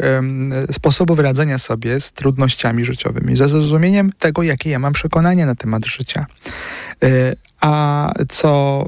sposobów 0.70 1.18
radzenia 1.18 1.58
sobie 1.58 2.00
z 2.00 2.12
trudnościami 2.12 2.84
życiowymi, 2.84 3.36
ze 3.36 3.48
zrozumieniem 3.48 4.12
tego, 4.18 4.42
jakie 4.42 4.70
ja 4.70 4.78
mam 4.78 4.92
przekonania 4.92 5.46
na 5.46 5.54
temat 5.54 5.86
życia. 5.86 6.26
Y, 7.04 7.36
a 7.60 8.12
co 8.28 8.84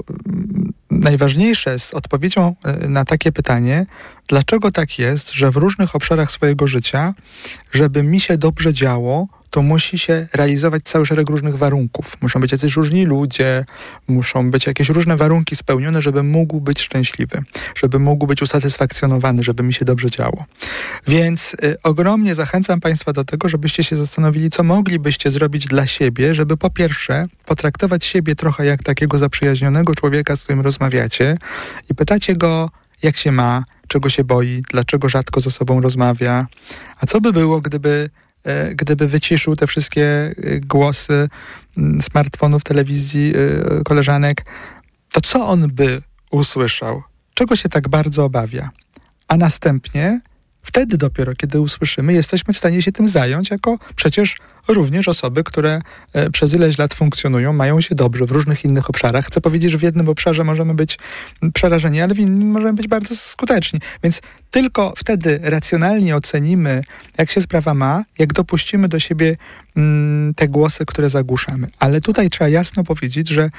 najważniejsze 0.91 1.79
z 1.79 1.95
odpowiedzią 1.95 2.55
y, 2.85 2.89
na 2.89 3.05
takie 3.05 3.33
pytanie, 3.33 3.87
dlaczego 4.29 4.71
tak 4.71 4.99
jest, 4.99 5.33
że 5.33 5.51
w 5.51 5.57
różnych 5.57 5.97
obszarach 5.97 6.31
swojego 6.31 6.67
życia, 6.67 7.15
żeby 7.73 8.03
mi 8.03 8.21
się 8.21 8.39
dobrze 8.39 8.73
działo, 8.73 9.29
to 9.51 9.63
musi 9.63 9.99
się 9.99 10.27
realizować 10.35 10.83
cały 10.83 11.07
szereg 11.07 11.31
różnych 11.31 11.57
warunków. 11.57 12.17
Muszą 12.21 12.41
być 12.41 12.53
jacyś 12.53 12.77
różni 12.77 13.05
ludzie, 13.05 13.65
muszą 14.09 14.51
być 14.51 14.67
jakieś 14.67 14.89
różne 14.89 15.17
warunki 15.17 15.57
spełnione, 15.57 16.03
żeby 16.03 16.23
mógł 16.23 16.61
być 16.61 16.81
szczęśliwy, 16.81 17.43
żeby 17.75 17.99
mógł 17.99 18.27
być 18.27 18.43
usatysfakcjonowany, 18.43 19.43
żeby 19.43 19.63
mi 19.63 19.75
się 19.75 19.85
dobrze 19.85 20.11
działo. 20.11 20.45
Więc 21.07 21.55
y, 21.65 21.77
ogromnie 21.83 22.35
zachęcam 22.35 22.81
Państwa 22.81 23.13
do 23.13 23.25
tego, 23.25 23.49
żebyście 23.49 23.85
się 23.85 23.97
zastanowili, 23.97 24.51
co 24.51 24.63
moglibyście 24.63 25.31
zrobić 25.31 25.67
dla 25.67 25.87
siebie, 25.87 26.35
żeby 26.35 26.57
po 26.57 26.71
pierwsze 26.71 27.27
potraktować 27.47 28.05
siebie 28.05 28.35
trochę 28.35 28.67
jak 28.67 28.83
takiego 28.83 29.19
zaprzyjaźnionego 29.19 29.95
człowieka, 29.95 30.37
z 30.37 30.43
którym 30.43 30.61
rozmawiacie 30.61 31.37
i 31.91 31.95
pytacie 31.95 32.37
go, 32.37 32.71
jak 33.03 33.17
się 33.17 33.33
ma, 33.33 33.65
czego 33.89 34.09
się 34.09 34.25
boi, 34.25 34.63
dlaczego 34.71 35.09
rzadko 35.09 35.41
ze 35.41 35.51
sobą 35.51 35.81
rozmawia. 35.81 36.47
A 37.01 37.07
co 37.07 37.21
by 37.21 37.33
było, 37.33 37.61
gdyby 37.61 38.11
gdyby 38.75 39.09
wyciszył 39.09 39.57
te 39.57 39.67
wszystkie 39.67 40.05
e, 40.05 40.33
głosy 40.61 41.29
mm, 41.77 42.03
smartfonów, 42.03 42.63
telewizji, 42.63 43.33
e, 43.81 43.85
koleżanek, 43.85 44.45
to 45.13 45.21
co 45.21 45.49
on 45.49 45.69
by 45.73 46.03
usłyszał? 46.31 47.03
Czego 47.35 47.57
się 47.57 47.69
tak 47.69 47.89
bardzo 47.89 48.25
obawia? 48.25 48.71
A 49.29 49.37
następnie, 49.37 50.21
wtedy 50.63 50.97
dopiero, 50.97 51.35
kiedy 51.35 51.61
usłyszymy, 51.61 52.13
jesteśmy 52.13 52.55
w 52.55 52.59
stanie 52.59 52.83
się 52.83 52.93
tym 52.93 53.09
zająć, 53.09 53.51
jako 53.51 53.79
przecież 53.97 54.37
również 54.69 55.09
osoby, 55.09 55.45
które 55.45 55.81
przez 56.33 56.55
ileś 56.55 56.79
lat 56.79 56.95
funkcjonują, 56.95 57.53
mają 57.53 57.81
się 57.81 57.95
dobrze 57.95 58.27
w 58.27 58.31
różnych 58.31 58.65
innych 58.65 58.91
obszarach. 58.91 59.27
Chcę 59.27 59.41
powiedzieć, 59.41 59.71
że 59.71 59.79
w 59.79 59.83
jednym 59.83 60.09
obszarze 60.09 60.45
możemy 60.45 60.75
być 60.75 60.99
przerażeni, 61.55 62.01
ale 62.01 62.15
w 62.15 62.19
innym 62.19 62.49
możemy 62.49 62.73
być 62.73 62.89
bardzo 62.89 63.17
skuteczni. 63.17 63.81
Więc 64.03 64.21
tylko 64.51 64.93
wtedy 64.97 65.41
racjonalnie 65.43 66.17
ocenimy, 66.17 66.83
jak 67.19 67.31
się 67.31 67.41
sprawa 67.41 67.75
ma, 67.75 68.03
jak 68.19 68.33
dopuścimy 68.33 68.89
do 68.89 68.99
siebie 68.99 69.37
te 70.37 70.49
głosy, 70.49 70.87
które 70.87 71.11
zagłuszamy. 71.11 71.69
Ale 71.79 72.01
tutaj 72.01 72.31
trzeba 72.31 72.49
jasno 72.49 72.85
powiedzieć, 72.85 73.29
że 73.29 73.51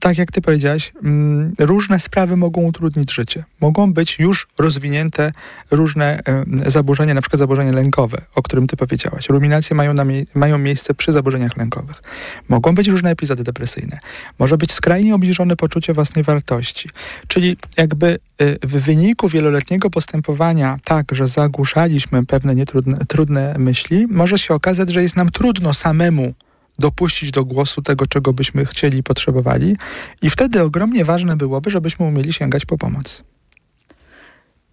tak 0.00 0.18
jak 0.18 0.32
ty 0.32 0.40
powiedziałaś, 0.40 0.92
mm, 1.02 1.52
różne 1.58 2.00
sprawy 2.00 2.36
mogą 2.36 2.62
utrudnić 2.62 3.14
życie. 3.14 3.44
Mogą 3.60 3.92
być 3.92 4.18
już 4.18 4.48
rozwinięte 4.58 5.32
różne 5.70 6.20
zaburzenia, 6.66 7.14
na 7.14 7.20
przykład 7.20 7.38
zaburzenia 7.38 7.72
lękowe, 7.72 8.22
o 8.34 8.42
którym 8.42 8.66
ty 8.66 8.76
powiedziałaś. 8.76 9.28
Ruminacje 9.28 9.76
mają, 9.76 9.94
na 9.94 10.04
mają 10.34 10.58
miejsce 10.58 10.94
przy 10.94 11.12
zaburzeniach 11.12 11.56
lękowych. 11.56 12.02
Mogą 12.48 12.74
być 12.74 12.88
różne 12.88 13.10
epizody 13.10 13.44
depresyjne. 13.44 13.98
Może 14.38 14.58
być 14.58 14.72
skrajnie 14.72 15.14
obniżone 15.14 15.56
poczucie 15.56 15.94
własnej 15.94 16.24
wartości. 16.24 16.88
Czyli 17.28 17.56
jakby 17.76 18.18
y, 18.42 18.58
w 18.62 18.80
wyniku 18.80 19.28
wieloletniego 19.28 19.90
postępowania 19.90 20.78
tak, 20.84 21.06
że 21.12 21.28
zagłuszaliśmy 21.28 22.26
pewne 22.26 22.54
nietrudne, 22.54 22.98
trudne 23.08 23.54
myśli, 23.58 24.06
może 24.10 24.38
się 24.38 24.54
okazać, 24.54 24.90
że 24.90 25.02
jest 25.02 25.16
nam 25.16 25.28
trudno 25.28 25.49
samemu 25.72 26.34
dopuścić 26.78 27.30
do 27.30 27.44
głosu 27.44 27.82
tego, 27.82 28.06
czego 28.06 28.32
byśmy 28.32 28.66
chcieli 28.66 28.98
i 28.98 29.02
potrzebowali. 29.02 29.76
I 30.22 30.30
wtedy 30.30 30.62
ogromnie 30.62 31.04
ważne 31.04 31.36
byłoby, 31.36 31.70
żebyśmy 31.70 32.06
umieli 32.06 32.32
sięgać 32.32 32.66
po 32.66 32.78
pomoc. 32.78 33.22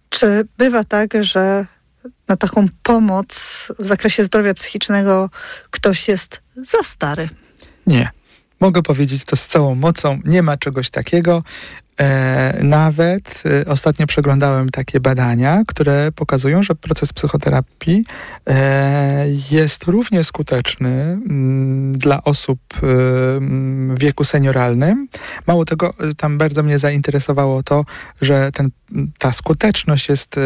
Czy 0.08 0.48
bywa 0.58 0.84
tak, 0.84 1.14
że 1.20 1.66
na 2.28 2.36
taką 2.36 2.66
pomoc 2.82 3.28
w 3.78 3.86
zakresie 3.86 4.24
zdrowia 4.24 4.54
psychicznego 4.54 5.30
ktoś 5.70 6.08
jest 6.08 6.42
za 6.56 6.82
stary? 6.82 7.28
Nie. 7.86 8.10
Mogę 8.60 8.82
powiedzieć 8.82 9.24
to 9.24 9.36
z 9.36 9.46
całą 9.46 9.74
mocą, 9.74 10.20
nie 10.24 10.42
ma 10.42 10.56
czegoś 10.56 10.90
takiego. 10.90 11.42
E, 11.98 12.58
nawet 12.62 13.42
e, 13.62 13.70
ostatnio 13.70 14.06
przeglądałem 14.06 14.68
takie 14.68 15.00
badania, 15.00 15.62
które 15.66 16.12
pokazują, 16.12 16.62
że 16.62 16.74
proces 16.74 17.12
psychoterapii 17.12 18.04
e, 18.46 19.26
jest 19.50 19.84
równie 19.84 20.24
skuteczny 20.24 20.90
mm, 20.90 21.92
dla 21.92 22.24
osób 22.24 22.60
mm, 22.82 23.96
w 23.96 23.98
wieku 23.98 24.24
senioralnym. 24.24 25.08
Mało 25.46 25.64
tego, 25.64 25.94
tam 26.16 26.38
bardzo 26.38 26.62
mnie 26.62 26.78
zainteresowało 26.78 27.62
to, 27.62 27.84
że 28.20 28.52
ten, 28.52 28.70
ta 29.18 29.32
skuteczność 29.32 30.08
jest 30.08 30.36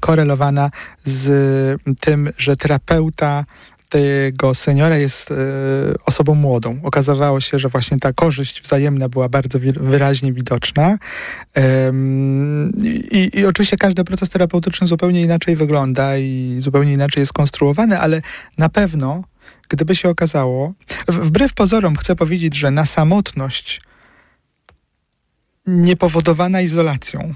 korelowana 0.00 0.70
z 1.04 1.80
tym, 2.00 2.32
że 2.38 2.56
terapeuta 2.56 3.44
tego 3.92 4.54
seniora 4.54 4.96
jest 4.96 5.30
e, 5.30 5.34
osobą 6.06 6.34
młodą. 6.34 6.80
Okazało 6.82 7.40
się, 7.40 7.58
że 7.58 7.68
właśnie 7.68 7.98
ta 7.98 8.12
korzyść 8.12 8.62
wzajemna 8.62 9.08
była 9.08 9.28
bardzo 9.28 9.58
wyraźnie 9.76 10.32
widoczna. 10.32 10.98
i, 13.10 13.30
I 13.34 13.46
oczywiście 13.46 13.76
każdy 13.76 14.04
proces 14.04 14.28
terapeutyczny 14.28 14.86
zupełnie 14.86 15.22
inaczej 15.22 15.56
wygląda 15.56 16.18
i 16.18 16.56
zupełnie 16.58 16.92
inaczej 16.92 17.20
jest 17.20 17.32
konstruowany, 17.32 17.98
ale 17.98 18.22
na 18.58 18.68
pewno, 18.68 19.24
gdyby 19.68 19.96
się 19.96 20.08
okazało, 20.08 20.72
wbrew 21.08 21.54
pozorom 21.54 21.96
chcę 21.96 22.16
powiedzieć, 22.16 22.54
że 22.54 22.70
na 22.70 22.86
samotność 22.86 23.80
niepowodowana 25.66 26.60
izolacją 26.60 27.34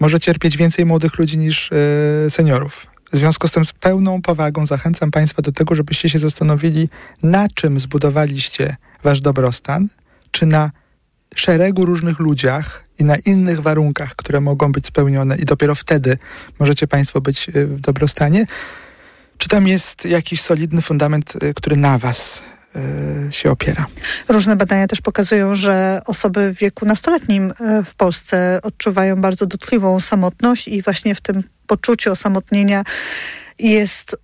może 0.00 0.20
cierpieć 0.20 0.56
więcej 0.56 0.86
młodych 0.86 1.18
ludzi 1.18 1.38
niż 1.38 1.70
e, 1.72 2.30
seniorów. 2.30 2.86
W 3.12 3.16
związku 3.16 3.48
z 3.48 3.50
tym 3.50 3.64
z 3.64 3.72
pełną 3.72 4.22
powagą 4.22 4.66
zachęcam 4.66 5.10
Państwa 5.10 5.42
do 5.42 5.52
tego, 5.52 5.74
żebyście 5.74 6.08
się 6.08 6.18
zastanowili, 6.18 6.88
na 7.22 7.48
czym 7.54 7.80
zbudowaliście 7.80 8.76
Wasz 9.04 9.20
dobrostan, 9.20 9.88
czy 10.30 10.46
na 10.46 10.70
szeregu 11.34 11.84
różnych 11.84 12.18
ludziach 12.18 12.84
i 12.98 13.04
na 13.04 13.16
innych 13.16 13.60
warunkach, 13.60 14.16
które 14.16 14.40
mogą 14.40 14.72
być 14.72 14.86
spełnione, 14.86 15.36
i 15.36 15.44
dopiero 15.44 15.74
wtedy 15.74 16.18
możecie 16.58 16.86
Państwo 16.86 17.20
być 17.20 17.48
y, 17.48 17.66
w 17.66 17.80
dobrostanie? 17.80 18.46
Czy 19.38 19.48
tam 19.48 19.66
jest 19.68 20.04
jakiś 20.04 20.40
solidny 20.40 20.82
fundament, 20.82 21.34
y, 21.42 21.54
który 21.54 21.76
na 21.76 21.98
Was 21.98 22.42
y, 23.28 23.32
się 23.32 23.50
opiera. 23.50 23.86
Różne 24.28 24.56
badania 24.56 24.86
też 24.86 25.00
pokazują, 25.00 25.54
że 25.54 26.00
osoby 26.06 26.54
w 26.54 26.58
wieku 26.58 26.86
nastoletnim 26.86 27.52
w 27.86 27.94
Polsce 27.94 28.60
odczuwają 28.62 29.16
bardzo 29.16 29.46
dotkliwą 29.46 30.00
samotność 30.00 30.68
i 30.68 30.82
właśnie 30.82 31.14
w 31.14 31.20
tym 31.20 31.42
poczuciu 31.68 32.12
osamotnienia 32.12 32.82
jest 33.58 34.16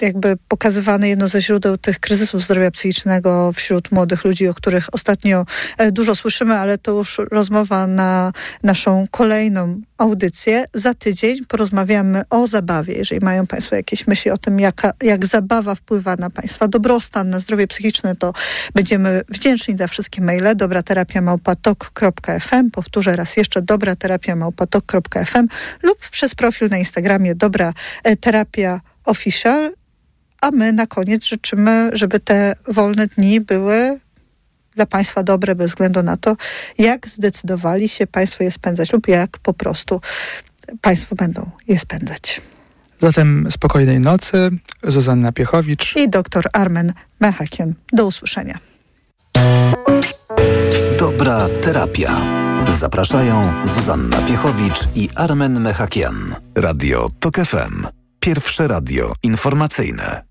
jakby 0.00 0.36
pokazywane 0.48 1.08
jedno 1.08 1.28
ze 1.28 1.42
źródeł 1.42 1.78
tych 1.78 2.00
kryzysów 2.00 2.42
zdrowia 2.42 2.70
psychicznego 2.70 3.52
wśród 3.52 3.92
młodych 3.92 4.24
ludzi, 4.24 4.48
o 4.48 4.54
których 4.54 4.94
ostatnio 4.94 5.44
e, 5.78 5.92
dużo 5.92 6.16
słyszymy, 6.16 6.54
ale 6.54 6.78
to 6.78 6.90
już 6.92 7.20
rozmowa 7.30 7.86
na 7.86 8.32
naszą 8.62 9.06
kolejną 9.10 9.80
audycję. 10.04 10.64
Za 10.74 10.94
tydzień 10.94 11.44
porozmawiamy 11.44 12.22
o 12.30 12.46
zabawie. 12.46 12.94
Jeżeli 12.94 13.20
mają 13.20 13.46
Państwo 13.46 13.76
jakieś 13.76 14.06
myśli 14.06 14.30
o 14.30 14.38
tym, 14.38 14.60
jaka, 14.60 14.92
jak 15.02 15.26
zabawa 15.26 15.74
wpływa 15.74 16.16
na 16.16 16.30
Państwa 16.30 16.68
dobrostan, 16.68 17.30
na 17.30 17.40
zdrowie 17.40 17.66
psychiczne, 17.66 18.16
to 18.16 18.32
będziemy 18.74 19.22
wdzięczni 19.28 19.76
za 19.76 19.88
wszystkie 19.88 20.22
maile. 20.22 20.56
Dobra 20.56 20.82
terapia 20.82 21.20
małpatok.fm. 21.20 22.70
Powtórzę 22.70 23.16
raz 23.16 23.36
jeszcze, 23.36 23.62
dobra 23.62 23.96
terapia 23.96 24.36
małpatok.fm 24.36 25.46
lub 25.82 25.98
przez 26.10 26.34
profil 26.34 26.68
na 26.70 26.78
Instagramie 26.78 27.34
dobra 27.34 27.72
terapia 28.20 28.80
official 29.04 29.70
a 30.40 30.50
my 30.50 30.72
na 30.72 30.86
koniec 30.86 31.24
życzymy, 31.24 31.90
żeby 31.92 32.20
te 32.20 32.54
wolne 32.68 33.06
dni 33.06 33.40
były 33.40 34.00
dla 34.76 34.86
Państwa 34.86 35.22
dobre 35.22 35.54
bez 35.54 35.70
względu 35.70 36.02
na 36.02 36.16
to, 36.16 36.36
jak 36.78 37.08
zdecydowali 37.08 37.88
się 37.88 38.06
Państwo 38.06 38.44
je 38.44 38.50
spędzać 38.50 38.92
lub 38.92 39.08
jak 39.08 39.38
po 39.38 39.54
prostu 39.54 40.00
Państwo 40.80 41.14
będą 41.16 41.50
je 41.68 41.78
spędzać. 41.78 42.40
Zatem 43.00 43.46
spokojnej 43.50 44.00
nocy. 44.00 44.50
Zuzanna 44.82 45.32
Piechowicz 45.32 45.96
i 45.96 46.08
dr 46.08 46.44
Armen 46.52 46.92
Mechakian. 47.20 47.74
Do 47.92 48.06
usłyszenia. 48.06 48.58
Dobra 50.98 51.48
terapia. 51.62 52.20
Zapraszają 52.68 53.52
Zuzanna 53.64 54.22
Piechowicz 54.22 54.88
i 54.94 55.08
Armen 55.14 55.60
Mechakian. 55.60 56.34
Radio 56.54 57.08
TOK 57.20 57.36
FM. 57.36 57.86
Pierwsze 58.20 58.68
radio 58.68 59.12
informacyjne. 59.22 60.24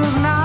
Się 0.00 0.06
wśród 0.06 0.39